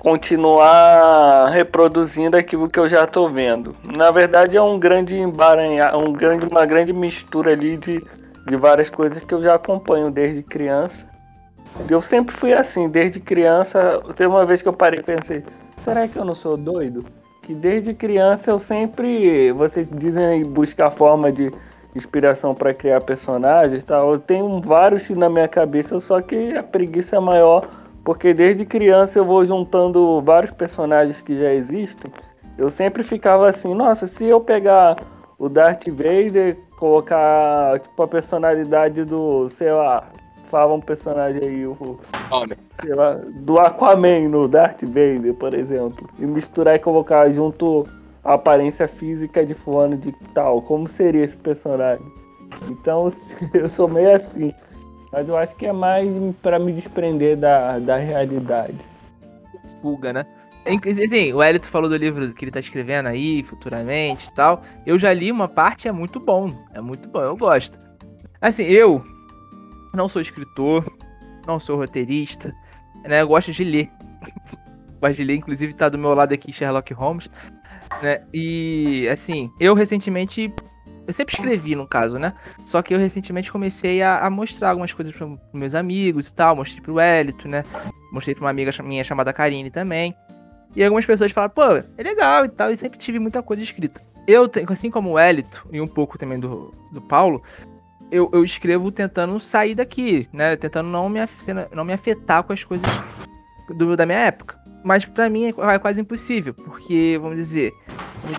continuar 0.00 1.50
reproduzindo 1.50 2.38
aquilo 2.38 2.70
que 2.70 2.80
eu 2.80 2.88
já 2.88 3.04
estou 3.04 3.30
vendo. 3.30 3.76
Na 3.84 4.10
verdade 4.10 4.56
é 4.56 4.62
um 4.62 4.78
grande 4.78 5.14
embaranhar, 5.18 5.94
um 5.94 6.10
grande, 6.10 6.46
uma 6.46 6.64
grande 6.64 6.94
mistura 6.94 7.52
ali 7.52 7.76
de, 7.76 8.02
de 8.46 8.56
várias 8.56 8.88
coisas 8.88 9.22
que 9.22 9.34
eu 9.34 9.42
já 9.42 9.56
acompanho 9.56 10.10
desde 10.10 10.42
criança. 10.42 11.06
Eu 11.88 12.00
sempre 12.00 12.34
fui 12.34 12.54
assim, 12.54 12.88
desde 12.88 13.20
criança. 13.20 14.00
Teve 14.14 14.30
uma 14.30 14.46
vez 14.46 14.62
que 14.62 14.68
eu 14.68 14.72
parei 14.72 15.00
e 15.00 15.02
pensei, 15.02 15.44
será 15.84 16.08
que 16.08 16.16
eu 16.16 16.24
não 16.24 16.34
sou 16.34 16.56
doido? 16.56 17.04
Que 17.42 17.54
desde 17.54 17.92
criança 17.92 18.50
eu 18.50 18.58
sempre, 18.58 19.52
vocês 19.52 19.90
dizem 19.90 20.44
buscar 20.44 20.90
forma 20.90 21.30
de 21.30 21.52
inspiração 21.98 22.54
para 22.54 22.72
criar 22.72 23.02
personagens, 23.02 23.84
tal. 23.84 24.12
Eu 24.12 24.18
tenho 24.18 24.60
vários 24.60 25.08
na 25.10 25.28
minha 25.28 25.48
cabeça, 25.48 26.00
só 26.00 26.20
que 26.20 26.56
a 26.56 26.62
preguiça 26.62 27.16
é 27.16 27.20
maior 27.20 27.68
porque 28.08 28.32
desde 28.32 28.64
criança 28.64 29.18
eu 29.18 29.24
vou 29.24 29.44
juntando 29.44 30.22
vários 30.22 30.50
personagens 30.50 31.20
que 31.20 31.36
já 31.36 31.52
existem. 31.52 32.10
Eu 32.56 32.70
sempre 32.70 33.02
ficava 33.02 33.46
assim, 33.46 33.74
nossa, 33.74 34.06
se 34.06 34.24
eu 34.24 34.40
pegar 34.40 34.96
o 35.38 35.46
Darth 35.46 35.86
Vader, 35.88 36.56
colocar 36.78 37.78
tipo 37.78 38.02
a 38.02 38.08
personalidade 38.08 39.04
do, 39.04 39.50
sei 39.50 39.70
lá, 39.70 40.08
fala 40.50 40.72
um 40.72 40.80
personagem 40.80 41.42
aí, 41.42 41.66
o, 41.66 41.98
sei 42.80 42.94
lá, 42.94 43.20
do 43.40 43.58
Aquaman 43.58 44.28
no 44.28 44.48
Darth 44.48 44.82
Vader, 44.84 45.34
por 45.34 45.52
exemplo, 45.52 46.08
e 46.18 46.24
misturar 46.24 46.76
e 46.76 46.78
colocar 46.78 47.30
junto 47.30 47.86
a 48.28 48.34
aparência 48.34 48.86
física 48.86 49.44
de 49.44 49.54
fulano 49.54 49.96
de 49.96 50.12
tal, 50.34 50.60
como 50.60 50.86
seria 50.86 51.24
esse 51.24 51.36
personagem? 51.36 52.04
Então 52.68 53.10
eu 53.54 53.70
sou 53.70 53.88
meio 53.88 54.14
assim. 54.14 54.52
Mas 55.10 55.26
eu 55.26 55.36
acho 55.38 55.56
que 55.56 55.64
é 55.64 55.72
mais 55.72 56.14
para 56.42 56.58
me 56.58 56.70
desprender 56.70 57.38
da, 57.38 57.78
da 57.78 57.96
realidade. 57.96 58.76
Fuga, 59.80 60.12
né? 60.12 60.26
Assim, 60.66 61.32
o 61.32 61.42
Elito 61.42 61.66
falou 61.66 61.88
do 61.88 61.96
livro 61.96 62.34
que 62.34 62.44
ele 62.44 62.52
tá 62.52 62.60
escrevendo 62.60 63.06
aí, 63.06 63.42
futuramente 63.42 64.28
e 64.28 64.32
tal. 64.32 64.62
Eu 64.84 64.98
já 64.98 65.10
li 65.14 65.32
uma 65.32 65.48
parte, 65.48 65.88
é 65.88 65.92
muito 65.92 66.20
bom. 66.20 66.52
É 66.74 66.80
muito 66.82 67.08
bom, 67.08 67.22
eu 67.22 67.34
gosto. 67.34 67.78
Assim, 68.42 68.64
eu 68.64 69.02
não 69.94 70.06
sou 70.06 70.20
escritor, 70.20 70.84
não 71.46 71.58
sou 71.58 71.78
roteirista, 71.78 72.54
né? 73.06 73.22
Eu 73.22 73.28
gosto 73.28 73.50
de 73.50 73.64
ler. 73.64 73.90
gosto 75.00 75.16
de 75.16 75.24
ler, 75.24 75.36
inclusive 75.36 75.72
tá 75.72 75.88
do 75.88 75.96
meu 75.96 76.12
lado 76.12 76.34
aqui 76.34 76.52
Sherlock 76.52 76.92
Holmes, 76.92 77.30
né? 78.02 78.22
E, 78.32 79.08
assim, 79.10 79.50
eu 79.58 79.74
recentemente 79.74 80.52
eu 81.08 81.14
sempre 81.14 81.34
escrevi, 81.34 81.74
no 81.74 81.86
caso, 81.86 82.18
né? 82.18 82.34
Só 82.66 82.82
que 82.82 82.92
eu 82.92 82.98
recentemente 82.98 83.50
comecei 83.50 84.02
a, 84.02 84.18
a 84.18 84.28
mostrar 84.28 84.68
algumas 84.68 84.92
coisas 84.92 85.14
para 85.14 85.26
meus 85.54 85.74
amigos 85.74 86.28
e 86.28 86.34
tal. 86.34 86.54
Mostrei 86.54 86.82
pro 86.82 87.00
Elito, 87.00 87.48
né? 87.48 87.64
Mostrei 88.12 88.34
pra 88.34 88.44
uma 88.44 88.50
amiga 88.50 88.70
minha 88.82 89.02
chamada 89.02 89.32
Karine 89.32 89.70
também. 89.70 90.14
E 90.76 90.84
algumas 90.84 91.06
pessoas 91.06 91.32
falaram, 91.32 91.54
pô, 91.54 91.76
é 91.96 92.02
legal 92.02 92.44
e 92.44 92.50
tal. 92.50 92.70
E 92.70 92.76
sempre 92.76 92.98
tive 92.98 93.18
muita 93.18 93.42
coisa 93.42 93.62
escrita. 93.62 94.02
Eu, 94.26 94.50
assim 94.68 94.90
como 94.90 95.12
o 95.12 95.18
Elito, 95.18 95.66
e 95.72 95.80
um 95.80 95.88
pouco 95.88 96.18
também 96.18 96.38
do, 96.38 96.70
do 96.92 97.00
Paulo, 97.00 97.42
eu, 98.10 98.28
eu 98.30 98.44
escrevo 98.44 98.92
tentando 98.92 99.40
sair 99.40 99.74
daqui, 99.74 100.28
né? 100.30 100.56
Tentando 100.56 100.90
não 100.90 101.08
me, 101.08 101.20
não 101.72 101.86
me 101.86 101.94
afetar 101.94 102.42
com 102.42 102.52
as 102.52 102.62
coisas 102.62 102.86
do, 103.74 103.96
da 103.96 104.04
minha 104.04 104.18
época. 104.18 104.57
Mas 104.84 105.04
para 105.04 105.28
mim 105.28 105.46
é, 105.46 105.48
é 105.74 105.78
quase 105.78 106.00
impossível, 106.00 106.54
porque, 106.54 107.18
vamos 107.20 107.36
dizer, 107.36 107.72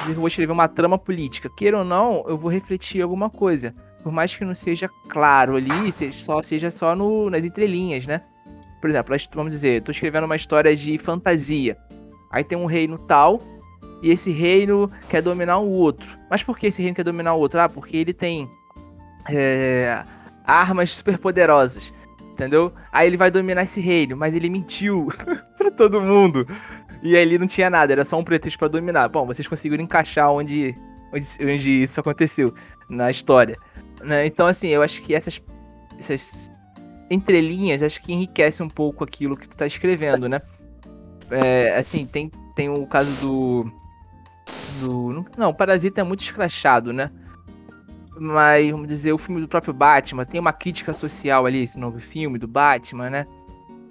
eu 0.07 0.15
vou 0.15 0.27
escrever 0.27 0.51
uma 0.51 0.67
trama 0.67 0.97
política. 0.97 1.49
Queira 1.49 1.79
ou 1.79 1.83
não, 1.83 2.23
eu 2.27 2.37
vou 2.37 2.49
refletir 2.49 3.01
alguma 3.01 3.29
coisa. 3.29 3.73
Por 4.03 4.11
mais 4.11 4.35
que 4.35 4.45
não 4.45 4.55
seja 4.55 4.89
claro 5.09 5.55
ali, 5.57 5.91
seja 5.91 6.17
só, 6.17 6.41
seja 6.41 6.71
só 6.71 6.95
no, 6.95 7.29
nas 7.29 7.43
entrelinhas, 7.43 8.05
né? 8.05 8.21
Por 8.79 8.89
exemplo, 8.89 9.15
vamos 9.33 9.51
dizer, 9.51 9.83
tô 9.83 9.91
escrevendo 9.91 10.23
uma 10.23 10.37
história 10.37 10.73
de 10.75 10.97
fantasia. 10.97 11.77
Aí 12.31 12.43
tem 12.43 12.57
um 12.57 12.65
reino 12.65 12.97
tal, 12.97 13.41
e 14.01 14.09
esse 14.11 14.31
reino 14.31 14.89
quer 15.09 15.21
dominar 15.21 15.57
o 15.57 15.69
outro. 15.69 16.17
Mas 16.29 16.41
por 16.43 16.57
que 16.57 16.67
esse 16.67 16.81
reino 16.81 16.95
quer 16.95 17.03
dominar 17.03 17.33
o 17.33 17.39
outro? 17.39 17.59
Ah, 17.59 17.67
porque 17.67 17.97
ele 17.97 18.13
tem 18.13 18.49
é, 19.29 20.03
armas 20.45 20.91
superpoderosas. 20.91 21.93
Entendeu? 22.39 22.71
Aí 22.89 23.05
ele 23.05 23.17
vai 23.17 23.29
dominar 23.29 23.63
esse 23.63 23.81
reino, 23.81 24.15
mas 24.15 24.33
ele 24.33 24.49
mentiu 24.49 25.09
pra 25.57 25.69
todo 25.69 25.99
mundo. 25.99 26.47
E 27.03 27.17
ali 27.17 27.37
não 27.37 27.45
tinha 27.45 27.69
nada, 27.69 27.91
era 27.91 28.05
só 28.05 28.17
um 28.17 28.23
pretexto 28.23 28.57
para 28.57 28.69
dominar. 28.69 29.09
Bom, 29.09 29.25
vocês 29.25 29.45
conseguiram 29.45 29.83
encaixar 29.83 30.31
onde, 30.31 30.73
onde, 31.13 31.27
onde 31.41 31.83
isso 31.83 31.99
aconteceu 31.99 32.53
na 32.89 33.11
história. 33.11 33.57
Né? 34.01 34.25
Então, 34.25 34.47
assim, 34.47 34.69
eu 34.69 34.81
acho 34.81 35.01
que 35.01 35.13
essas, 35.13 35.41
essas 35.99 36.49
entrelinhas 37.11 37.83
acho 37.83 38.01
que 38.01 38.13
enriquece 38.13 38.63
um 38.63 38.69
pouco 38.69 39.03
aquilo 39.03 39.35
que 39.35 39.49
tu 39.49 39.57
tá 39.57 39.67
escrevendo, 39.67 40.29
né? 40.29 40.39
É, 41.29 41.75
assim, 41.75 42.05
tem, 42.05 42.31
tem 42.55 42.69
o 42.69 42.87
caso 42.87 43.11
do. 43.19 43.71
do 44.79 45.25
não, 45.37 45.49
o 45.49 45.53
Parasita 45.53 45.99
é 45.99 46.03
muito 46.05 46.21
escrachado, 46.21 46.93
né? 46.93 47.11
Mas, 48.19 48.69
vamos 48.69 48.87
dizer, 48.87 49.13
o 49.13 49.17
filme 49.17 49.39
do 49.39 49.47
próprio 49.47 49.73
Batman 49.73 50.25
tem 50.25 50.39
uma 50.39 50.51
crítica 50.51 50.93
social 50.93 51.45
ali, 51.45 51.63
esse 51.63 51.79
novo 51.79 51.99
filme 51.99 52.37
do 52.37 52.47
Batman, 52.47 53.09
né? 53.09 53.27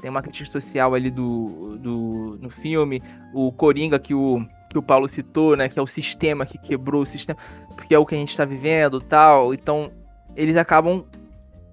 Tem 0.01 0.11
uma 0.11 0.23
crítica 0.23 0.49
social 0.49 0.95
ali 0.95 1.11
do, 1.11 1.77
do 1.79 2.39
no 2.41 2.51
filme. 2.51 3.03
O 3.35 3.51
Coringa 3.51 3.99
que 3.99 4.15
o, 4.15 4.45
que 4.71 4.79
o 4.79 4.83
Paulo 4.83 5.09
citou, 5.09 5.57
né? 5.57 5.69
Que 5.69 5.79
é 5.79 5.83
o 5.83 5.87
sistema 5.87 6.47
que 6.47 6.59
quebrou 6.59 7.03
o 7.03 7.07
sistema. 7.07 7.39
Porque 7.75 7.95
é 7.95 7.99
o 7.99 8.07
que 8.07 8.15
a 8.15 8.19
gente 8.19 8.31
está 8.31 8.45
vivendo 8.45 9.01
tal. 9.01 9.53
Então, 9.53 9.91
eles 10.37 10.57
acabam 10.57 11.05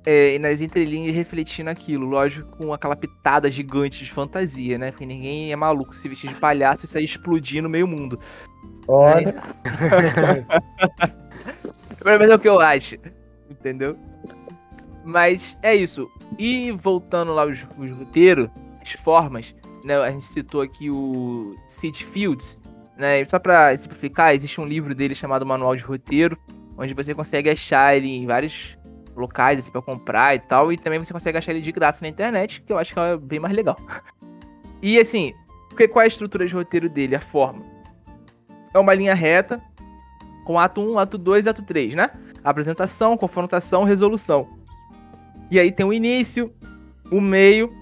é, 0.05 0.39
nas 0.39 0.61
entrelinhas 0.61 1.15
refletindo 1.15 1.69
aquilo. 1.69 2.05
Lógico, 2.07 2.57
com 2.57 2.73
aquela 2.73 2.95
pitada 2.95 3.51
gigante 3.51 4.03
de 4.03 4.11
fantasia, 4.11 4.77
né? 4.77 4.91
Porque 4.91 5.05
ninguém 5.05 5.51
é 5.51 5.55
maluco 5.55 5.95
se 5.95 6.07
vestir 6.07 6.29
de 6.29 6.35
palhaço 6.35 6.85
e 6.85 6.87
sair 6.87 7.03
explodindo 7.03 7.63
no 7.63 7.69
meio 7.69 7.87
mundo. 7.87 8.19
Olha. 8.87 9.35
Mas 12.05 12.29
é 12.29 12.35
o 12.35 12.39
que 12.39 12.47
eu 12.47 12.61
acho. 12.61 12.95
Entendeu? 13.49 13.97
Mas 15.03 15.57
é 15.63 15.75
isso. 15.75 16.09
E 16.37 16.71
voltando 16.71 17.33
lá 17.33 17.45
os, 17.45 17.65
os 17.77 17.97
roteiros, 17.97 18.47
as 18.79 18.91
formas, 18.91 19.55
né? 19.83 19.97
A 19.97 20.11
gente 20.11 20.25
citou 20.25 20.61
aqui 20.61 20.89
o 20.89 21.55
Sid 21.67 22.05
Fields, 22.05 22.59
né? 22.95 23.25
Só 23.25 23.39
para 23.39 23.75
simplificar, 23.75 24.35
existe 24.35 24.61
um 24.61 24.65
livro 24.65 24.93
dele 24.93 25.15
chamado 25.15 25.45
Manual 25.45 25.75
de 25.75 25.83
Roteiro, 25.83 26.37
onde 26.77 26.93
você 26.93 27.13
consegue 27.15 27.49
achar 27.49 27.95
ele 27.97 28.07
em 28.07 28.25
vários 28.27 28.77
locais 29.15 29.57
assim, 29.57 29.71
para 29.71 29.81
comprar 29.81 30.35
e 30.35 30.39
tal, 30.39 30.71
e 30.71 30.77
também 30.77 30.99
você 30.99 31.13
consegue 31.13 31.37
achar 31.37 31.51
ele 31.51 31.61
de 31.61 31.71
graça 31.71 32.03
na 32.03 32.09
internet, 32.09 32.61
que 32.61 32.71
eu 32.71 32.77
acho 32.77 32.93
que 32.93 32.99
é 32.99 33.17
bem 33.17 33.39
mais 33.39 33.55
legal. 33.55 33.77
E 34.81 34.99
assim, 34.99 35.33
qual 35.91 36.01
é 36.01 36.05
a 36.05 36.07
estrutura 36.07 36.45
de 36.45 36.53
roteiro 36.53 36.89
dele, 36.89 37.15
a 37.15 37.21
forma? 37.21 37.63
É 38.73 38.77
uma 38.77 38.93
linha 38.93 39.15
reta, 39.15 39.61
com 40.45 40.57
ato 40.57 40.79
1, 40.79 40.99
ato 40.99 41.17
2 41.17 41.45
e 41.45 41.49
ato 41.49 41.63
3, 41.63 41.95
né? 41.95 42.09
Apresentação, 42.43 43.17
confrontação, 43.17 43.83
resolução. 43.83 44.47
E 45.51 45.59
aí 45.59 45.71
tem 45.71 45.85
o 45.85 45.91
início, 45.91 46.53
o 47.11 47.19
meio 47.19 47.73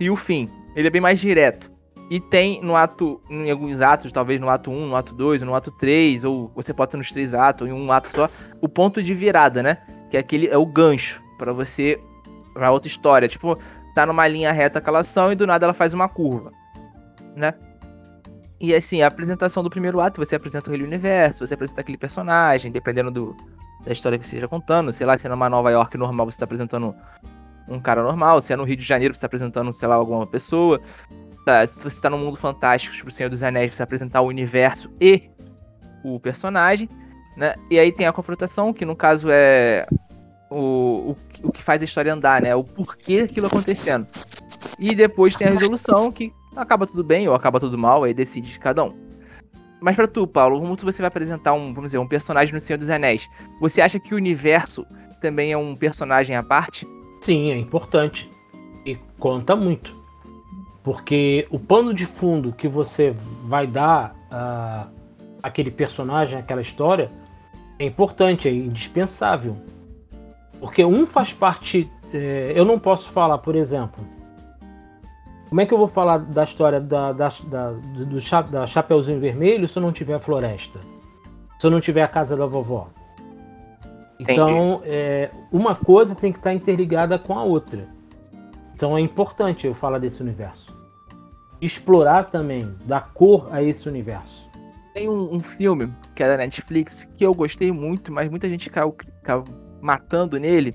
e 0.00 0.10
o 0.10 0.16
fim. 0.16 0.48
Ele 0.74 0.88
é 0.88 0.90
bem 0.90 1.00
mais 1.00 1.20
direto. 1.20 1.70
E 2.10 2.18
tem 2.18 2.60
no 2.62 2.74
ato, 2.74 3.22
em 3.30 3.50
alguns 3.50 3.80
atos, 3.80 4.10
talvez 4.10 4.40
no 4.40 4.48
ato 4.48 4.70
1, 4.70 4.86
no 4.88 4.96
ato 4.96 5.14
2, 5.14 5.42
no 5.42 5.54
ato 5.54 5.70
3, 5.70 6.24
ou 6.24 6.50
você 6.54 6.74
pode 6.74 6.90
ter 6.90 6.96
nos 6.96 7.10
três 7.10 7.32
atos, 7.32 7.68
em 7.68 7.72
um 7.72 7.92
ato 7.92 8.08
só, 8.08 8.28
o 8.60 8.68
ponto 8.68 9.02
de 9.02 9.14
virada, 9.14 9.62
né? 9.62 9.78
Que 10.10 10.16
é 10.16 10.20
aquele 10.20 10.48
é 10.48 10.58
o 10.58 10.66
gancho 10.66 11.22
para 11.38 11.52
você 11.52 12.00
para 12.52 12.70
outra 12.70 12.88
história, 12.88 13.28
tipo, 13.28 13.58
tá 13.94 14.04
numa 14.04 14.28
linha 14.28 14.52
reta 14.52 14.78
aquela 14.78 15.00
ação 15.00 15.32
e 15.32 15.34
do 15.34 15.46
nada 15.46 15.64
ela 15.64 15.72
faz 15.72 15.94
uma 15.94 16.08
curva, 16.08 16.52
né? 17.34 17.54
E 18.62 18.72
assim, 18.72 19.02
a 19.02 19.08
apresentação 19.08 19.60
do 19.60 19.68
primeiro 19.68 20.00
ato, 20.00 20.24
você 20.24 20.36
apresenta 20.36 20.70
o 20.70 20.74
universo, 20.74 21.44
você 21.44 21.54
apresenta 21.54 21.80
aquele 21.80 21.98
personagem, 21.98 22.70
dependendo 22.70 23.10
do, 23.10 23.36
da 23.84 23.92
história 23.92 24.16
que 24.16 24.24
você 24.24 24.36
esteja 24.36 24.46
contando. 24.46 24.92
Sei 24.92 25.04
lá, 25.04 25.18
se 25.18 25.26
é 25.26 25.30
numa 25.30 25.50
Nova 25.50 25.68
York 25.72 25.98
normal, 25.98 26.30
você 26.30 26.36
está 26.36 26.44
apresentando 26.44 26.94
um 27.68 27.80
cara 27.80 28.04
normal. 28.04 28.40
Se 28.40 28.52
é 28.52 28.56
no 28.56 28.62
Rio 28.62 28.76
de 28.76 28.84
Janeiro, 28.84 29.12
você 29.12 29.18
está 29.18 29.26
apresentando, 29.26 29.72
sei 29.72 29.88
lá, 29.88 29.96
alguma 29.96 30.24
pessoa. 30.28 30.80
Tá, 31.44 31.66
se 31.66 31.76
você 31.76 31.88
está 31.88 32.08
no 32.08 32.16
mundo 32.16 32.36
fantástico, 32.36 32.94
tipo 32.94 33.08
o 33.08 33.12
Senhor 33.12 33.28
dos 33.28 33.42
Anéis, 33.42 33.74
você 33.74 33.82
apresentar 33.82 34.20
o 34.20 34.28
universo 34.28 34.88
e 35.00 35.28
o 36.04 36.20
personagem, 36.20 36.88
né? 37.36 37.56
E 37.68 37.80
aí 37.80 37.90
tem 37.90 38.06
a 38.06 38.12
confrontação, 38.12 38.72
que 38.72 38.84
no 38.84 38.94
caso 38.94 39.26
é 39.28 39.84
o, 40.48 41.10
o, 41.10 41.16
o 41.42 41.50
que 41.50 41.64
faz 41.64 41.82
a 41.82 41.84
história 41.84 42.12
andar, 42.12 42.40
né? 42.40 42.54
O 42.54 42.62
porquê 42.62 43.26
aquilo 43.28 43.48
acontecendo. 43.48 44.06
E 44.78 44.94
depois 44.94 45.34
tem 45.34 45.48
a 45.48 45.50
resolução, 45.50 46.12
que 46.12 46.32
acaba 46.56 46.86
tudo 46.86 47.02
bem 47.02 47.28
ou 47.28 47.34
acaba 47.34 47.58
tudo 47.58 47.76
mal, 47.78 48.04
aí 48.04 48.14
decide 48.14 48.50
de 48.50 48.58
cada 48.58 48.84
um. 48.84 48.92
Mas 49.80 49.96
para 49.96 50.06
tu, 50.06 50.26
Paulo, 50.26 50.60
como 50.60 50.76
você 50.76 51.02
vai 51.02 51.08
apresentar 51.08 51.52
um, 51.52 51.74
vamos 51.74 51.88
dizer, 51.88 51.98
um 51.98 52.06
personagem 52.06 52.54
no 52.54 52.60
Senhor 52.60 52.78
dos 52.78 52.88
Anéis, 52.88 53.28
você 53.60 53.80
acha 53.80 53.98
que 53.98 54.14
o 54.14 54.16
universo 54.16 54.86
também 55.20 55.52
é 55.52 55.56
um 55.56 55.74
personagem 55.74 56.36
à 56.36 56.42
parte? 56.42 56.86
Sim, 57.20 57.50
é 57.50 57.56
importante. 57.56 58.30
E 58.86 58.96
conta 59.18 59.56
muito. 59.56 59.96
Porque 60.84 61.46
o 61.50 61.58
pano 61.58 61.92
de 61.92 62.06
fundo 62.06 62.52
que 62.52 62.68
você 62.68 63.14
vai 63.44 63.66
dar 63.66 64.14
a 64.30 64.88
aquele 65.42 65.70
personagem, 65.70 66.38
aquela 66.38 66.62
história, 66.62 67.10
é 67.78 67.84
importante, 67.84 68.48
é 68.48 68.52
indispensável. 68.52 69.56
Porque 70.60 70.84
um 70.84 71.04
faz 71.04 71.32
parte. 71.32 71.90
É, 72.14 72.52
eu 72.54 72.64
não 72.64 72.78
posso 72.78 73.10
falar, 73.10 73.38
por 73.38 73.56
exemplo, 73.56 74.04
como 75.52 75.60
é 75.60 75.66
que 75.66 75.74
eu 75.74 75.76
vou 75.76 75.86
falar 75.86 76.16
da 76.16 76.44
história 76.44 76.80
da, 76.80 77.12
da, 77.12 77.28
da, 77.44 77.72
do 77.72 78.18
cha, 78.18 78.40
da 78.40 78.66
Chapeuzinho 78.66 79.20
Vermelho 79.20 79.68
se 79.68 79.78
eu 79.78 79.82
não 79.82 79.92
tiver 79.92 80.14
a 80.14 80.18
floresta? 80.18 80.80
Se 81.58 81.66
eu 81.66 81.70
não 81.70 81.78
tiver 81.78 82.02
a 82.02 82.08
casa 82.08 82.34
da 82.34 82.46
vovó? 82.46 82.88
Então, 84.18 84.80
é, 84.82 85.28
uma 85.52 85.74
coisa 85.74 86.14
tem 86.14 86.32
que 86.32 86.38
estar 86.38 86.54
interligada 86.54 87.18
com 87.18 87.38
a 87.38 87.44
outra. 87.44 87.86
Então 88.74 88.96
é 88.96 89.02
importante 89.02 89.66
eu 89.66 89.74
falar 89.74 89.98
desse 89.98 90.22
universo. 90.22 90.74
Explorar 91.60 92.30
também, 92.30 92.74
dar 92.86 93.12
cor 93.12 93.50
a 93.52 93.62
esse 93.62 93.86
universo. 93.86 94.48
Tem 94.94 95.06
um, 95.06 95.34
um 95.34 95.40
filme 95.40 95.92
que 96.14 96.22
é 96.22 96.28
da 96.28 96.38
Netflix 96.38 97.06
que 97.14 97.26
eu 97.26 97.34
gostei 97.34 97.70
muito, 97.70 98.10
mas 98.10 98.30
muita 98.30 98.48
gente 98.48 98.70
caiu, 98.70 98.96
caiu 99.22 99.44
matando 99.82 100.40
nele, 100.40 100.72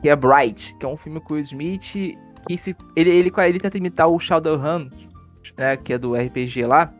que 0.00 0.08
é 0.08 0.16
Bright, 0.16 0.74
que 0.78 0.86
é 0.86 0.88
um 0.88 0.96
filme 0.96 1.20
com 1.20 1.34
o 1.34 1.38
Smith 1.38 2.16
que 2.46 2.58
se, 2.58 2.76
ele, 2.96 3.10
ele, 3.10 3.32
ele 3.36 3.60
tenta 3.60 3.78
imitar 3.78 4.08
o 4.08 4.18
Shadowrun, 4.18 4.88
né, 5.56 5.76
que 5.76 5.92
é 5.92 5.98
do 5.98 6.14
RPG 6.14 6.66
lá, 6.66 6.92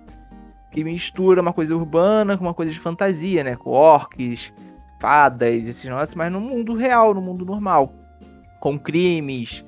que 0.71 0.83
mistura 0.83 1.41
uma 1.41 1.53
coisa 1.53 1.77
urbana 1.77 2.37
com 2.37 2.45
uma 2.45 2.55
coisa 2.55 2.73
de 2.73 2.79
fantasia, 2.79 3.45
né, 3.45 3.57
com 3.57 3.71
orcs, 3.71 4.53
fadas, 5.01 5.51
esses 5.67 5.85
negócios, 5.85 6.15
mas 6.15 6.31
no 6.31 6.41
mundo 6.41 6.75
real, 6.75 7.13
no 7.13 7.21
mundo 7.21 7.45
normal, 7.45 7.93
com 8.61 8.79
crimes, 8.79 9.65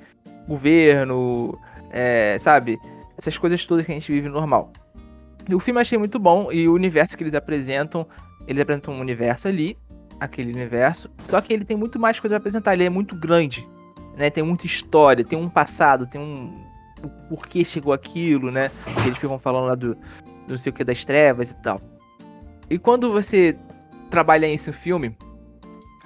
governo, 0.46 1.58
é, 1.90 2.36
sabe, 2.38 2.78
essas 3.18 3.36
coisas 3.36 3.66
todas 3.66 3.84
que 3.84 3.92
a 3.92 3.94
gente 3.94 4.10
vive 4.10 4.28
normal. 4.28 4.72
E 5.48 5.54
o 5.54 5.60
filme 5.60 5.78
eu 5.78 5.82
achei 5.82 5.98
muito 5.98 6.18
bom 6.18 6.50
e 6.50 6.66
o 6.68 6.72
universo 6.72 7.16
que 7.16 7.22
eles 7.22 7.34
apresentam, 7.34 8.06
eles 8.46 8.62
apresentam 8.62 8.94
um 8.94 9.00
universo 9.00 9.48
ali, 9.48 9.76
aquele 10.20 10.52
universo, 10.52 11.10
só 11.24 11.40
que 11.40 11.52
ele 11.52 11.64
tem 11.64 11.76
muito 11.76 11.98
mais 11.98 12.18
coisa 12.20 12.36
a 12.36 12.38
apresentar, 12.38 12.72
ele 12.74 12.84
é 12.84 12.90
muito 12.90 13.14
grande 13.16 13.66
né? 14.16 14.30
Tem 14.30 14.42
muita 14.44 14.66
história, 14.66 15.24
tem 15.24 15.38
um 15.38 15.48
passado, 15.48 16.06
tem 16.06 16.20
um 16.20 16.64
o 17.02 17.08
porquê 17.28 17.64
chegou 17.64 17.92
aquilo, 17.92 18.50
né? 18.50 18.70
Eles 19.04 19.18
ficam 19.18 19.38
falando 19.38 19.66
lá 19.66 19.74
do, 19.74 19.96
não 20.48 20.56
sei 20.56 20.70
o 20.70 20.72
que 20.72 20.82
das 20.82 21.04
trevas 21.04 21.50
e 21.50 21.56
tal. 21.56 21.78
E 22.70 22.78
quando 22.78 23.12
você 23.12 23.56
trabalha 24.08 24.46
esse 24.46 24.72
filme, 24.72 25.16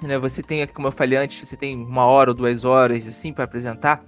né? 0.01 0.17
Você 0.17 0.41
tem, 0.41 0.65
como 0.67 0.87
eu 0.87 0.91
falei 0.91 1.17
antes, 1.17 1.47
você 1.47 1.55
tem 1.55 1.75
uma 1.75 2.05
hora 2.05 2.31
ou 2.31 2.35
duas 2.35 2.63
horas 2.63 3.05
assim 3.07 3.33
para 3.33 3.43
apresentar. 3.43 4.03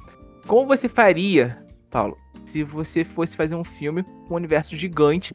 Como 0.47 0.67
você 0.67 0.89
faria, 0.89 1.63
Paulo, 1.89 2.17
se 2.45 2.63
você 2.63 3.03
fosse 3.03 3.35
fazer 3.35 3.55
um 3.55 3.63
filme 3.63 4.03
com 4.03 4.33
um 4.33 4.37
universo 4.37 4.75
gigante 4.75 5.33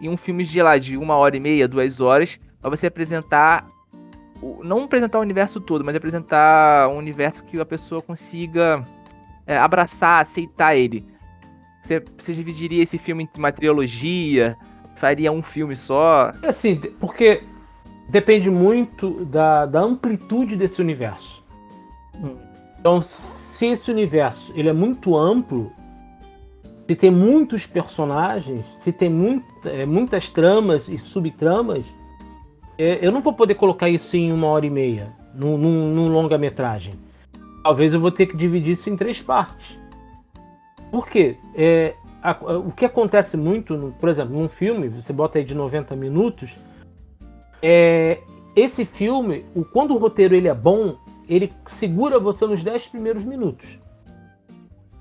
e 0.00 0.08
um 0.08 0.16
filme 0.16 0.44
de 0.44 0.60
lá 0.62 0.78
de 0.78 0.96
uma 0.96 1.16
hora 1.16 1.36
e 1.36 1.40
meia, 1.40 1.68
duas 1.68 2.00
horas, 2.00 2.38
para 2.60 2.70
você 2.70 2.86
apresentar 2.86 3.66
não 4.62 4.84
apresentar 4.84 5.18
o 5.18 5.22
universo 5.22 5.60
todo, 5.60 5.84
mas 5.84 5.94
apresentar 5.94 6.88
um 6.88 6.96
universo 6.96 7.44
que 7.44 7.58
a 7.58 7.64
pessoa 7.64 8.02
consiga 8.02 8.82
é, 9.46 9.56
abraçar, 9.56 10.20
aceitar 10.20 10.74
ele. 10.76 11.06
Você, 11.82 12.02
você 12.18 12.32
dividiria 12.32 12.82
esse 12.82 12.98
filme 12.98 13.24
em 13.24 13.38
uma 13.38 13.52
trilogia? 13.52 14.56
Faria 14.96 15.30
um 15.30 15.42
filme 15.42 15.76
só? 15.76 16.32
É 16.42 16.48
assim, 16.48 16.76
porque 16.98 17.42
depende 18.08 18.50
muito 18.50 19.24
da, 19.24 19.66
da 19.66 19.80
amplitude 19.80 20.56
desse 20.56 20.80
universo. 20.80 21.44
Hum. 22.14 22.36
Então, 22.78 23.02
se 23.02 23.66
esse 23.66 23.90
universo 23.90 24.52
ele 24.56 24.68
é 24.68 24.72
muito 24.72 25.16
amplo, 25.16 25.72
se 26.88 26.94
tem 26.94 27.10
muitos 27.10 27.66
personagens, 27.66 28.64
se 28.78 28.92
tem 28.92 29.08
muito, 29.08 29.46
é, 29.68 29.84
muitas 29.84 30.28
tramas 30.28 30.88
e 30.88 30.98
subtramas, 30.98 31.84
eu 32.78 33.10
não 33.10 33.20
vou 33.20 33.32
poder 33.32 33.54
colocar 33.54 33.88
isso 33.88 34.16
em 34.16 34.32
uma 34.32 34.46
hora 34.48 34.66
e 34.66 34.70
meia, 34.70 35.12
num, 35.34 35.56
num, 35.56 35.94
num 35.94 36.08
longa-metragem. 36.08 36.94
Talvez 37.62 37.94
eu 37.94 38.00
vou 38.00 38.10
ter 38.10 38.26
que 38.26 38.36
dividir 38.36 38.72
isso 38.72 38.90
em 38.90 38.96
três 38.96 39.20
partes. 39.22 39.78
Por 40.90 41.08
quê? 41.08 41.36
É, 41.54 41.94
a, 42.22 42.30
a, 42.30 42.58
o 42.58 42.70
que 42.72 42.84
acontece 42.84 43.36
muito, 43.36 43.76
no, 43.76 43.92
por 43.92 44.08
exemplo, 44.08 44.36
num 44.36 44.48
filme, 44.48 44.88
você 44.88 45.12
bota 45.12 45.38
aí 45.38 45.44
de 45.44 45.54
90 45.54 45.96
minutos, 45.96 46.50
é, 47.62 48.18
esse 48.54 48.84
filme, 48.84 49.44
o, 49.54 49.64
quando 49.64 49.94
o 49.94 49.98
roteiro 49.98 50.34
ele 50.34 50.48
é 50.48 50.54
bom, 50.54 50.96
ele 51.28 51.52
segura 51.66 52.20
você 52.20 52.46
nos 52.46 52.62
10 52.62 52.88
primeiros 52.88 53.24
minutos. 53.24 53.78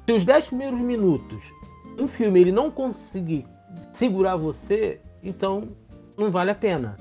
Se 0.05 0.13
os 0.13 0.25
10 0.25 0.47
primeiros 0.47 0.81
minutos 0.81 1.43
um 1.97 2.07
filme 2.07 2.39
ele 2.39 2.51
não 2.51 2.69
conseguir 2.69 3.45
segurar 3.91 4.35
você, 4.35 4.99
então 5.23 5.69
não 6.17 6.29
vale 6.29 6.51
a 6.51 6.55
pena. 6.55 6.97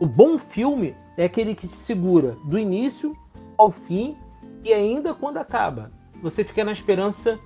O 0.00 0.06
bom 0.06 0.38
filme 0.38 0.94
é 1.16 1.24
aquele 1.24 1.54
que 1.54 1.68
te 1.68 1.76
segura 1.76 2.36
do 2.44 2.58
início 2.58 3.16
ao 3.56 3.70
fim 3.70 4.16
e 4.62 4.72
ainda 4.72 5.14
quando 5.14 5.36
acaba. 5.36 5.92
Você 6.22 6.42
fica 6.42 6.64
na 6.64 6.72
esperança 6.72 7.38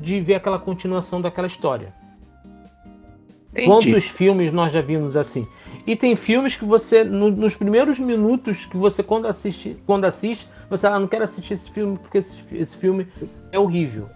de 0.00 0.20
ver 0.20 0.34
aquela 0.34 0.58
continuação 0.58 1.20
daquela 1.20 1.46
história. 1.46 1.94
Entendi. 3.52 3.66
Quantos 3.66 4.04
filmes 4.04 4.52
nós 4.52 4.72
já 4.72 4.80
vimos 4.80 5.16
assim? 5.16 5.46
E 5.86 5.96
tem 5.96 6.14
filmes 6.16 6.56
que 6.56 6.64
você, 6.64 7.04
no, 7.04 7.30
nos 7.30 7.54
primeiros 7.54 7.98
minutos 7.98 8.66
que 8.66 8.76
você 8.76 9.02
quando 9.02 9.26
assiste, 9.26 9.76
quando 9.86 10.04
assiste, 10.04 10.46
você 10.68 10.86
ah, 10.86 10.98
não 10.98 11.06
quero 11.06 11.24
assistir 11.24 11.54
esse 11.54 11.70
filme 11.70 11.96
porque 11.96 12.18
esse, 12.18 12.36
esse 12.52 12.76
filme 12.76 13.06
é 13.50 13.58
horrível. 13.58 14.08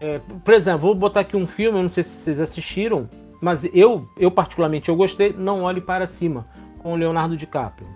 É, 0.00 0.20
por 0.44 0.52
exemplo, 0.52 0.80
vou 0.80 0.94
botar 0.94 1.20
aqui 1.20 1.36
um 1.36 1.46
filme, 1.46 1.78
eu 1.78 1.82
não 1.82 1.88
sei 1.88 2.02
se 2.02 2.10
vocês 2.10 2.40
assistiram, 2.40 3.08
mas 3.40 3.64
eu, 3.72 4.06
eu 4.18 4.30
particularmente 4.30 4.88
eu 4.88 4.96
gostei, 4.96 5.32
Não 5.32 5.62
Olhe 5.62 5.80
Para 5.80 6.06
Cima 6.06 6.46
com 6.80 6.92
o 6.92 6.96
Leonardo 6.96 7.36
DiCaprio. 7.36 7.88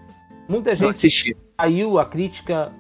Muita 0.49 0.75
gente 0.75 1.37
saiu 1.59 1.99
a 1.99 2.05
crítica, 2.05 2.71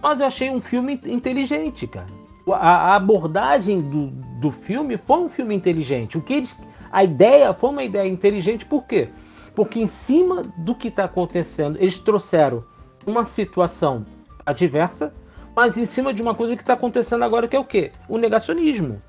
mas 0.00 0.20
eu 0.20 0.26
achei 0.26 0.50
um 0.50 0.60
filme 0.60 1.00
inteligente, 1.06 1.86
cara. 1.86 2.06
A, 2.48 2.92
a, 2.92 2.96
abordagem 2.96 3.80
do, 3.80 4.06
do 4.40 4.50
filme 4.50 4.96
foi 4.96 5.18
um 5.18 5.28
filme 5.28 5.54
inteligente. 5.54 6.16
O 6.16 6.22
que 6.22 6.34
eles, 6.34 6.56
a 6.90 7.04
ideia 7.04 7.52
foi 7.52 7.70
uma 7.70 7.84
ideia 7.84 8.08
inteligente, 8.08 8.64
por 8.64 8.84
quê? 8.84 9.08
Porque 9.54 9.80
em 9.80 9.86
cima 9.86 10.42
do 10.56 10.74
que 10.74 10.88
está 10.88 11.04
acontecendo, 11.04 11.76
eles 11.78 11.98
trouxeram 11.98 12.64
uma 13.06 13.24
situação 13.24 14.04
adversa, 14.46 15.12
mas 15.54 15.76
em 15.76 15.86
cima 15.86 16.14
de 16.14 16.22
uma 16.22 16.34
coisa 16.34 16.54
que 16.56 16.62
está 16.62 16.74
acontecendo 16.74 17.24
agora, 17.24 17.48
que 17.48 17.56
é 17.56 17.58
o 17.58 17.64
quê? 17.64 17.90
O 18.08 18.16
negacionismo. 18.16 19.02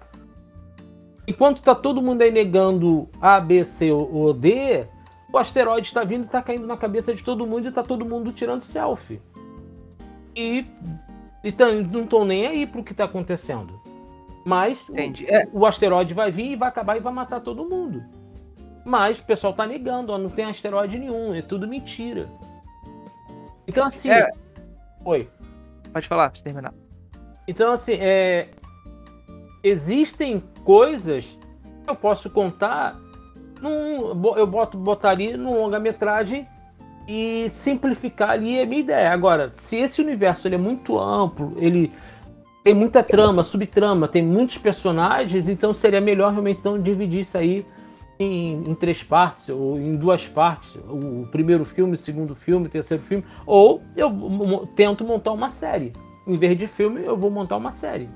Enquanto 1.27 1.57
está 1.57 1.75
todo 1.75 2.01
mundo 2.01 2.23
aí 2.23 2.31
negando 2.31 3.07
A, 3.21 3.39
B, 3.39 3.63
C 3.63 3.91
ou 3.91 4.33
D, 4.33 4.87
o 5.31 5.37
asteroide 5.37 5.87
está 5.87 6.03
vindo 6.03 6.23
e 6.23 6.25
está 6.25 6.41
caindo 6.41 6.65
na 6.65 6.77
cabeça 6.77 7.13
de 7.13 7.23
todo 7.23 7.45
mundo 7.45 7.65
e 7.65 7.69
está 7.69 7.83
todo 7.83 8.05
mundo 8.05 8.31
tirando 8.31 8.61
selfie. 8.61 9.21
E, 10.35 10.65
e 11.43 11.53
não 11.91 12.03
estão 12.03 12.25
nem 12.25 12.47
aí 12.47 12.65
para 12.65 12.81
o 12.81 12.83
que 12.83 12.91
está 12.91 13.05
acontecendo. 13.05 13.77
Mas 14.45 14.87
o, 14.89 14.97
é. 14.97 15.47
o, 15.51 15.65
asteroide 15.65 16.13
vai 16.13 16.31
vir 16.31 16.51
e 16.51 16.55
vai 16.55 16.69
acabar 16.69 16.97
e 16.97 16.99
vai 16.99 17.13
matar 17.13 17.41
todo 17.41 17.65
mundo. 17.65 18.03
Mas 18.83 19.19
o 19.19 19.23
pessoal 19.23 19.51
está 19.51 19.67
negando, 19.67 20.11
ó, 20.11 20.17
não 20.17 20.29
tem 20.29 20.45
asteroide 20.45 20.97
nenhum, 20.97 21.35
é 21.35 21.41
tudo 21.41 21.67
mentira. 21.67 22.27
Então 23.67 23.85
assim. 23.85 24.09
É... 24.09 24.27
Oi. 25.05 25.29
Pode 25.93 26.07
falar, 26.07 26.29
pra 26.29 26.41
terminar. 26.41 26.73
Então, 27.47 27.73
assim, 27.73 27.93
é... 27.99 28.49
existem 29.63 30.43
coisas 30.63 31.25
que 31.83 31.89
eu 31.89 31.95
posso 31.95 32.29
contar 32.29 32.99
num, 33.61 34.35
eu 34.35 34.47
boto, 34.47 34.77
botaria 34.77 35.37
num 35.37 35.53
longa-metragem 35.53 36.47
e 37.07 37.49
simplificar 37.49 38.31
ali 38.31 38.59
a 38.59 38.65
minha 38.65 38.81
ideia. 38.81 39.11
Agora, 39.11 39.51
se 39.55 39.77
esse 39.77 40.01
universo 40.01 40.47
ele 40.47 40.55
é 40.55 40.59
muito 40.59 40.99
amplo, 40.99 41.53
ele 41.57 41.91
tem 42.63 42.73
muita 42.73 43.01
trama, 43.01 43.43
subtrama, 43.43 44.07
tem 44.07 44.21
muitos 44.21 44.57
personagens, 44.57 45.49
então 45.49 45.73
seria 45.73 45.99
melhor 45.99 46.31
realmente 46.31 46.59
então, 46.59 46.77
dividir 46.77 47.21
isso 47.21 47.37
aí 47.37 47.65
em, 48.19 48.63
em, 48.67 48.75
três 48.75 49.01
partes, 49.01 49.49
ou 49.49 49.79
em 49.79 49.95
duas 49.95 50.27
partes, 50.27 50.75
o 50.87 51.25
primeiro 51.31 51.63
filme, 51.63 51.95
o 51.95 51.97
segundo 51.97 52.35
filme, 52.35 52.67
o 52.67 52.69
terceiro 52.69 53.01
filme, 53.01 53.23
ou 53.45 53.81
eu 53.95 54.67
tento 54.75 55.05
montar 55.05 55.31
uma 55.31 55.49
série. 55.49 55.93
Em 56.27 56.35
vez 56.35 56.57
de 56.57 56.67
filme, 56.67 57.03
eu 57.03 57.17
vou 57.17 57.31
montar 57.31 57.57
uma 57.57 57.71
série. 57.71 58.07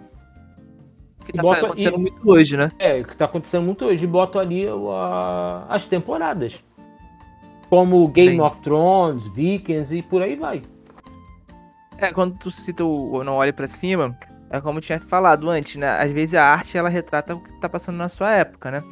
Que 1.26 1.34
tá 1.34 1.41
acontecendo 1.41 1.97
e, 1.97 2.01
muito 2.01 2.30
hoje, 2.30 2.57
né? 2.57 2.69
É, 2.80 3.03
que 3.03 3.15
tá 3.15 3.26
acontecendo 3.26 3.63
muito 3.63 3.86
hoje. 3.86 4.03
E 4.03 4.07
boto 4.07 4.39
ali 4.39 4.65
a, 4.67 5.65
as 5.69 5.86
temporadas. 5.86 6.55
Como 7.69 8.07
Game 8.07 8.39
of 8.39 8.59
Thrones, 8.61 9.26
Vikings 9.28 9.97
e 9.97 10.01
por 10.01 10.21
aí 10.21 10.36
vai. 10.36 10.61
É, 11.97 12.11
quando 12.11 12.38
tu 12.38 12.51
cita 12.51 12.84
o 12.84 13.24
Não 13.24 13.36
Olhe 13.36 13.51
para 13.51 13.67
Cima, 13.67 14.17
é 14.49 14.61
como 14.61 14.78
eu 14.78 14.82
tinha 14.84 14.99
falado 14.99 15.49
antes, 15.49 15.78
né? 15.78 15.89
Às 15.89 16.11
vezes 16.11 16.36
a 16.36 16.45
arte, 16.45 16.78
ela 16.78 16.89
retrata 16.89 17.36
o 17.36 17.39
que 17.39 17.51
tá 17.59 17.67
passando 17.67 17.97
na 17.97 18.09
sua 18.09 18.32
época, 18.32 18.69
né? 18.69 18.84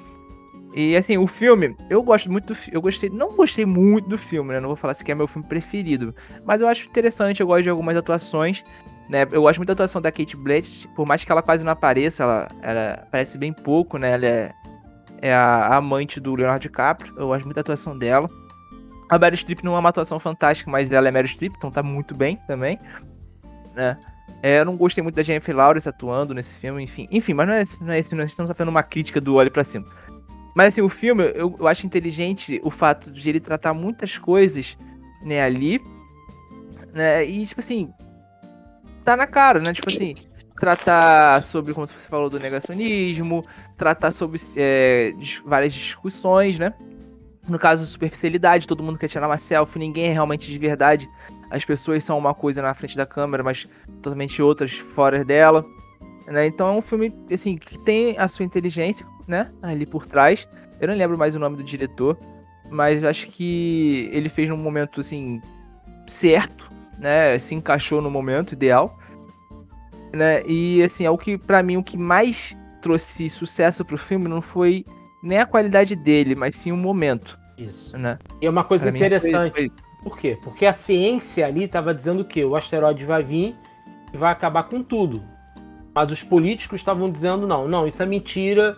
E 0.74 0.96
assim, 0.96 1.18
o 1.18 1.28
filme, 1.28 1.76
eu 1.90 2.02
gosto 2.02 2.32
muito 2.32 2.54
do 2.54 2.60
Eu 2.72 2.82
gostei, 2.82 3.10
não 3.10 3.36
gostei 3.36 3.66
muito 3.66 4.08
do 4.08 4.18
filme, 4.18 4.54
né? 4.54 4.60
Não 4.60 4.70
vou 4.70 4.76
falar 4.76 4.94
se 4.94 5.10
é 5.10 5.14
meu 5.14 5.28
filme 5.28 5.48
preferido. 5.48 6.16
Mas 6.46 6.62
eu 6.62 6.68
acho 6.68 6.88
interessante, 6.88 7.42
eu 7.42 7.48
gosto 7.48 7.64
de 7.64 7.70
algumas 7.70 7.96
atuações. 7.96 8.64
Né? 9.12 9.28
Eu 9.30 9.42
gosto 9.42 9.60
muito 9.60 9.68
da 9.68 9.74
atuação 9.74 10.02
da 10.02 10.10
Kate 10.10 10.38
Blanchett, 10.38 10.88
por 10.96 11.06
mais 11.06 11.26
que 11.26 11.30
ela 11.30 11.42
quase 11.42 11.66
não 11.66 11.72
apareça, 11.74 12.24
ela, 12.24 12.48
ela 12.62 12.94
aparece 12.94 13.38
bem 13.38 13.52
pouco, 13.52 13.98
né? 13.98 14.14
Ela 14.14 14.26
é, 14.26 14.54
é 15.22 15.34
a 15.34 15.76
amante 15.76 16.18
do 16.18 16.34
Leonardo 16.34 16.62
DiCaprio. 16.62 17.14
Eu 17.18 17.28
gosto 17.28 17.44
muito 17.44 17.56
da 17.56 17.60
atuação 17.60 17.98
dela. 17.98 18.30
A 19.10 19.20
Meryl 19.20 19.36
Streep 19.36 19.64
não 19.64 19.76
é 19.76 19.80
uma 19.80 19.90
atuação 19.90 20.18
fantástica, 20.18 20.72
mas 20.72 20.90
ela 20.90 21.10
é 21.10 21.12
Meryl 21.12 21.28
Streep, 21.28 21.54
então 21.58 21.70
tá 21.70 21.84
muito 21.84 22.16
bem 22.16 22.38
também. 22.48 22.80
Né? 23.76 23.98
É, 24.42 24.62
eu 24.62 24.66
não 24.66 24.78
gostei 24.78 25.04
muito 25.04 25.16
da 25.16 25.24
Jennifer 25.24 25.54
Lawrence 25.54 25.90
atuando 25.90 26.34
nesse 26.34 26.58
filme, 26.58 26.82
enfim. 26.82 27.10
Enfim, 27.12 27.34
mas 27.34 27.48
não 27.50 27.54
é, 27.54 27.64
não 27.82 27.92
é 27.92 28.00
esse, 28.00 28.16
nós 28.16 28.30
estamos 28.30 28.50
fazendo 28.50 28.70
uma 28.70 28.82
crítica 28.82 29.20
do 29.20 29.36
Olho 29.36 29.52
para 29.52 29.66
Cima. 29.66 29.86
Mas 30.56 30.70
assim, 30.70 30.82
o 30.82 30.88
filme, 30.88 31.26
eu, 31.36 31.54
eu 31.60 31.68
acho 31.68 31.86
inteligente 31.86 32.62
o 32.64 32.72
fato 32.72 33.12
de 33.12 33.28
ele 33.28 33.42
tratar 33.42 33.74
muitas 33.74 34.18
coisas, 34.18 34.78
né, 35.22 35.44
ali. 35.44 35.82
Né, 36.94 37.26
e, 37.26 37.46
tipo 37.46 37.60
assim, 37.60 37.92
tá 39.04 39.18
na 39.18 39.28
cara, 39.28 39.60
né? 39.60 39.74
Tipo 39.74 39.92
assim, 39.92 40.16
tratar 40.60 41.42
sobre, 41.42 41.74
como 41.74 41.88
você 41.88 42.08
falou, 42.08 42.30
do 42.30 42.40
negacionismo, 42.40 43.44
tratar 43.78 44.12
sobre 44.12 44.40
é, 44.56 45.14
várias 45.46 45.74
discussões, 45.74 46.60
né? 46.60 46.74
No 47.48 47.58
caso, 47.58 47.86
superficialidade, 47.86 48.68
todo 48.68 48.84
mundo 48.84 49.00
quer 49.00 49.08
tirar 49.08 49.28
uma 49.28 49.38
selfie, 49.38 49.80
ninguém 49.80 50.10
é 50.10 50.14
realmente 50.14 50.52
de 50.52 50.58
verdade. 50.58 51.10
As 51.50 51.66
pessoas 51.66 52.04
são 52.04 52.18
uma 52.18 52.34
coisa 52.34 52.62
na 52.62 52.74
frente 52.74 52.96
da 52.96 53.06
câmera, 53.06 53.44
mas 53.44 53.68
totalmente 54.02 54.42
outras 54.42 54.72
fora 54.74 55.26
dela. 55.26 55.66
Né? 56.28 56.46
Então 56.46 56.70
é 56.70 56.72
um 56.72 56.82
filme 56.82 57.14
assim 57.32 57.58
que 57.58 57.80
tem 57.80 58.18
a 58.18 58.28
sua 58.28 58.46
inteligência, 58.46 59.06
né, 59.28 59.52
ali 59.62 59.86
por 59.86 60.06
trás. 60.06 60.48
Eu 60.80 60.88
não 60.88 60.96
lembro 60.96 61.18
mais 61.18 61.36
o 61.36 61.40
nome 61.40 61.58
do 61.58 61.64
diretor, 61.64 62.18
mas 62.70 63.04
acho 63.04 63.28
que 63.28 64.10
ele 64.14 64.30
fez 64.30 64.48
num 64.48 64.58
momento 64.58 65.00
assim 65.00 65.42
certo, 66.08 66.72
né? 67.02 67.38
Se 67.40 67.56
encaixou 67.56 68.02
no 68.02 68.12
momento 68.12 68.52
ideal, 68.52 68.98
né? 70.14 70.44
E 70.46 70.84
assim, 70.84 71.04
é 71.04 71.10
o 71.10 71.18
que 71.18 71.38
para 71.38 71.64
mim 71.64 71.78
o 71.78 71.84
que 71.84 71.98
mais 71.98 72.56
trouxe 72.82 73.28
sucesso 73.28 73.84
pro 73.84 73.98
filme 73.98 74.28
não 74.28 74.42
foi 74.42 74.86
nem 75.24 75.40
a 75.40 75.46
qualidade 75.46 75.96
dele, 75.96 76.36
mas 76.36 76.56
sim 76.56 76.72
o 76.72 76.78
momento. 76.78 77.40
Isso. 77.58 77.98
Né? 77.98 78.18
E 78.40 78.46
é 78.46 78.50
uma 78.50 78.64
coisa 78.64 78.88
pra 78.88 78.96
interessante. 78.96 79.54
Foi, 79.54 79.68
foi 79.68 79.78
Por 80.04 80.18
quê? 80.18 80.38
Porque 80.44 80.66
a 80.66 80.74
ciência 80.74 81.46
ali 81.46 81.64
estava 81.64 81.94
dizendo 81.94 82.24
que 82.24 82.44
o 82.46 82.56
asteroide 82.56 83.04
vai 83.04 83.24
vir 83.24 83.56
e 84.14 84.18
vai 84.18 84.32
acabar 84.32 84.64
com 84.64 84.84
tudo. 84.84 85.24
Mas 85.94 86.12
os 86.12 86.24
políticos 86.24 86.80
estavam 86.80 87.12
dizendo 87.12 87.48
não, 87.48 87.68
não, 87.68 87.88
isso 87.88 88.02
é 88.02 88.06
mentira, 88.06 88.78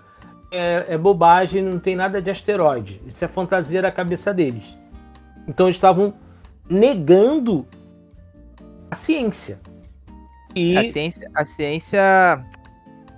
é, 0.51 0.85
é 0.89 0.97
bobagem, 0.97 1.61
não 1.61 1.79
tem 1.79 1.95
nada 1.95 2.21
de 2.21 2.29
asteroide. 2.29 2.99
Isso 3.05 3.23
é 3.23 3.27
fantasia 3.27 3.81
da 3.81 3.91
cabeça 3.91 4.33
deles. 4.33 4.63
Então 5.47 5.67
eles 5.67 5.77
estavam 5.77 6.13
negando 6.69 7.65
a 8.93 8.95
ciência. 8.95 9.59
E... 10.55 10.77
A 10.77 10.85
ciência, 10.85 11.31
a 11.33 11.45
ciência, 11.45 12.45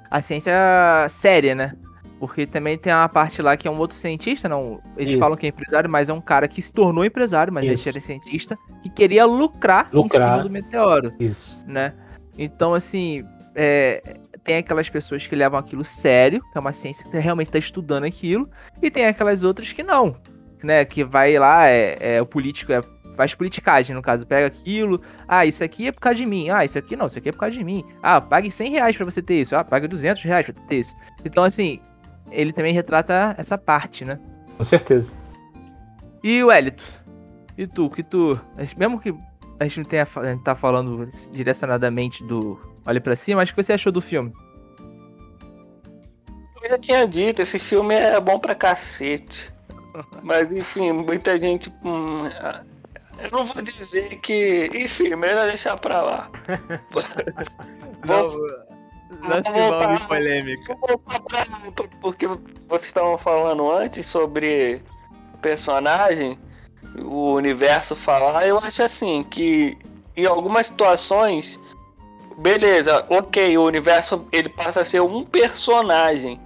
a 0.10 0.22
ciência 0.22 0.54
séria, 1.10 1.54
né? 1.54 1.74
Porque 2.20 2.46
também 2.46 2.78
tem 2.78 2.94
uma 2.94 3.10
parte 3.10 3.42
lá 3.42 3.58
que 3.58 3.68
é 3.68 3.72
um 3.72 3.78
outro 3.78 3.96
cientista, 3.96 4.48
não. 4.48 4.80
Eles 4.98 5.14
Isso. 5.14 5.20
falam 5.20 5.38
que 5.38 5.46
é 5.46 5.50
empresário, 5.50 5.90
mas 5.90 6.08
é 6.08 6.14
um 6.14 6.22
cara 6.22 6.48
que 6.48 6.62
se 6.62 6.72
tornou 6.72 7.04
empresário, 7.04 7.52
mas 7.52 7.66
Isso. 7.66 7.88
ele 7.88 7.98
era 7.98 8.00
cientista, 8.00 8.58
que 8.82 8.90
queria 8.90 9.26
lucrar, 9.26 9.90
lucrar, 9.92 10.22
em 10.22 10.32
cima 10.32 10.44
do 10.44 10.50
meteoro. 10.50 11.14
Isso. 11.20 11.62
Né? 11.68 11.94
Então, 12.38 12.74
assim, 12.74 13.26
é, 13.54 14.02
tem 14.44 14.58
aquelas 14.58 14.88
pessoas 14.90 15.28
que 15.28 15.36
levam 15.36 15.60
aquilo 15.60 15.84
sério, 15.84 16.42
que 16.52 16.58
é 16.58 16.62
uma 16.62 16.72
ciência 16.72 17.06
que 17.10 17.18
realmente 17.18 17.48
está 17.48 17.60
estudando 17.60 18.06
aquilo, 18.06 18.50
e 18.82 18.90
tem 18.90 19.06
aquelas 19.06 19.44
outras 19.44 19.74
que 19.74 19.84
não, 19.84 20.16
né? 20.64 20.86
Que 20.86 21.04
vai 21.04 21.38
lá, 21.38 21.68
é, 21.68 21.98
é 22.00 22.22
o 22.22 22.26
político 22.26 22.72
é, 22.72 22.82
faz 23.16 23.34
politicagem, 23.34 23.96
no 23.96 24.02
caso, 24.02 24.26
pega 24.26 24.48
aquilo, 24.48 25.02
ah, 25.28 25.46
isso 25.46 25.64
aqui 25.64 25.88
é 25.88 25.92
por 25.92 26.02
causa 26.02 26.18
de 26.18 26.26
mim, 26.26 26.50
ah, 26.50 26.64
isso 26.64 26.78
aqui 26.78 26.96
não, 26.96 27.08
isso 27.08 27.18
aqui 27.18 27.30
é 27.30 27.32
por 27.32 27.40
causa 27.40 27.56
de 27.56 27.64
mim, 27.64 27.84
ah, 28.04 28.22
pague 28.22 28.52
100 28.52 28.72
reais 28.72 28.96
pra 28.96 29.06
você 29.06 29.22
ter 29.22 29.42
isso, 29.42 29.56
ah, 29.56 29.64
pague 29.64 29.88
200 29.88 30.22
reais 30.24 30.46
pra 30.46 30.54
ter 30.68 30.76
isso. 30.76 30.96
Então, 31.24 31.44
assim, 31.44 31.80
ele 32.32 32.52
também 32.52 32.74
retrata 32.74 33.36
essa 33.38 33.58
parte, 33.58 34.06
né? 34.06 34.20
Com 34.58 34.64
certeza. 34.64 35.12
E 36.24 36.44
o 36.44 36.52
Elito? 36.52 36.84
E 37.58 37.66
tu, 37.66 37.90
que 37.90 38.04
tu, 38.04 38.40
mesmo 38.78 39.00
que 39.00 39.16
a 39.60 39.64
gente 39.64 39.78
não 39.78 39.86
tenha, 39.86 40.08
a 40.16 40.26
gente 40.26 40.44
tá 40.44 40.56
falando 40.56 41.08
direcionadamente 41.32 42.24
do 42.24 42.60
Olhe 42.86 43.00
para 43.00 43.16
Cima, 43.16 43.42
mas 43.42 43.50
o 43.50 43.56
que 43.56 43.64
você 43.64 43.74
achou 43.74 43.92
do 43.92 44.02
filme? 44.02 44.34
Eu 46.62 46.70
já 46.70 46.78
tinha 46.80 47.08
dito, 47.08 47.42
esse 47.42 47.60
filme 47.60 47.94
é 47.94 48.20
bom 48.20 48.40
pra 48.40 48.56
cacete. 48.56 49.54
Mas 50.24 50.52
enfim, 50.52 50.92
muita 50.92 51.40
gente. 51.40 51.72
Hum, 51.84 52.24
eu 53.20 53.32
não 53.32 53.46
vou 53.46 53.62
dizer 53.62 54.18
que. 54.18 54.70
Enfim, 54.74 55.16
melhor 55.16 55.48
deixar 55.48 55.78
pra 55.78 56.02
lá. 56.02 56.30
vou, 58.04 58.22
não, 59.24 59.90
não 59.90 60.08
polêmica. 60.08 60.76
Vou 60.76 60.88
voltar 60.88 61.20
pra, 61.22 61.46
porque 62.02 62.28
vocês 62.28 62.86
estavam 62.86 63.18
falando 63.18 63.72
antes 63.72 64.06
sobre 64.06 64.82
personagem, 65.42 66.40
o 67.00 67.34
universo 67.34 67.96
falar. 67.96 68.48
Eu 68.48 68.58
acho 68.60 68.84
assim 68.84 69.24
que 69.24 69.78
em 70.16 70.26
algumas 70.26 70.68
situações 70.68 71.60
beleza, 72.38 73.06
ok, 73.10 73.58
o 73.58 73.64
universo 73.64 74.28
ele 74.32 74.50
passa 74.50 74.82
a 74.82 74.86
ser 74.86 75.02
um 75.02 75.24
personagem. 75.24 76.40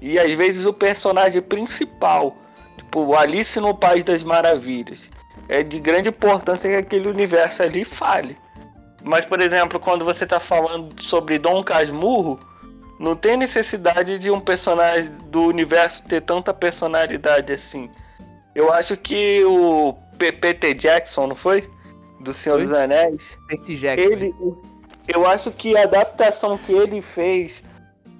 E 0.00 0.18
às 0.18 0.32
vezes 0.32 0.66
o 0.66 0.72
personagem 0.72 1.40
principal, 1.40 2.36
tipo 2.76 3.14
Alice 3.14 3.58
no 3.60 3.74
País 3.74 4.04
das 4.04 4.22
Maravilhas, 4.22 5.10
é 5.48 5.62
de 5.62 5.78
grande 5.80 6.08
importância 6.08 6.68
que 6.68 6.76
aquele 6.76 7.08
universo 7.08 7.62
ali 7.62 7.84
fale. 7.84 8.36
Mas, 9.04 9.24
por 9.24 9.40
exemplo, 9.40 9.80
quando 9.80 10.04
você 10.04 10.24
está 10.24 10.38
falando 10.38 10.94
sobre 11.00 11.38
Dom 11.38 11.62
Casmurro, 11.62 12.38
não 12.98 13.16
tem 13.16 13.36
necessidade 13.36 14.18
de 14.18 14.30
um 14.30 14.40
personagem 14.40 15.10
do 15.26 15.42
universo 15.42 16.04
ter 16.04 16.20
tanta 16.20 16.54
personalidade 16.54 17.52
assim. 17.52 17.90
Eu 18.54 18.72
acho 18.72 18.96
que 18.96 19.44
o 19.44 19.94
P.T. 20.18 20.74
Jackson, 20.74 21.26
não 21.26 21.34
foi? 21.34 21.68
Do 22.20 22.32
Senhor 22.32 22.58
foi? 22.58 22.66
dos 22.66 22.72
Anéis. 22.72 23.38
Percy 23.48 23.76
Jackson. 23.76 24.08
Ele, 24.08 24.34
eu 25.08 25.26
acho 25.26 25.50
que 25.50 25.76
a 25.76 25.82
adaptação 25.82 26.56
que 26.56 26.72
ele 26.72 27.02
fez 27.02 27.64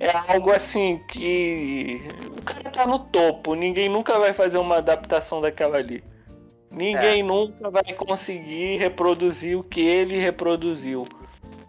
é 0.00 0.10
algo 0.32 0.50
assim 0.50 1.00
que 1.06 2.02
o 2.36 2.42
cara 2.42 2.70
tá 2.70 2.86
no 2.86 2.98
topo. 2.98 3.54
Ninguém 3.54 3.88
nunca 3.88 4.18
vai 4.18 4.32
fazer 4.32 4.58
uma 4.58 4.78
adaptação 4.78 5.40
daquela 5.40 5.76
ali. 5.76 6.02
Ninguém 6.72 7.20
é. 7.20 7.22
nunca 7.22 7.70
vai 7.70 7.84
conseguir 7.92 8.76
reproduzir 8.78 9.58
o 9.58 9.62
que 9.62 9.80
ele 9.80 10.16
reproduziu. 10.16 11.04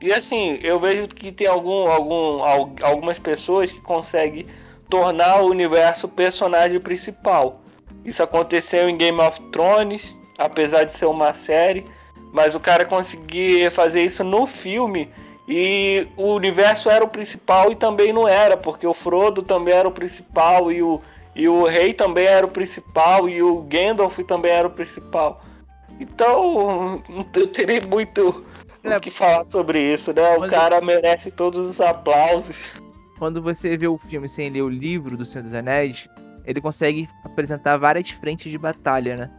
E 0.01 0.11
assim, 0.11 0.59
eu 0.61 0.79
vejo 0.79 1.07
que 1.07 1.31
tem 1.31 1.47
algum, 1.47 1.87
algum, 1.87 2.41
algumas 2.81 3.19
pessoas 3.19 3.71
que 3.71 3.79
conseguem 3.79 4.45
tornar 4.89 5.41
o 5.41 5.47
universo 5.47 6.07
o 6.07 6.09
personagem 6.09 6.79
principal. 6.79 7.61
Isso 8.03 8.21
aconteceu 8.21 8.89
em 8.89 8.97
Game 8.97 9.19
of 9.21 9.39
Thrones, 9.51 10.15
apesar 10.37 10.83
de 10.83 10.91
ser 10.91 11.05
uma 11.05 11.33
série. 11.33 11.85
Mas 12.33 12.55
o 12.55 12.59
cara 12.59 12.85
conseguia 12.85 13.69
fazer 13.69 14.03
isso 14.03 14.23
no 14.23 14.47
filme 14.47 15.09
e 15.47 16.07
o 16.15 16.33
universo 16.33 16.89
era 16.89 17.03
o 17.03 17.07
principal 17.07 17.71
e 17.71 17.75
também 17.75 18.13
não 18.13 18.27
era, 18.27 18.55
porque 18.55 18.87
o 18.87 18.93
Frodo 18.93 19.41
também 19.41 19.73
era 19.73 19.87
o 19.87 19.91
principal 19.91 20.71
e 20.71 20.81
o, 20.81 21.01
e 21.35 21.47
o 21.47 21.65
rei 21.65 21.93
também 21.93 22.25
era 22.25 22.45
o 22.45 22.49
principal 22.49 23.27
e 23.27 23.41
o 23.41 23.61
Gandalf 23.63 24.19
também 24.19 24.51
era 24.51 24.67
o 24.67 24.71
principal. 24.71 25.41
Então, 25.99 27.01
eu 27.35 27.47
terei 27.47 27.81
muito 27.81 28.45
é. 28.83 28.95
o 28.95 28.99
que 28.99 29.09
falar 29.09 29.47
sobre 29.47 29.79
isso, 29.79 30.13
né? 30.13 30.37
O 30.37 30.47
cara 30.47 30.81
merece 30.81 31.31
todos 31.31 31.65
os 31.65 31.81
aplausos. 31.81 32.81
quando 33.17 33.41
você 33.41 33.77
vê 33.77 33.87
o 33.87 33.97
filme 33.97 34.27
sem 34.27 34.49
ler 34.49 34.61
o 34.61 34.69
livro 34.69 35.15
do 35.15 35.25
Senhor 35.25 35.43
dos 35.43 35.53
Anéis, 35.53 36.07
ele 36.45 36.59
consegue 36.61 37.07
apresentar 37.23 37.77
várias 37.77 38.09
frentes 38.09 38.51
de 38.51 38.57
batalha, 38.57 39.15
né? 39.15 39.31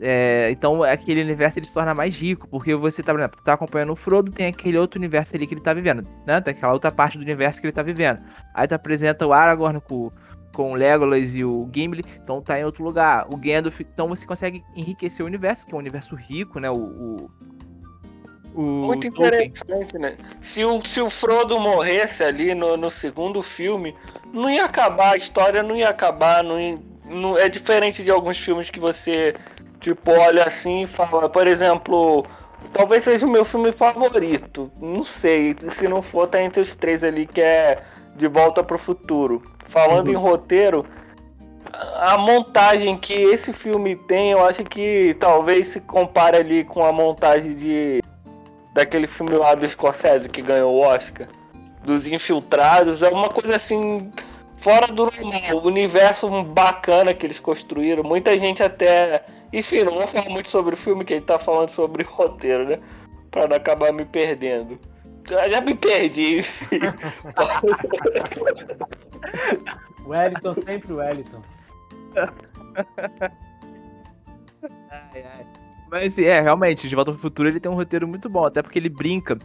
É, 0.00 0.50
então 0.50 0.82
aquele 0.82 1.22
universo 1.22 1.58
ele 1.58 1.66
se 1.66 1.72
torna 1.72 1.94
mais 1.94 2.18
rico, 2.18 2.48
porque 2.48 2.74
você 2.74 3.02
tá, 3.02 3.14
exemplo, 3.14 3.40
tá 3.42 3.54
acompanhando 3.54 3.92
o 3.92 3.96
Frodo, 3.96 4.30
tem 4.30 4.46
aquele 4.46 4.76
outro 4.76 4.98
universo 4.98 5.36
ali 5.36 5.46
que 5.46 5.54
ele 5.54 5.60
tá 5.60 5.72
vivendo, 5.72 6.06
né? 6.26 6.40
Tem 6.40 6.52
aquela 6.52 6.72
outra 6.72 6.90
parte 6.90 7.16
do 7.16 7.22
universo 7.22 7.60
que 7.60 7.66
ele 7.66 7.72
tá 7.72 7.82
vivendo. 7.82 8.20
Aí 8.52 8.66
tu 8.66 8.74
apresenta 8.74 9.26
o 9.26 9.32
Aragorn 9.32 9.80
com, 9.80 10.12
com 10.54 10.72
o 10.72 10.74
Legolas 10.74 11.34
e 11.34 11.44
o 11.44 11.68
Gimli, 11.72 12.04
então 12.22 12.40
tá 12.40 12.58
em 12.58 12.64
outro 12.64 12.82
lugar. 12.82 13.26
O 13.32 13.36
Gandalf, 13.36 13.80
então 13.80 14.08
você 14.08 14.24
consegue 14.24 14.64
enriquecer 14.74 15.24
o 15.24 15.26
universo, 15.26 15.66
que 15.66 15.72
é 15.72 15.76
um 15.76 15.80
universo 15.80 16.14
rico, 16.14 16.58
né? 16.58 16.70
O, 16.70 17.28
o, 18.54 18.60
Muito 18.86 19.06
interessante, 19.06 19.98
né? 19.98 20.16
Se 20.40 20.64
o, 20.64 20.82
se 20.84 21.00
o 21.00 21.10
Frodo 21.10 21.58
morresse 21.58 22.22
ali 22.22 22.54
no, 22.54 22.76
no 22.76 22.88
segundo 22.88 23.42
filme, 23.42 23.94
não 24.32 24.48
ia 24.48 24.64
acabar, 24.64 25.12
a 25.12 25.16
história 25.16 25.62
não 25.62 25.76
ia 25.76 25.90
acabar, 25.90 26.42
não, 26.42 26.58
ia, 26.58 26.78
não 27.04 27.36
é 27.36 27.48
diferente 27.48 28.02
de 28.02 28.10
alguns 28.10 28.38
filmes 28.38 28.70
que 28.70 28.80
você 28.80 29.34
Tipo, 29.84 30.12
olha 30.12 30.44
assim 30.44 30.84
e 30.84 30.86
fala, 30.86 31.28
por 31.28 31.46
exemplo, 31.46 32.24
talvez 32.72 33.04
seja 33.04 33.26
o 33.26 33.30
meu 33.30 33.44
filme 33.44 33.70
favorito. 33.70 34.72
Não 34.80 35.04
sei, 35.04 35.54
se 35.72 35.86
não 35.86 36.00
for, 36.00 36.26
tá 36.26 36.40
entre 36.40 36.62
os 36.62 36.74
três 36.74 37.04
ali, 37.04 37.26
que 37.26 37.42
é 37.42 37.82
De 38.16 38.28
Volta 38.28 38.62
pro 38.62 38.78
Futuro. 38.78 39.42
Falando 39.66 40.08
uhum. 40.08 40.14
em 40.14 40.16
roteiro, 40.16 40.86
a 41.96 42.16
montagem 42.18 42.96
que 42.96 43.14
esse 43.14 43.52
filme 43.52 43.96
tem, 43.96 44.30
eu 44.30 44.44
acho 44.44 44.62
que 44.64 45.16
talvez 45.18 45.68
se 45.68 45.80
compare 45.80 46.36
ali 46.36 46.64
com 46.64 46.84
a 46.84 46.92
montagem 46.92 47.54
de 47.54 48.02
daquele 48.72 49.06
filme 49.06 49.32
lá 49.34 49.54
do 49.54 49.66
Scorsese 49.68 50.28
que 50.28 50.42
ganhou 50.42 50.74
o 50.74 50.80
Oscar, 50.80 51.28
dos 51.84 52.08
Infiltrados, 52.08 53.04
é 53.04 53.08
uma 53.08 53.28
coisa 53.28 53.54
assim 53.54 54.10
fora 54.56 54.88
do 54.88 55.04
normal, 55.04 55.62
o 55.62 55.66
universo 55.66 56.28
bacana 56.42 57.14
que 57.14 57.24
eles 57.24 57.38
construíram. 57.38 58.02
Muita 58.02 58.36
gente 58.36 58.64
até 58.64 59.22
enfim, 59.54 59.84
não 59.84 59.92
vou 59.92 60.06
falar 60.06 60.28
muito 60.28 60.50
sobre 60.50 60.74
o 60.74 60.76
filme, 60.76 61.04
que 61.04 61.14
ele 61.14 61.20
tá 61.20 61.38
falando 61.38 61.68
sobre 61.68 62.02
o 62.02 62.06
roteiro, 62.10 62.66
né? 62.66 62.80
Pra 63.30 63.46
não 63.46 63.56
acabar 63.56 63.92
me 63.92 64.04
perdendo. 64.04 64.78
Já, 65.28 65.48
já 65.48 65.60
me 65.60 65.74
perdi, 65.74 66.38
enfim. 66.38 66.80
Wellington, 70.06 70.54
sempre 70.62 70.92
o 70.92 70.96
Wellington. 70.96 71.42
ai, 74.90 75.24
ai. 75.24 75.46
Mas 75.90 76.18
é, 76.18 76.40
realmente, 76.40 76.88
De 76.88 76.94
Volta 76.94 77.10
ao 77.12 77.16
Futuro 77.16 77.48
ele 77.48 77.60
tem 77.60 77.70
um 77.70 77.76
roteiro 77.76 78.06
muito 78.06 78.28
bom, 78.28 78.44
até 78.44 78.62
porque 78.62 78.78
ele 78.78 78.88
brinca 78.88 79.38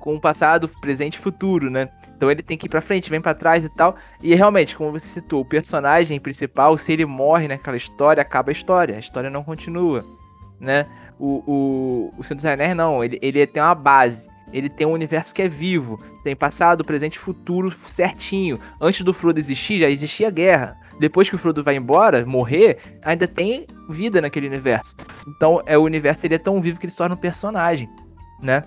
com 0.00 0.14
o 0.14 0.20
passado, 0.20 0.68
presente 0.80 1.14
e 1.14 1.18
futuro, 1.18 1.70
né? 1.70 1.88
Então 2.16 2.30
ele 2.30 2.42
tem 2.42 2.56
que 2.56 2.66
ir 2.66 2.68
pra 2.68 2.80
frente, 2.80 3.10
vem 3.10 3.20
para 3.20 3.34
trás 3.34 3.64
e 3.64 3.68
tal. 3.68 3.96
E 4.22 4.34
realmente, 4.34 4.76
como 4.76 4.92
você 4.92 5.06
citou, 5.06 5.42
o 5.42 5.44
personagem 5.44 6.18
principal, 6.18 6.76
se 6.76 6.92
ele 6.92 7.04
morre 7.04 7.46
naquela 7.46 7.76
história, 7.76 8.20
acaba 8.20 8.50
a 8.50 8.52
história. 8.52 8.96
A 8.96 9.00
história 9.00 9.30
não 9.30 9.44
continua, 9.44 10.04
né? 10.58 10.86
O, 11.18 11.42
o, 11.46 12.14
o 12.18 12.24
Senhor 12.24 12.36
dos 12.36 12.46
Anéis 12.46 12.74
não, 12.74 13.04
ele, 13.04 13.18
ele 13.20 13.46
tem 13.46 13.62
uma 13.62 13.74
base. 13.74 14.28
Ele 14.52 14.68
tem 14.68 14.86
um 14.86 14.92
universo 14.92 15.34
que 15.34 15.42
é 15.42 15.48
vivo. 15.48 15.98
Tem 16.24 16.34
passado, 16.34 16.84
presente 16.84 17.14
e 17.14 17.18
futuro 17.18 17.70
certinho. 17.70 18.58
Antes 18.80 19.02
do 19.02 19.12
Frodo 19.12 19.38
existir, 19.38 19.78
já 19.78 19.88
existia 19.88 20.30
guerra. 20.30 20.76
Depois 20.98 21.28
que 21.28 21.34
o 21.34 21.38
Frodo 21.38 21.64
vai 21.64 21.76
embora, 21.76 22.24
morrer, 22.26 22.78
ainda 23.04 23.26
tem 23.26 23.66
vida 23.88 24.20
naquele 24.20 24.46
universo. 24.46 24.94
Então, 25.26 25.62
é 25.64 25.78
o 25.78 25.82
universo 25.82 26.26
ele 26.26 26.34
é 26.34 26.38
tão 26.38 26.60
vivo 26.60 26.78
que 26.78 26.86
ele 26.86 26.92
se 26.92 26.98
torna 26.98 27.14
um 27.14 27.18
personagem, 27.18 27.88
né? 28.42 28.64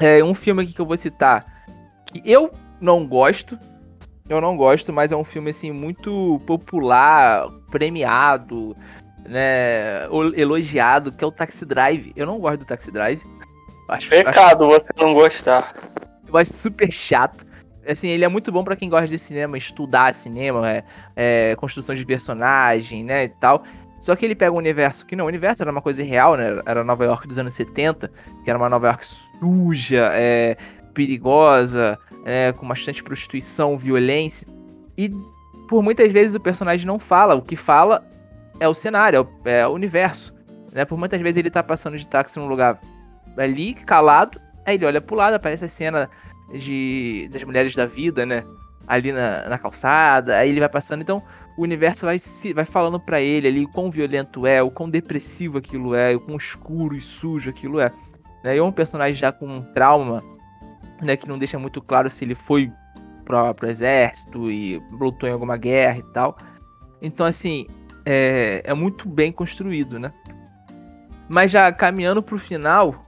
É 0.00 0.24
um 0.24 0.34
filme 0.34 0.62
aqui 0.62 0.72
que 0.72 0.80
eu 0.80 0.86
vou 0.86 0.96
citar 0.96 1.60
que 2.06 2.22
eu 2.24 2.50
não 2.80 3.06
gosto. 3.06 3.58
Eu 4.28 4.40
não 4.40 4.56
gosto, 4.56 4.92
mas 4.92 5.10
é 5.10 5.16
um 5.16 5.24
filme 5.24 5.50
assim 5.50 5.72
muito 5.72 6.40
popular, 6.46 7.48
premiado, 7.70 8.76
né, 9.28 10.06
elogiado, 10.36 11.10
que 11.10 11.24
é 11.24 11.26
o 11.26 11.32
Taxi 11.32 11.66
Drive. 11.66 12.12
Eu 12.14 12.26
não 12.26 12.38
gosto 12.38 12.60
do 12.60 12.64
Taxi 12.64 12.92
Drive. 12.92 13.22
Acho, 13.90 14.08
Pecado 14.08 14.64
acho... 14.64 14.84
você 14.84 14.92
não 14.98 15.12
gostar. 15.12 15.74
Eu 16.26 16.36
acho 16.36 16.52
super 16.52 16.90
chato. 16.90 17.44
Assim, 17.86 18.08
ele 18.08 18.24
é 18.24 18.28
muito 18.28 18.52
bom 18.52 18.62
para 18.62 18.76
quem 18.76 18.88
gosta 18.88 19.08
de 19.08 19.18
cinema, 19.18 19.58
estudar 19.58 20.14
cinema, 20.14 20.68
é, 20.70 20.84
é, 21.16 21.56
construção 21.56 21.94
de 21.94 22.04
personagem, 22.04 23.02
né, 23.02 23.24
e 23.24 23.28
tal. 23.28 23.64
Só 24.00 24.14
que 24.14 24.24
ele 24.24 24.34
pega 24.34 24.52
um 24.52 24.56
universo 24.56 25.04
que 25.04 25.16
não, 25.16 25.24
o 25.24 25.28
universo 25.28 25.62
era 25.62 25.70
uma 25.70 25.82
coisa 25.82 26.02
real, 26.02 26.36
né? 26.36 26.60
Era 26.64 26.82
Nova 26.82 27.04
York 27.04 27.28
dos 27.28 27.36
anos 27.36 27.52
70, 27.52 28.10
que 28.42 28.48
era 28.48 28.58
uma 28.58 28.68
Nova 28.68 28.86
York 28.86 29.04
suja, 29.38 30.10
é, 30.14 30.56
perigosa, 30.94 31.98
é, 32.24 32.52
com 32.52 32.66
bastante 32.66 33.02
prostituição, 33.02 33.76
violência. 33.76 34.46
E 34.96 35.10
por 35.68 35.82
muitas 35.82 36.10
vezes 36.10 36.34
o 36.34 36.40
personagem 36.40 36.86
não 36.86 36.98
fala, 36.98 37.34
o 37.34 37.42
que 37.42 37.56
fala 37.56 38.06
é 38.58 38.66
o 38.66 38.74
cenário, 38.74 39.28
é 39.44 39.66
o, 39.66 39.70
universo. 39.70 40.32
Né? 40.72 40.84
Por 40.86 40.98
muitas 40.98 41.20
vezes 41.20 41.36
ele 41.36 41.50
tá 41.50 41.62
passando 41.62 41.98
de 41.98 42.06
táxi 42.06 42.38
num 42.38 42.46
lugar 42.46 42.80
ali, 43.36 43.74
calado, 43.74 44.40
aí 44.66 44.74
ele 44.76 44.86
olha 44.86 45.00
pro 45.00 45.16
lado, 45.16 45.34
aparece 45.34 45.64
a 45.64 45.68
cena 45.68 46.10
de, 46.52 47.28
das 47.32 47.42
mulheres 47.44 47.74
da 47.74 47.86
vida, 47.86 48.26
né? 48.26 48.44
Ali 48.86 49.12
na, 49.12 49.48
na 49.48 49.58
calçada, 49.58 50.36
aí 50.36 50.48
ele 50.48 50.60
vai 50.60 50.68
passando, 50.68 51.02
então 51.02 51.22
o 51.56 51.62
universo 51.62 52.06
vai, 52.06 52.18
se, 52.18 52.52
vai 52.52 52.64
falando 52.64 52.98
para 52.98 53.20
ele 53.20 53.46
ali 53.46 53.64
o 53.64 53.68
quão 53.68 53.90
violento 53.90 54.46
é, 54.46 54.62
o 54.62 54.70
quão 54.70 54.88
depressivo 54.88 55.58
aquilo 55.58 55.94
é, 55.94 56.14
o 56.14 56.20
quão 56.20 56.36
escuro 56.36 56.96
e 56.96 57.00
sujo 57.00 57.50
aquilo 57.50 57.80
é. 57.80 57.92
Né? 58.42 58.56
E 58.56 58.58
é 58.58 58.62
um 58.62 58.72
personagem 58.72 59.14
já 59.14 59.30
com 59.30 59.46
um 59.46 59.62
trauma 59.72 60.22
né, 61.02 61.16
que 61.16 61.28
não 61.28 61.38
deixa 61.38 61.58
muito 61.58 61.80
claro 61.80 62.08
se 62.10 62.24
ele 62.24 62.34
foi 62.34 62.72
pro, 63.24 63.54
pro 63.54 63.68
exército 63.68 64.50
e 64.50 64.82
lutou 64.90 65.28
em 65.28 65.32
alguma 65.32 65.56
guerra 65.56 65.98
e 65.98 66.12
tal. 66.12 66.36
Então, 67.00 67.24
assim, 67.26 67.66
é, 68.04 68.62
é 68.64 68.74
muito 68.74 69.08
bem 69.08 69.32
construído, 69.32 69.98
né? 69.98 70.12
Mas 71.28 71.50
já 71.50 71.72
caminhando 71.72 72.22
pro 72.22 72.38
final, 72.38 73.06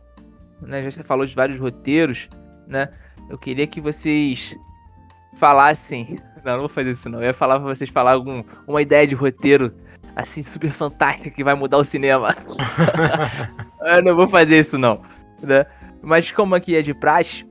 né, 0.66 0.82
já 0.82 0.90
você 0.90 1.02
falou 1.02 1.26
de 1.26 1.34
vários 1.34 1.58
roteiros, 1.58 2.28
né? 2.66 2.88
Eu 3.28 3.38
queria 3.38 3.66
que 3.66 3.80
vocês 3.80 4.56
falassem. 5.34 6.18
Não, 6.44 6.54
não 6.54 6.60
vou 6.62 6.68
fazer 6.68 6.90
isso 6.90 7.08
não. 7.08 7.20
Eu 7.20 7.26
ia 7.26 7.32
falar 7.32 7.60
pra 7.60 7.68
vocês 7.68 7.88
falar 7.88 8.14
algum, 8.14 8.42
uma 8.66 8.82
ideia 8.82 9.06
de 9.06 9.14
roteiro 9.14 9.72
assim 10.16 10.42
super 10.42 10.72
fantástica 10.72 11.30
que 11.30 11.44
vai 11.44 11.54
mudar 11.54 11.78
o 11.78 11.84
cinema. 11.84 12.34
eu 13.80 14.02
não 14.02 14.16
vou 14.16 14.26
fazer 14.26 14.58
isso 14.58 14.76
não, 14.76 15.02
né? 15.40 15.64
Mas 16.02 16.32
como 16.32 16.56
aqui 16.56 16.74
é 16.74 16.82
de 16.82 16.92
praxe, 16.92 17.46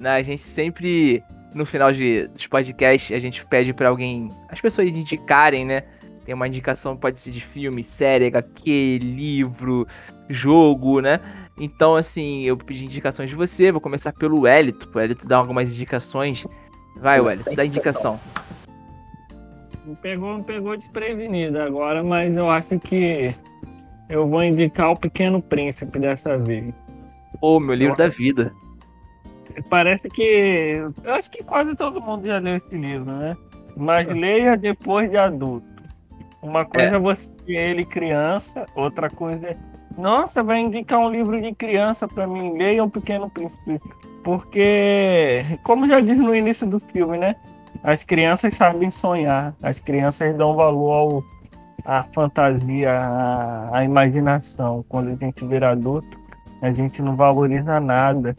né? 0.00 0.16
A 0.16 0.22
gente 0.24 0.42
sempre, 0.42 1.22
no 1.54 1.64
final 1.64 1.92
de, 1.92 2.26
dos 2.26 2.48
podcasts, 2.48 3.16
a 3.16 3.20
gente 3.20 3.46
pede 3.46 3.72
para 3.72 3.90
alguém, 3.90 4.26
as 4.48 4.60
pessoas 4.60 4.88
indicarem, 4.88 5.64
né? 5.64 5.82
Tem 6.24 6.34
uma 6.34 6.48
indicação, 6.48 6.96
pode 6.96 7.20
ser 7.20 7.30
de 7.30 7.40
filme, 7.40 7.84
série, 7.84 8.26
HQ, 8.26 8.98
livro, 9.00 9.86
jogo, 10.28 11.00
né? 11.00 11.20
Então, 11.58 11.96
assim, 11.96 12.42
eu 12.42 12.56
pedi 12.56 12.84
indicações 12.84 13.30
de 13.30 13.36
você, 13.36 13.72
vou 13.72 13.80
começar 13.80 14.12
pelo 14.12 14.46
Elito. 14.46 14.88
O 14.92 15.00
Elito 15.00 15.26
dá 15.26 15.36
algumas 15.36 15.70
indicações. 15.70 16.46
Vai, 16.98 17.18
Elito, 17.20 17.54
dá 17.54 17.64
indicação. 17.64 18.20
Me 19.84 19.96
pegou, 19.96 20.36
me 20.36 20.44
pegou 20.44 20.76
desprevenido 20.76 21.60
agora, 21.60 22.02
mas 22.02 22.36
eu 22.36 22.50
acho 22.50 22.78
que 22.80 23.34
eu 24.08 24.28
vou 24.28 24.42
indicar 24.42 24.90
o 24.90 24.96
Pequeno 24.98 25.40
Príncipe 25.40 25.98
dessa 25.98 26.36
vez. 26.36 26.72
Pô, 27.40 27.60
meu 27.60 27.74
livro 27.74 27.96
da 27.96 28.08
vida 28.08 28.52
parece 29.62 30.08
que. 30.08 30.82
Eu 31.04 31.14
acho 31.14 31.30
que 31.30 31.42
quase 31.42 31.74
todo 31.74 32.00
mundo 32.00 32.26
já 32.26 32.38
leu 32.38 32.56
esse 32.56 32.76
livro, 32.76 33.10
né? 33.10 33.36
Mas 33.76 34.06
leia 34.08 34.56
depois 34.56 35.10
de 35.10 35.16
adulto. 35.16 35.66
Uma 36.42 36.64
coisa 36.64 36.90
é, 36.90 36.94
é 36.94 36.98
você 36.98 37.28
ele 37.48 37.84
criança, 37.84 38.66
outra 38.74 39.10
coisa 39.10 39.48
é. 39.48 39.75
Nossa, 39.96 40.42
vai 40.42 40.60
indicar 40.60 40.98
um 41.00 41.10
livro 41.10 41.40
de 41.40 41.54
criança 41.54 42.06
para 42.06 42.26
mim. 42.26 42.56
Leia 42.56 42.84
O 42.84 42.90
Pequeno 42.90 43.30
Príncipe. 43.30 43.80
Porque, 44.22 45.42
como 45.62 45.86
já 45.86 46.00
diz 46.00 46.18
no 46.18 46.34
início 46.34 46.66
do 46.66 46.78
filme, 46.80 47.16
né? 47.16 47.36
As 47.82 48.02
crianças 48.02 48.54
sabem 48.54 48.90
sonhar. 48.90 49.54
As 49.62 49.78
crianças 49.78 50.36
dão 50.36 50.54
valor 50.54 50.92
ao, 50.92 51.24
à 51.84 52.02
fantasia, 52.12 52.90
à, 52.92 53.78
à 53.78 53.84
imaginação. 53.84 54.84
Quando 54.88 55.10
a 55.10 55.14
gente 55.14 55.44
vira 55.46 55.70
adulto, 55.70 56.18
a 56.60 56.72
gente 56.72 57.00
não 57.00 57.16
valoriza 57.16 57.80
nada. 57.80 58.36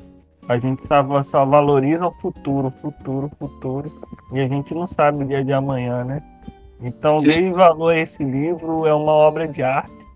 A 0.48 0.58
gente 0.58 0.82
só 1.24 1.46
valoriza 1.46 2.08
o 2.08 2.12
futuro, 2.22 2.72
futuro, 2.82 3.30
futuro. 3.40 3.92
E 4.32 4.40
a 4.40 4.48
gente 4.48 4.74
não 4.74 4.86
sabe 4.86 5.24
o 5.24 5.28
dia 5.28 5.44
de 5.44 5.54
amanhã, 5.54 6.04
né? 6.04 6.22
Então, 6.82 7.18
dê 7.18 7.50
valor 7.52 7.94
a 7.94 7.98
esse 7.98 8.24
livro, 8.24 8.86
é 8.86 8.94
uma 8.94 9.12
obra 9.12 9.48
de 9.48 9.64
arte. 9.64 10.07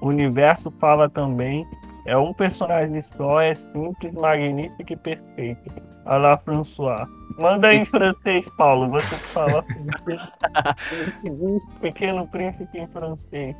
O 0.00 0.08
universo 0.08 0.70
fala 0.80 1.08
também. 1.08 1.66
É 2.06 2.16
um 2.16 2.32
personagem 2.32 3.02
só, 3.02 3.40
é 3.40 3.54
simples, 3.54 4.14
magnífico 4.14 4.92
e 4.92 4.96
perfeito. 4.96 5.70
Olha 6.06 6.18
lá, 6.18 6.38
François. 6.38 7.06
Manda 7.38 7.74
em 7.74 7.84
francês, 7.84 8.48
Paulo. 8.56 8.88
Você 8.88 9.14
que 9.14 9.28
fala 9.28 9.62
francês. 9.62 10.22
Pequeno 11.80 12.26
Príncipe 12.28 12.78
em 12.78 12.86
francês. 12.88 13.54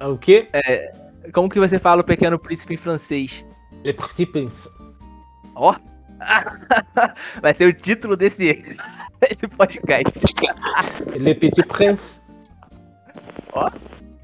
O 0.00 0.18
quê? 0.18 0.48
É, 0.52 0.90
como 1.32 1.48
que 1.48 1.60
você 1.60 1.78
fala 1.78 2.00
o 2.00 2.04
Pequeno 2.04 2.36
Príncipe 2.36 2.74
em 2.74 2.76
francês? 2.76 3.46
Le 3.84 3.92
Petit 3.92 4.26
Prince. 4.26 4.68
Ó, 5.54 5.76
Vai 7.40 7.54
ser 7.54 7.66
o 7.66 7.72
título 7.72 8.16
desse, 8.16 8.62
desse 9.20 9.48
podcast. 9.48 10.18
Le 11.18 11.34
Petit 11.34 11.66
Prince. 11.66 12.20
Ó, 13.52 13.70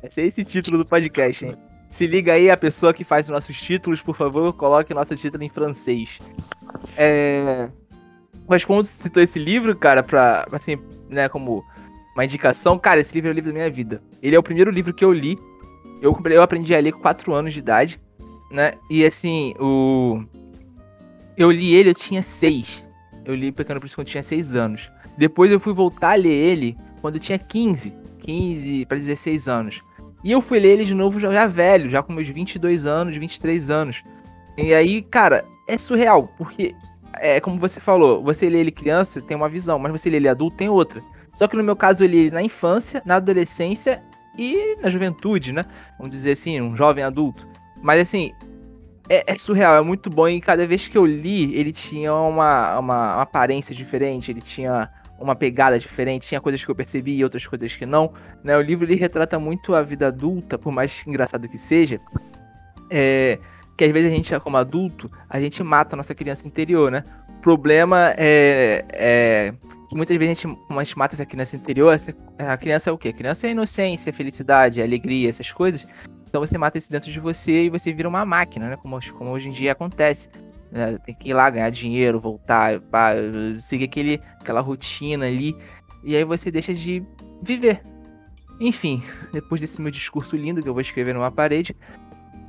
vai 0.00 0.10
ser 0.10 0.22
esse 0.22 0.44
título 0.44 0.78
do 0.78 0.86
podcast, 0.86 1.44
hein? 1.44 1.56
Se 1.88 2.06
liga 2.06 2.34
aí, 2.34 2.50
a 2.50 2.56
pessoa 2.56 2.92
que 2.92 3.02
faz 3.02 3.26
os 3.26 3.30
nossos 3.30 3.60
títulos, 3.60 4.02
por 4.02 4.14
favor, 4.14 4.52
coloque 4.52 4.92
nosso 4.92 5.14
título 5.14 5.42
em 5.42 5.48
francês. 5.48 6.18
É... 6.96 7.68
Mas 8.46 8.64
como 8.64 8.84
você 8.84 9.02
citou 9.02 9.22
esse 9.22 9.38
livro, 9.38 9.74
cara, 9.74 10.02
pra, 10.02 10.46
assim, 10.52 10.78
né, 11.08 11.28
como 11.28 11.64
uma 12.14 12.24
indicação, 12.24 12.78
cara, 12.78 13.00
esse 13.00 13.14
livro 13.14 13.28
é 13.28 13.32
o 13.32 13.34
livro 13.34 13.50
da 13.50 13.54
minha 13.54 13.70
vida. 13.70 14.02
Ele 14.22 14.36
é 14.36 14.38
o 14.38 14.42
primeiro 14.42 14.70
livro 14.70 14.94
que 14.94 15.04
eu 15.04 15.12
li. 15.12 15.38
Eu, 16.00 16.16
eu 16.26 16.42
aprendi 16.42 16.74
a 16.74 16.80
ler 16.80 16.92
com 16.92 17.00
4 17.00 17.32
anos 17.32 17.52
de 17.52 17.60
idade, 17.60 17.98
né? 18.50 18.74
E 18.90 19.04
assim, 19.04 19.54
o... 19.58 20.22
Eu 21.36 21.50
li 21.50 21.74
ele, 21.74 21.90
eu 21.90 21.94
tinha 21.94 22.22
6. 22.22 22.86
Eu 23.24 23.34
li 23.34 23.52
Pequeno 23.52 23.80
Príncipe 23.80 23.96
quando 23.96 24.08
eu 24.08 24.12
tinha 24.12 24.22
6 24.22 24.56
anos. 24.56 24.90
Depois 25.16 25.50
eu 25.50 25.60
fui 25.60 25.72
voltar 25.72 26.12
a 26.12 26.16
ler 26.16 26.30
ele 26.30 26.76
quando 27.00 27.16
eu 27.16 27.20
tinha 27.20 27.38
15. 27.38 27.94
15 28.20 28.86
para 28.86 28.98
16 28.98 29.48
anos. 29.48 29.80
E 30.22 30.32
eu 30.32 30.40
fui 30.40 30.58
ler 30.58 30.70
ele 30.70 30.84
de 30.84 30.94
novo 30.94 31.20
já, 31.20 31.46
velho, 31.46 31.88
já 31.88 32.02
com 32.02 32.12
meus 32.12 32.28
22 32.28 32.86
anos, 32.86 33.16
23 33.16 33.70
anos. 33.70 34.02
E 34.56 34.74
aí, 34.74 35.02
cara, 35.02 35.44
é 35.66 35.78
surreal, 35.78 36.28
porque 36.36 36.74
é 37.16 37.40
como 37.40 37.58
você 37.58 37.80
falou, 37.80 38.22
você 38.22 38.48
lê 38.48 38.58
ele 38.58 38.70
criança, 38.70 39.20
tem 39.20 39.36
uma 39.36 39.48
visão, 39.48 39.78
mas 39.78 39.92
você 39.92 40.10
lê 40.10 40.16
ele 40.16 40.28
adulto, 40.28 40.56
tem 40.56 40.68
outra. 40.68 41.02
Só 41.32 41.46
que 41.46 41.56
no 41.56 41.62
meu 41.62 41.76
caso, 41.76 42.02
eu 42.02 42.08
li 42.08 42.18
ele 42.18 42.30
na 42.30 42.42
infância, 42.42 43.02
na 43.04 43.16
adolescência 43.16 44.02
e 44.36 44.76
na 44.82 44.90
juventude, 44.90 45.52
né? 45.52 45.64
Vamos 45.96 46.10
dizer 46.10 46.32
assim, 46.32 46.60
um 46.60 46.76
jovem 46.76 47.04
adulto. 47.04 47.46
Mas 47.80 48.00
assim, 48.00 48.32
é, 49.08 49.32
é, 49.32 49.36
surreal, 49.36 49.76
é 49.76 49.80
muito 49.80 50.10
bom. 50.10 50.28
E 50.28 50.40
cada 50.40 50.66
vez 50.66 50.88
que 50.88 50.98
eu 50.98 51.06
li, 51.06 51.54
ele 51.54 51.72
tinha 51.72 52.12
uma, 52.12 52.78
uma, 52.78 52.78
uma 52.78 53.22
aparência 53.22 53.74
diferente, 53.74 54.30
ele 54.30 54.40
tinha 54.40 54.90
uma 55.18 55.34
pegada 55.34 55.78
diferente, 55.78 56.28
tinha 56.28 56.40
coisas 56.40 56.64
que 56.64 56.70
eu 56.70 56.74
percebi 56.74 57.16
e 57.16 57.24
outras 57.24 57.46
coisas 57.46 57.74
que 57.74 57.84
não. 57.84 58.12
Né? 58.42 58.56
O 58.56 58.60
livro 58.60 58.86
ele 58.86 58.94
retrata 58.94 59.38
muito 59.38 59.74
a 59.74 59.82
vida 59.82 60.06
adulta, 60.06 60.58
por 60.58 60.72
mais 60.72 61.04
engraçado 61.06 61.48
que 61.48 61.58
seja. 61.58 62.00
É, 62.90 63.38
que 63.76 63.84
às 63.84 63.92
vezes 63.92 64.10
a 64.10 64.14
gente, 64.14 64.40
como 64.40 64.56
adulto, 64.56 65.10
a 65.28 65.40
gente 65.40 65.62
mata 65.62 65.94
a 65.94 65.96
nossa 65.96 66.14
criança 66.14 66.46
interior, 66.46 66.90
né? 66.90 67.04
O 67.28 67.40
problema 67.40 68.12
é, 68.16 68.84
é 68.90 69.54
que 69.88 69.96
muitas 69.96 70.16
vezes 70.16 70.44
a 70.44 70.48
gente, 70.48 70.60
a 70.68 70.84
gente 70.84 70.98
mata 70.98 71.14
essa 71.14 71.24
criança 71.24 71.56
interior, 71.56 71.96
a 72.38 72.56
criança 72.56 72.90
é 72.90 72.92
o 72.92 72.98
quê? 72.98 73.08
A 73.08 73.12
criança 73.12 73.46
é 73.46 73.50
inocência, 73.50 74.12
felicidade, 74.12 74.82
alegria, 74.82 75.28
essas 75.28 75.52
coisas. 75.52 75.86
Então 76.28 76.40
você 76.40 76.58
mata 76.58 76.76
isso 76.76 76.90
dentro 76.90 77.10
de 77.10 77.18
você 77.20 77.64
e 77.64 77.70
você 77.70 77.92
vira 77.92 78.08
uma 78.08 78.24
máquina, 78.24 78.68
né? 78.68 78.76
Como, 78.76 78.98
como 79.12 79.30
hoje 79.30 79.48
em 79.48 79.52
dia 79.52 79.72
acontece. 79.72 80.28
Né? 80.70 80.98
Tem 81.04 81.14
que 81.14 81.30
ir 81.30 81.34
lá 81.34 81.48
ganhar 81.50 81.70
dinheiro, 81.70 82.20
voltar, 82.20 82.80
pá, 82.80 83.12
seguir 83.60 83.84
aquele, 83.84 84.20
aquela 84.40 84.60
rotina 84.60 85.26
ali. 85.26 85.56
E 86.04 86.16
aí 86.16 86.24
você 86.24 86.50
deixa 86.50 86.74
de 86.74 87.02
viver. 87.42 87.80
Enfim, 88.60 89.02
depois 89.32 89.60
desse 89.60 89.80
meu 89.80 89.90
discurso 89.90 90.36
lindo 90.36 90.62
que 90.62 90.68
eu 90.68 90.74
vou 90.74 90.80
escrever 90.80 91.14
numa 91.14 91.30
parede. 91.30 91.76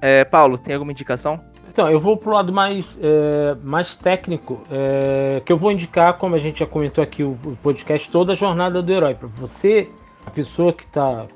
É, 0.01 0.23
Paulo, 0.23 0.57
tem 0.57 0.73
alguma 0.73 0.91
indicação? 0.91 1.41
Então, 1.71 1.89
eu 1.89 1.99
vou 1.99 2.17
pro 2.17 2.31
lado 2.31 2.51
mais, 2.51 2.99
é, 3.01 3.55
mais 3.63 3.95
técnico, 3.95 4.61
é, 4.71 5.41
que 5.45 5.51
eu 5.51 5.57
vou 5.57 5.71
indicar, 5.71 6.17
como 6.17 6.35
a 6.35 6.39
gente 6.39 6.59
já 6.59 6.65
comentou 6.65 7.03
aqui 7.03 7.23
o, 7.23 7.37
o 7.45 7.57
podcast, 7.61 8.09
toda 8.09 8.33
a 8.33 8.35
jornada 8.35 8.81
do 8.81 8.91
herói. 8.91 9.13
Para 9.13 9.27
você, 9.27 9.87
a 10.25 10.31
pessoa 10.31 10.73
que 10.73 10.83
está 10.83 11.27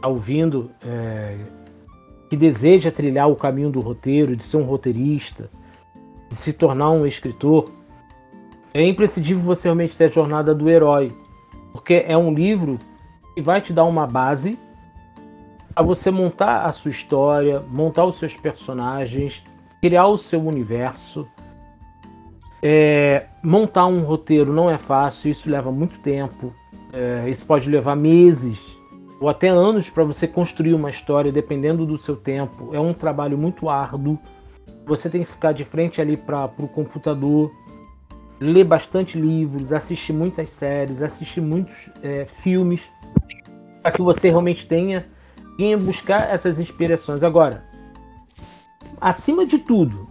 tá 0.00 0.08
ouvindo, 0.08 0.70
é, 0.82 1.36
que 2.30 2.36
deseja 2.36 2.90
trilhar 2.90 3.28
o 3.28 3.36
caminho 3.36 3.70
do 3.70 3.80
roteiro, 3.80 4.34
de 4.34 4.44
ser 4.44 4.56
um 4.56 4.64
roteirista, 4.64 5.50
de 6.28 6.36
se 6.36 6.52
tornar 6.52 6.90
um 6.90 7.06
escritor, 7.06 7.70
é 8.72 8.84
imprescindível 8.84 9.42
você 9.42 9.68
realmente 9.68 9.96
ter 9.96 10.04
a 10.04 10.08
jornada 10.08 10.54
do 10.54 10.68
herói, 10.68 11.12
porque 11.72 12.04
é 12.06 12.16
um 12.16 12.32
livro 12.32 12.78
que 13.34 13.40
vai 13.40 13.60
te 13.60 13.72
dar 13.72 13.84
uma 13.84 14.06
base 14.06 14.58
a 15.74 15.82
você 15.82 16.10
montar 16.10 16.66
a 16.66 16.72
sua 16.72 16.90
história, 16.90 17.62
montar 17.70 18.04
os 18.04 18.16
seus 18.16 18.34
personagens, 18.34 19.42
criar 19.80 20.08
o 20.08 20.18
seu 20.18 20.44
universo. 20.44 21.26
É, 22.60 23.26
montar 23.42 23.86
um 23.86 24.02
roteiro 24.02 24.52
não 24.52 24.68
é 24.68 24.76
fácil, 24.76 25.30
isso 25.30 25.48
leva 25.48 25.70
muito 25.70 25.98
tempo. 26.00 26.52
É, 26.92 27.28
isso 27.28 27.46
pode 27.46 27.70
levar 27.70 27.94
meses 27.94 28.58
ou 29.20 29.28
até 29.28 29.48
anos 29.48 29.88
para 29.88 30.04
você 30.04 30.26
construir 30.26 30.74
uma 30.74 30.90
história, 30.90 31.32
dependendo 31.32 31.84
do 31.84 31.98
seu 31.98 32.16
tempo. 32.16 32.74
É 32.74 32.80
um 32.80 32.92
trabalho 32.92 33.36
muito 33.36 33.68
árduo 33.68 34.18
você 34.88 35.10
tem 35.10 35.22
que 35.22 35.30
ficar 35.30 35.52
de 35.52 35.64
frente 35.64 36.00
ali 36.00 36.16
para 36.16 36.50
o 36.58 36.66
computador, 36.66 37.52
ler 38.40 38.64
bastante 38.64 39.18
livros, 39.18 39.72
assistir 39.72 40.14
muitas 40.14 40.50
séries, 40.50 41.02
assistir 41.02 41.42
muitos 41.42 41.76
é, 42.02 42.26
filmes, 42.42 42.80
para 43.82 43.92
que 43.92 44.00
você 44.00 44.30
realmente 44.30 44.66
tenha 44.66 45.06
em 45.58 45.76
buscar 45.76 46.32
essas 46.32 46.58
inspirações. 46.58 47.22
Agora, 47.22 47.64
acima 49.00 49.44
de 49.44 49.58
tudo, 49.58 50.08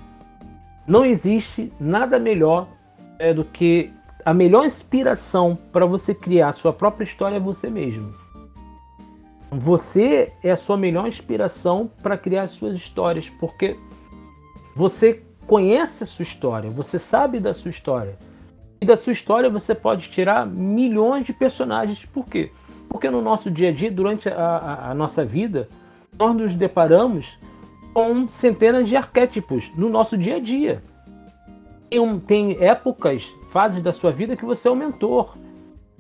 não 0.86 1.04
existe 1.04 1.72
nada 1.80 2.20
melhor 2.20 2.68
é, 3.18 3.34
do 3.34 3.44
que 3.44 3.92
a 4.24 4.34
melhor 4.34 4.66
inspiração 4.66 5.58
para 5.72 5.86
você 5.86 6.14
criar 6.14 6.54
sua 6.54 6.74
própria 6.74 7.06
história 7.06 7.38
é 7.38 7.40
você 7.40 7.70
mesmo. 7.70 8.12
Você 9.50 10.34
é 10.44 10.52
a 10.52 10.58
sua 10.58 10.76
melhor 10.76 11.08
inspiração 11.08 11.90
para 12.04 12.18
criar 12.18 12.44
as 12.44 12.52
suas 12.52 12.76
histórias, 12.76 13.30
porque 13.30 13.78
você 14.78 15.24
conhece 15.48 16.04
a 16.04 16.06
sua 16.06 16.22
história, 16.22 16.70
você 16.70 17.00
sabe 17.00 17.40
da 17.40 17.52
sua 17.52 17.72
história. 17.72 18.16
E 18.80 18.86
da 18.86 18.96
sua 18.96 19.12
história 19.12 19.50
você 19.50 19.74
pode 19.74 20.08
tirar 20.10 20.46
milhões 20.46 21.26
de 21.26 21.34
personagens. 21.34 22.06
Por 22.06 22.26
quê? 22.26 22.52
Porque 22.88 23.10
no 23.10 23.20
nosso 23.20 23.50
dia 23.50 23.70
a 23.70 23.72
dia, 23.72 23.90
durante 23.90 24.30
a, 24.30 24.36
a, 24.36 24.92
a 24.92 24.94
nossa 24.94 25.26
vida, 25.26 25.68
nós 26.16 26.36
nos 26.36 26.54
deparamos 26.54 27.26
com 27.92 28.28
centenas 28.28 28.88
de 28.88 28.96
arquétipos 28.96 29.72
no 29.76 29.90
nosso 29.90 30.16
dia 30.16 30.36
a 30.36 30.40
dia. 30.40 30.84
Tem, 31.90 32.00
um, 32.00 32.20
tem 32.20 32.64
épocas, 32.64 33.24
fases 33.50 33.82
da 33.82 33.92
sua 33.92 34.12
vida 34.12 34.38
que 34.38 34.46
você 34.46 34.68
é 34.68 34.72
o 34.72 34.76
mentor. 34.76 35.36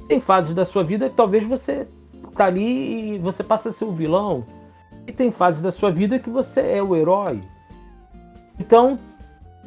Tem 0.07 0.21
fases 0.21 0.53
da 0.53 0.65
sua 0.65 0.83
vida 0.83 1.09
que 1.09 1.15
talvez 1.15 1.43
você 1.43 1.87
tá 2.35 2.45
ali 2.45 3.15
e 3.15 3.17
você 3.17 3.43
passa 3.43 3.69
a 3.69 3.73
ser 3.73 3.85
o 3.85 3.91
vilão. 3.91 4.45
E 5.07 5.11
tem 5.11 5.31
fases 5.31 5.63
da 5.63 5.71
sua 5.71 5.89
vida 5.89 6.19
que 6.19 6.29
você 6.29 6.61
é 6.61 6.83
o 6.83 6.95
herói. 6.95 7.41
Então, 8.59 8.99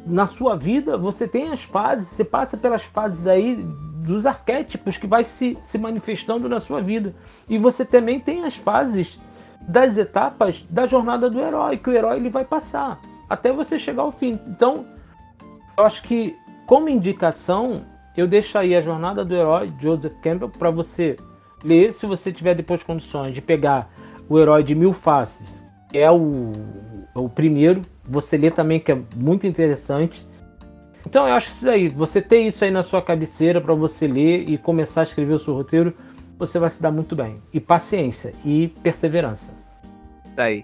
na 0.05 0.27
sua 0.27 0.55
vida, 0.55 0.97
você 0.97 1.27
tem 1.27 1.51
as 1.51 1.63
fases, 1.63 2.07
você 2.07 2.23
passa 2.23 2.57
pelas 2.57 2.83
fases 2.83 3.27
aí 3.27 3.55
dos 3.55 4.25
arquétipos 4.25 4.97
que 4.97 5.07
vai 5.07 5.23
se, 5.23 5.57
se 5.65 5.77
manifestando 5.77 6.49
na 6.49 6.59
sua 6.59 6.81
vida. 6.81 7.13
E 7.47 7.57
você 7.57 7.85
também 7.85 8.19
tem 8.19 8.43
as 8.43 8.55
fases 8.55 9.19
das 9.61 9.97
etapas 9.97 10.63
da 10.69 10.87
jornada 10.87 11.29
do 11.29 11.39
herói, 11.39 11.77
que 11.77 11.89
o 11.89 11.93
herói 11.93 12.17
ele 12.17 12.29
vai 12.29 12.43
passar 12.43 12.99
até 13.29 13.51
você 13.51 13.77
chegar 13.79 14.03
ao 14.03 14.11
fim. 14.11 14.39
Então, 14.47 14.85
eu 15.77 15.85
acho 15.85 16.01
que 16.03 16.35
como 16.65 16.89
indicação, 16.89 17.83
eu 18.15 18.27
deixaria 18.27 18.79
a 18.79 18.81
jornada 18.81 19.23
do 19.23 19.35
herói, 19.35 19.71
Joseph 19.79 20.13
Campbell, 20.21 20.49
para 20.49 20.71
você 20.71 21.15
ler, 21.63 21.93
se 21.93 22.05
você 22.05 22.31
tiver 22.31 22.55
depois 22.55 22.83
condições 22.83 23.33
de 23.33 23.41
pegar 23.41 23.89
o 24.27 24.39
herói 24.39 24.63
de 24.63 24.73
mil 24.73 24.93
faces, 24.93 25.47
que 25.89 25.97
é 25.97 26.09
o, 26.09 26.51
o 27.13 27.29
primeiro, 27.29 27.81
você 28.03 28.37
lê 28.37 28.49
também, 28.49 28.79
que 28.79 28.91
é 28.91 29.01
muito 29.15 29.45
interessante. 29.45 30.25
Então 31.05 31.27
eu 31.27 31.33
acho 31.33 31.51
isso 31.51 31.69
aí, 31.69 31.89
você 31.89 32.21
ter 32.21 32.41
isso 32.41 32.63
aí 32.63 32.71
na 32.71 32.83
sua 32.83 33.01
cabeceira 33.01 33.59
para 33.59 33.73
você 33.73 34.07
ler 34.07 34.47
e 34.47 34.57
começar 34.57 35.01
a 35.01 35.03
escrever 35.03 35.33
o 35.33 35.39
seu 35.39 35.53
roteiro, 35.53 35.93
você 36.37 36.57
vai 36.57 36.69
se 36.69 36.81
dar 36.81 36.91
muito 36.91 37.15
bem. 37.15 37.41
E 37.53 37.59
paciência 37.59 38.33
e 38.45 38.69
perseverança. 38.81 39.53
Tá 40.35 40.45
aí. 40.45 40.63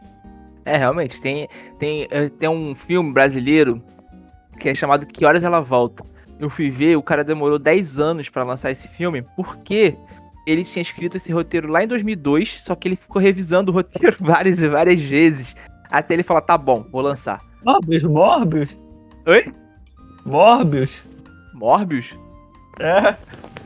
É, 0.64 0.78
realmente, 0.78 1.22
tem, 1.22 1.48
tem, 1.80 2.08
eh, 2.12 2.30
tem 2.30 2.50
um 2.50 2.76
filme 2.76 3.14
brasileiro 3.14 3.82
que 4.60 4.70
é 4.70 4.76
chamado 4.76 5.06
Que 5.06 5.26
Horas 5.26 5.43
Ela 5.43 5.62
Volta. 5.62 6.04
Eu 6.39 6.50
fui 6.50 6.70
ver, 6.70 6.98
o 6.98 7.02
cara 7.02 7.24
demorou 7.24 7.58
10 7.58 8.00
anos 8.00 8.30
para 8.30 8.43
lançar 8.43 8.72
esse 8.72 8.88
filme, 8.88 9.24
porque 9.36 9.95
ele 10.45 10.64
tinha 10.64 10.82
escrito 10.82 11.18
esse 11.18 11.32
roteiro 11.32 11.68
lá 11.68 11.84
em 11.84 11.88
2002, 11.88 12.62
só 12.64 12.76
que 12.76 12.88
ele 12.88 12.95
ficou 12.95 13.22
revisando 13.22 13.72
o 13.72 13.74
roteiro 13.74 14.16
várias 14.22 14.62
e 14.62 14.68
várias 14.68 15.00
vezes. 15.00 15.56
Até 15.90 16.14
ele 16.14 16.24
falar, 16.24 16.42
tá 16.42 16.58
bom, 16.58 16.86
vou 16.92 17.02
lançar. 17.02 17.42
Morbius, 17.66 18.04
Morbius? 18.04 18.78
Oi? 19.26 19.54
Morbius? 20.26 21.04
Morbius? 21.54 22.18
É. 22.80 23.16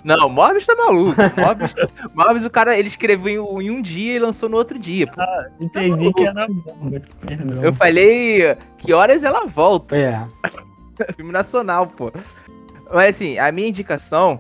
Não, 0.04 0.30
Morbius 0.30 0.66
tá 0.66 0.76
maluco. 0.76 1.16
Morbius, 1.38 1.76
Morbius 2.16 2.46
o 2.46 2.50
cara, 2.50 2.78
ele 2.78 2.88
escreveu 2.88 3.62
em, 3.62 3.66
em, 3.66 3.72
um 3.72 3.82
dia 3.82 4.16
e 4.16 4.20
lançou 4.20 4.50
no 4.50 4.58
outro 4.58 4.80
dia. 4.80 5.08
Pô. 5.08 5.22
Ah, 5.22 5.48
entendi 5.60 6.08
tá 6.08 6.14
que 6.14 6.28
era 6.28 6.48
Morbius, 6.48 7.04
perdão. 7.20 7.64
Eu 7.64 7.74
falei, 7.74 8.58
que 8.78 8.94
horas 8.94 9.24
ela 9.24 9.46
volta? 9.46 9.98
É. 9.98 10.28
Filme 11.16 11.32
nacional, 11.32 11.88
pô. 11.88 12.12
Mas 12.94 13.16
assim, 13.16 13.38
a 13.38 13.52
minha 13.52 13.68
indicação, 13.68 14.38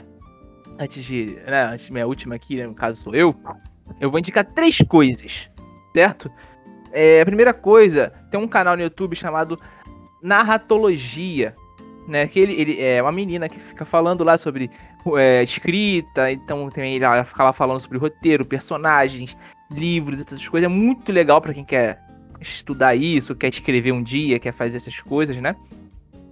antes 0.79 1.03
de, 1.03 1.37
né, 1.47 1.63
antes 1.65 1.85
de 1.85 1.93
minha 1.93 2.07
última 2.07 2.35
aqui, 2.35 2.57
né, 2.57 2.67
no 2.67 2.73
caso 2.73 3.01
sou 3.01 3.15
eu, 3.15 3.35
eu 3.99 4.09
vou 4.09 4.19
indicar 4.19 4.45
três 4.45 4.79
coisas, 4.79 5.49
certo? 5.93 6.31
É, 6.91 7.21
a 7.21 7.25
primeira 7.25 7.53
coisa, 7.53 8.11
tem 8.29 8.39
um 8.39 8.47
canal 8.47 8.75
no 8.75 8.83
YouTube 8.83 9.15
chamado 9.15 9.57
Narratologia. 10.21 11.55
né? 12.07 12.27
Que 12.27 12.39
ele, 12.39 12.53
ele 12.53 12.81
é 12.81 13.01
uma 13.01 13.11
menina 13.11 13.47
que 13.47 13.59
fica 13.59 13.85
falando 13.85 14.23
lá 14.23 14.37
sobre 14.37 14.69
é, 15.17 15.41
escrita, 15.43 16.31
então 16.31 16.69
também 16.69 17.01
ela 17.01 17.23
ficava 17.23 17.53
falando 17.53 17.79
sobre 17.79 17.97
roteiro, 17.97 18.45
personagens, 18.45 19.35
livros, 19.71 20.19
essas 20.19 20.47
coisas. 20.47 20.69
É 20.69 20.73
muito 20.73 21.11
legal 21.11 21.41
para 21.41 21.53
quem 21.53 21.63
quer 21.63 21.99
estudar 22.39 22.95
isso, 22.95 23.35
quer 23.35 23.49
escrever 23.49 23.91
um 23.91 24.03
dia, 24.03 24.39
quer 24.39 24.51
fazer 24.51 24.77
essas 24.77 24.99
coisas, 24.99 25.37
né? 25.37 25.55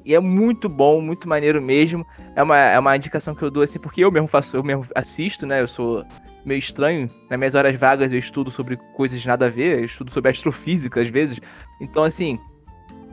E 0.06 0.16
é 0.16 0.20
muito 0.20 0.68
bom, 0.68 1.02
muito 1.02 1.30
maneiro 1.30 1.62
mesmo. 1.62 2.06
É 2.36 2.42
uma, 2.42 2.58
é 2.58 2.80
uma 2.80 2.96
indicação 2.96 3.36
que 3.36 3.44
eu 3.44 3.52
dou 3.52 3.62
assim, 3.62 3.78
porque 3.78 4.04
eu 4.04 4.12
mesmo 4.12 4.28
faço, 4.28 4.58
eu 4.58 4.64
mesmo 4.64 4.86
assisto, 4.96 5.46
né? 5.46 5.62
Eu 5.62 5.68
sou 5.68 6.04
meio 6.50 6.60
estranho. 6.60 7.10
Nas 7.30 7.40
minhas 7.40 7.56
horas 7.56 7.80
vagas 7.80 8.12
eu 8.12 8.20
estudo 8.20 8.50
sobre 8.50 8.76
coisas 8.96 9.24
nada 9.24 9.46
a 9.46 9.50
ver, 9.50 9.80
eu 9.80 9.86
estudo 9.86 10.12
sobre 10.12 10.32
astrofísica 10.32 11.02
às 11.02 11.08
vezes. 11.08 11.40
Então, 11.80 12.04
assim, 12.04 12.40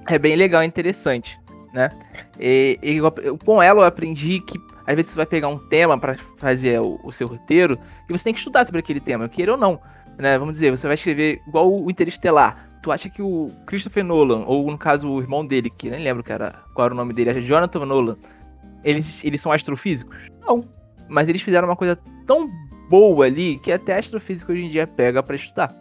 é 0.09 0.19
bem 0.19 0.35
legal 0.35 0.63
e 0.63 0.67
interessante, 0.67 1.39
né? 1.73 1.91
E, 2.41 2.79
e 2.83 2.99
com 3.45 3.63
ela 3.63 3.83
eu 3.83 3.85
aprendi 3.85 4.41
que 4.41 4.59
às 4.87 4.95
vezes 4.95 5.11
você 5.11 5.17
vai 5.17 5.27
pegar 5.27 5.49
um 5.49 5.59
tema 5.59 5.99
para 5.99 6.17
fazer 6.37 6.81
o, 6.81 6.99
o, 7.03 7.13
seu 7.13 7.27
roteiro 7.27 7.79
e 8.09 8.13
você 8.13 8.25
tem 8.25 8.33
que 8.33 8.39
estudar 8.39 8.65
sobre 8.65 8.79
aquele 8.79 9.01
tema, 9.01 9.29
queira 9.29 9.53
ou 9.53 9.59
não. 9.59 9.81
Né? 10.17 10.39
Vamos 10.39 10.55
dizer, 10.55 10.71
você 10.71 10.87
vai 10.87 10.95
escrever 10.95 11.43
igual 11.47 11.71
o 11.71 11.91
Interestelar. 11.91 12.69
Tu 12.83 12.93
acha 12.93 13.11
que 13.11 13.21
o 13.21 13.51
Christopher 13.67 14.05
Nolan, 14.05 14.45
ou 14.47 14.71
no 14.71 14.79
caso 14.79 15.11
o 15.11 15.21
irmão 15.21 15.45
dele, 15.45 15.69
que 15.69 15.91
nem 15.91 16.03
lembro 16.03 16.25
era, 16.27 16.63
qual 16.73 16.87
era 16.87 16.95
o 16.95 16.97
nome 16.97 17.13
dele, 17.13 17.31
é 17.31 17.41
Jonathan 17.41 17.85
Nolan, 17.85 18.17
eles, 18.85 19.25
eles 19.25 19.41
são 19.41 19.51
astrofísicos? 19.51 20.17
Não. 20.41 20.69
Mas 21.09 21.29
eles 21.29 21.43
fizeram 21.43 21.69
uma 21.69 21.77
coisa 21.77 21.99
tão 22.27 22.47
boa 22.89 23.27
ali 23.27 23.59
que 23.59 23.73
até 23.73 23.99
astrofísica 23.99 24.53
hoje 24.53 24.65
em 24.65 24.69
dia 24.69 24.87
pega 24.87 25.23
para 25.23 25.37
estudar. 25.37 25.75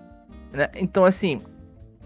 Né? 0.51 0.69
Então, 0.75 1.05
assim, 1.05 1.41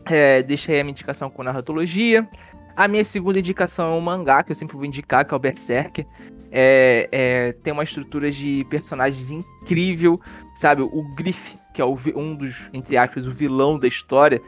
é, 0.06 0.42
deixa 0.42 0.72
aí 0.72 0.80
a 0.80 0.84
minha 0.84 0.92
indicação 0.92 1.30
com 1.30 1.44
narratologia. 1.44 2.28
A 2.76 2.88
minha 2.88 3.04
segunda 3.04 3.40
indicação 3.40 3.94
é 3.94 3.96
um 3.96 4.02
mangá, 4.02 4.42
que 4.42 4.52
eu 4.52 4.56
sempre 4.56 4.76
vou 4.76 4.86
indicar, 4.86 5.26
que 5.26 5.34
é 5.34 5.38
o 5.38 5.40
Berserker. 5.40 6.06
É, 6.52 7.10
é, 7.12 7.52
tem 7.64 7.74
uma 7.74 7.84
estrutura 7.84 8.32
de 8.32 8.66
personagens 8.70 9.30
incrível, 9.30 10.20
sabe? 10.56 10.82
O 10.82 11.04
Griff, 11.16 11.58
que 11.74 11.82
é 11.82 11.86
o, 11.86 11.98
um 12.16 12.36
dos, 12.36 12.70
entre 12.74 12.98
aspas, 12.98 13.28
o 13.28 13.32
vilão 13.32 13.78
da 13.78 13.88
história, 13.88 14.42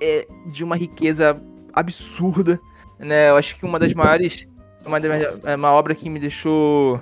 é 0.00 0.26
de 0.46 0.64
uma 0.64 0.76
riqueza 0.76 1.40
absurda, 1.72 2.58
né? 2.98 3.30
Eu 3.30 3.36
acho 3.36 3.56
que 3.56 3.64
uma 3.64 3.78
das 3.78 3.94
maiores, 3.94 4.48
uma, 4.84 4.98
das, 4.98 5.44
é 5.44 5.54
uma 5.54 5.70
obra 5.70 5.94
que 5.94 6.08
me 6.08 6.18
deixou 6.18 7.00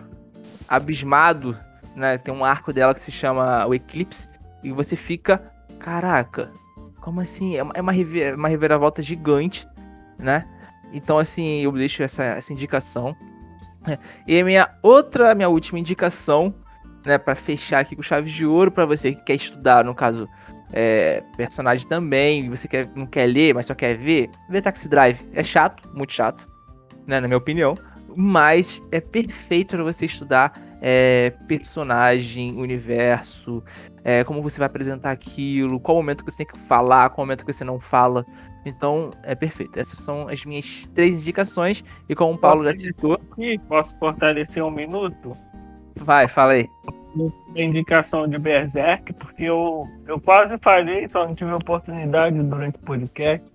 abismado, 0.69 1.57
né? 1.97 2.19
Tem 2.19 2.33
um 2.33 2.45
arco 2.45 2.73
dela 2.73 2.95
que 2.95 3.01
se 3.01 3.11
chama 3.11 3.67
O 3.67 3.75
Eclipse, 3.75 4.29
e 4.63 4.71
você 4.71 4.95
fica, 4.95 5.51
caraca, 5.81 6.53
como 7.01 7.21
assim? 7.21 7.57
É 7.57 7.63
uma, 7.63 7.73
é 7.75 7.81
uma, 7.81 7.93
uma 8.37 8.49
reviravolta 8.49 9.03
gigante, 9.03 9.67
né? 10.19 10.47
Então, 10.93 11.19
assim, 11.19 11.61
eu 11.61 11.73
deixo 11.73 12.03
essa, 12.03 12.23
essa 12.23 12.53
indicação. 12.53 13.17
E 14.27 14.41
a 14.41 14.45
minha 14.45 14.69
outra, 14.83 15.35
minha 15.35 15.49
última 15.49 15.79
indicação, 15.79 16.53
né, 17.05 17.17
para 17.17 17.37
fechar 17.37 17.79
aqui 17.79 17.95
com 17.95 18.03
chaves 18.03 18.33
de 18.33 18.45
ouro, 18.45 18.71
para 18.71 18.85
você 18.85 19.13
que 19.15 19.23
quer 19.23 19.35
estudar, 19.35 19.85
no 19.85 19.95
caso, 19.95 20.29
é, 20.73 21.23
personagem 21.37 21.87
também, 21.87 22.51
você 22.51 22.67
quer, 22.67 22.91
não 22.97 23.07
quer 23.07 23.27
ler, 23.27 23.55
mas 23.55 23.67
só 23.67 23.75
quer 23.75 23.97
ver, 23.97 24.29
vê 24.51 24.61
Taxi 24.61 24.89
Drive. 24.89 25.21
É 25.33 25.45
chato, 25.45 25.89
muito 25.95 26.13
chato, 26.13 26.49
né, 27.07 27.21
na 27.21 27.29
minha 27.29 27.39
opinião, 27.39 27.77
mas 28.17 28.83
é 28.91 29.01
perfeito 29.01 29.77
para 29.77 29.85
você 29.85 30.07
estudar 30.07 30.61
é, 30.81 31.33
personagem, 31.47 32.57
universo, 32.57 33.63
é, 34.05 34.25
como 34.25 34.43
você 34.43 34.59
vai 34.59 34.67
apresentar 34.67 35.11
aquilo, 35.11 35.81
qual 35.81 35.97
momento 35.97 36.25
que 36.25 36.31
você 36.31 36.39
tem 36.39 36.47
que 36.47 36.59
falar, 36.59 37.11
qual 37.11 37.27
momento 37.27 37.45
que 37.45 37.53
você 37.53 37.65
não 37.65 37.81
fala. 37.81 38.25
Então, 38.65 39.11
é 39.23 39.35
perfeito. 39.35 39.79
Essas 39.79 40.01
são 40.01 40.29
as 40.29 40.45
minhas 40.45 40.87
três 40.93 41.21
indicações. 41.21 41.85
E 42.09 42.15
como 42.15 42.35
o 42.35 42.39
Paulo 42.39 42.65
já 42.65 42.73
citou. 42.73 43.15
Aqui, 43.33 43.59
posso 43.69 43.97
fortalecer 43.99 44.63
um 44.63 44.71
minuto? 44.71 45.33
Vai, 45.97 46.27
fala 46.27 46.55
aí. 46.55 46.69
Indicação 47.55 48.29
de 48.29 48.39
Berserk, 48.39 49.13
porque 49.15 49.45
eu, 49.45 49.89
eu 50.07 50.21
quase 50.21 50.59
falei, 50.59 51.09
só 51.09 51.27
não 51.27 51.35
tive 51.35 51.53
oportunidade 51.53 52.43
durante 52.43 52.77
o 52.77 52.81
podcast. 52.81 53.47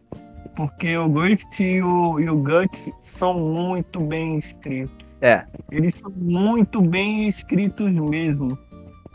Porque 0.56 0.98
o 0.98 1.08
Grift 1.10 1.62
e 1.62 1.82
o, 1.82 2.20
e 2.20 2.30
o 2.30 2.36
Guts 2.38 2.90
são 3.04 3.34
muito 3.34 4.00
bem 4.00 4.38
escritos. 4.38 5.11
É. 5.22 5.44
Eles 5.72 5.94
são 5.96 6.12
muito 6.12 6.82
bem 6.82 7.28
escritos 7.28 7.92
mesmo. 7.92 8.58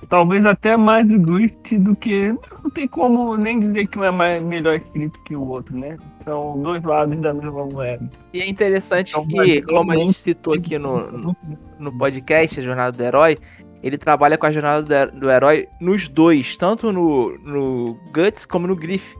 Talvez 0.09 0.45
até 0.45 0.77
mais 0.77 1.11
o 1.11 1.19
Grift 1.19 1.79
do 1.79 1.97
que. 1.97 2.29
Não 2.63 2.71
tem 2.71 2.87
como 2.87 3.37
nem 3.37 3.59
dizer 3.59 3.89
que 3.89 3.99
um 3.99 4.05
é 4.05 4.11
mais, 4.11 4.43
melhor 4.43 4.77
escrito 4.77 5.19
que 5.25 5.35
o 5.35 5.49
outro, 5.49 5.77
né? 5.77 5.97
São 6.23 6.61
dois 6.63 6.83
lados 6.83 7.19
da 7.21 7.33
mesma 7.33 7.65
moeda. 7.65 8.09
E 8.33 8.41
é 8.41 8.49
interessante 8.49 9.11
então, 9.11 9.27
que, 9.27 9.63
como 9.63 9.93
a 9.93 9.97
gente 9.97 10.13
citou 10.13 10.55
aqui 10.55 10.79
no, 10.79 11.11
no, 11.11 11.37
no, 11.79 11.99
podcast, 11.99 12.61
a 12.61 12.63
Jornada 12.63 12.93
do 12.93 13.03
Herói, 13.03 13.39
ele 13.83 13.97
trabalha 13.97 14.37
com 14.37 14.47
a 14.47 14.53
Jornada 14.53 15.07
do, 15.07 15.21
do 15.21 15.31
Herói 15.31 15.67
nos 15.81 16.09
dois, 16.09 16.57
tanto 16.57 16.93
no, 16.93 17.37
no 17.39 17.99
Guts 18.13 18.45
como 18.45 18.67
no 18.67 18.77
Griff. 18.77 19.17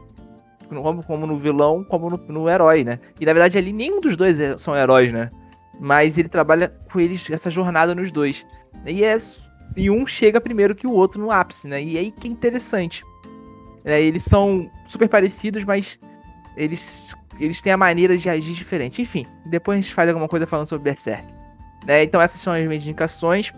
Como, 0.69 1.03
como 1.05 1.27
no 1.27 1.39
vilão, 1.39 1.85
como 1.85 2.11
no, 2.11 2.17
no 2.29 2.51
herói, 2.51 2.83
né? 2.83 2.99
E 3.21 3.25
na 3.25 3.33
verdade 3.33 3.57
ali 3.57 3.73
nenhum 3.73 4.01
dos 4.01 4.17
dois 4.17 4.41
é, 4.41 4.59
são 4.59 4.75
heróis, 4.75 5.13
né? 5.13 5.31
Mas 5.79 6.17
ele 6.17 6.29
trabalha 6.29 6.69
com 6.91 6.99
eles, 6.99 7.31
essa 7.31 7.51
jornada 7.51 7.95
nos 7.95 8.11
dois. 8.11 8.47
E 8.87 9.05
é 9.05 9.19
e 9.77 9.91
um 9.91 10.07
chega 10.07 10.41
primeiro 10.41 10.75
que 10.75 10.87
o 10.87 10.93
outro 10.93 11.21
no 11.21 11.31
ápice, 11.31 11.69
né? 11.69 11.83
E 11.83 11.99
aí 11.99 12.11
que 12.11 12.27
é 12.27 12.31
interessante. 12.31 13.05
É, 13.85 14.01
eles 14.01 14.23
são 14.23 14.71
super 14.87 15.09
parecidos, 15.09 15.65
mas 15.65 15.99
eles, 16.57 17.15
eles 17.39 17.61
têm 17.61 17.73
a 17.73 17.77
maneira 17.77 18.17
de 18.17 18.29
agir 18.29 18.55
diferente. 18.55 19.03
Enfim, 19.03 19.27
depois 19.45 19.79
a 19.79 19.81
gente 19.81 19.95
faz 19.95 20.09
alguma 20.09 20.29
coisa 20.29 20.47
falando 20.47 20.67
sobre 20.67 20.85
Berserk. 20.85 21.27
É, 21.87 22.03
então 22.03 22.21
essas 22.21 22.41
são 22.41 22.53
as 22.53 22.67
minhas 22.67 22.83
indicações. 22.83 23.53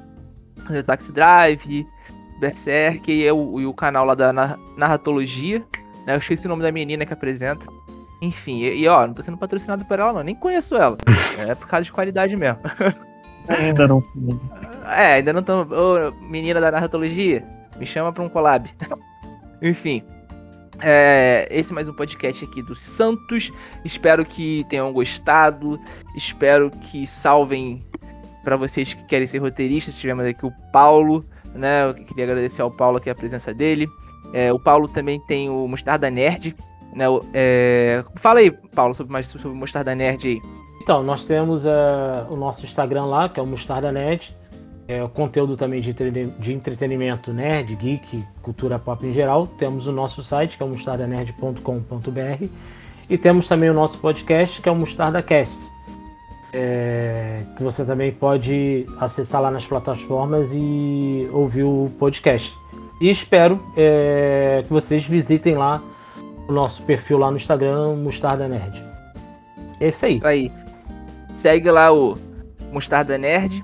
Taxi 0.84 1.12
Drive, 1.12 1.86
Berserk 2.40 3.10
e 3.10 3.30
o, 3.30 3.60
e 3.60 3.66
o 3.66 3.72
canal 3.72 4.04
lá 4.04 4.14
da 4.14 4.32
Narratologia. 4.76 5.64
Né? 6.04 6.14
Eu 6.14 6.18
esqueci 6.18 6.46
o 6.46 6.48
nome 6.48 6.62
da 6.62 6.72
menina 6.72 7.06
que 7.06 7.12
apresenta. 7.12 7.64
Enfim, 8.20 8.62
e, 8.62 8.82
e, 8.82 8.88
ó, 8.88 9.06
não 9.06 9.14
tô 9.14 9.22
sendo 9.22 9.38
patrocinado 9.38 9.84
por 9.84 9.98
ela 9.98 10.12
não, 10.12 10.22
nem 10.22 10.34
conheço 10.34 10.76
ela. 10.76 10.96
É 11.38 11.54
por 11.54 11.68
causa 11.68 11.84
de 11.84 11.92
qualidade 11.92 12.36
mesmo. 12.36 12.58
Ainda 13.48 13.86
não. 13.88 14.02
É, 14.86 15.14
ainda 15.14 15.32
não 15.32 15.40
estão. 15.40 15.62
Ô, 15.62 16.10
menina 16.28 16.60
da 16.60 16.70
narratologia, 16.70 17.42
me 17.78 17.86
chama 17.86 18.12
pra 18.12 18.22
um 18.22 18.28
collab. 18.28 18.68
Enfim. 19.62 20.02
É, 20.80 21.48
esse 21.50 21.72
é 21.72 21.74
mais 21.74 21.88
um 21.88 21.94
podcast 21.94 22.44
aqui 22.44 22.60
do 22.62 22.74
Santos. 22.74 23.50
Espero 23.84 24.24
que 24.24 24.66
tenham 24.68 24.92
gostado. 24.92 25.80
Espero 26.14 26.70
que 26.70 27.06
salvem 27.06 27.82
para 28.44 28.56
vocês 28.56 28.94
que 28.94 29.04
querem 29.04 29.26
ser 29.26 29.38
roteiristas. 29.38 29.96
Tivemos 29.96 30.26
aqui 30.26 30.44
o 30.44 30.52
Paulo, 30.72 31.24
né? 31.54 31.86
Eu 31.88 31.94
queria 31.94 32.24
agradecer 32.24 32.60
ao 32.60 32.70
Paulo 32.70 32.98
aqui 32.98 33.08
a 33.08 33.14
presença 33.14 33.54
dele. 33.54 33.88
É, 34.32 34.52
o 34.52 34.58
Paulo 34.58 34.88
também 34.88 35.18
tem 35.26 35.48
o 35.48 35.66
Mostarda 35.66 36.10
Nerd. 36.10 36.54
Né? 36.94 37.04
É... 37.34 38.04
Fala 38.16 38.40
aí, 38.40 38.50
Paulo, 38.50 38.94
sobre 38.94 39.12
mais 39.12 39.26
sobre 39.26 39.48
Mostarda 39.56 39.94
Nerd 39.94 40.26
aí. 40.26 40.42
Então, 40.82 41.02
nós 41.02 41.26
temos 41.26 41.64
uh, 41.66 42.26
o 42.30 42.36
nosso 42.36 42.64
Instagram 42.64 43.04
lá, 43.04 43.28
que 43.28 43.38
é 43.38 43.42
o 43.42 43.46
Mostarda 43.46 43.92
Nerd. 43.92 44.34
É, 44.88 45.04
o 45.04 45.08
conteúdo 45.08 45.54
também 45.54 45.82
de, 45.82 45.92
de 45.92 46.54
entretenimento 46.54 47.30
nerd, 47.30 47.76
geek, 47.76 48.24
cultura 48.40 48.78
pop 48.78 49.06
em 49.06 49.12
geral. 49.12 49.46
Temos 49.46 49.86
o 49.86 49.92
nosso 49.92 50.24
site, 50.24 50.56
que 50.56 50.62
é 50.62 50.66
o 50.66 50.68
mostardanerd.com.br. 50.70 52.48
E 53.10 53.18
temos 53.18 53.46
também 53.46 53.68
o 53.68 53.74
nosso 53.74 53.98
podcast, 53.98 54.62
que 54.62 54.68
é 54.68 54.72
o 54.72 54.74
Mostarda 54.74 55.22
Cast. 55.22 55.58
É, 56.54 57.42
que 57.54 57.62
você 57.62 57.84
também 57.84 58.10
pode 58.10 58.86
acessar 58.98 59.42
lá 59.42 59.50
nas 59.50 59.66
plataformas 59.66 60.48
e 60.54 61.28
ouvir 61.34 61.64
o 61.64 61.90
podcast. 61.98 62.50
E 62.98 63.10
espero 63.10 63.58
é, 63.76 64.62
que 64.66 64.72
vocês 64.72 65.04
visitem 65.04 65.54
lá 65.54 65.82
o 66.48 66.52
nosso 66.52 66.82
perfil 66.82 67.18
lá 67.18 67.30
no 67.30 67.36
Instagram, 67.36 67.94
Mostarda 67.96 68.48
Nerd. 68.48 68.82
É 69.78 69.88
isso 69.88 70.04
aí. 70.04 70.20
Aí. 70.24 70.52
Segue 71.34 71.70
lá 71.70 71.92
o 71.92 72.14
Mostarda 72.72 73.16
Nerd. 73.16 73.62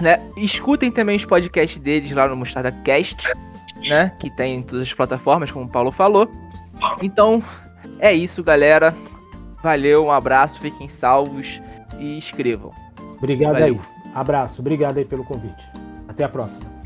Né? 0.00 0.20
Escutem 0.36 0.90
também 0.90 1.16
os 1.16 1.24
podcasts 1.24 1.78
deles 1.78 2.10
lá 2.12 2.26
no 2.28 2.36
Mostarda 2.36 2.72
Cast, 2.72 3.30
né? 3.88 4.12
Que 4.18 4.30
tem 4.30 4.56
em 4.56 4.62
todas 4.62 4.82
as 4.82 4.94
plataformas, 4.94 5.50
como 5.50 5.66
o 5.66 5.68
Paulo 5.68 5.90
falou. 5.90 6.28
Então, 7.02 7.42
é 7.98 8.12
isso, 8.12 8.42
galera. 8.42 8.94
Valeu, 9.62 10.06
um 10.06 10.12
abraço, 10.12 10.60
fiquem 10.60 10.88
salvos 10.88 11.60
e 11.98 12.16
escrevam. 12.16 12.72
Obrigado 13.16 13.54
Valeu. 13.54 13.74
aí. 13.74 14.12
Abraço, 14.14 14.60
obrigado 14.60 14.98
aí 14.98 15.04
pelo 15.04 15.24
convite. 15.24 15.64
Até 16.08 16.24
a 16.24 16.28
próxima. 16.28 16.77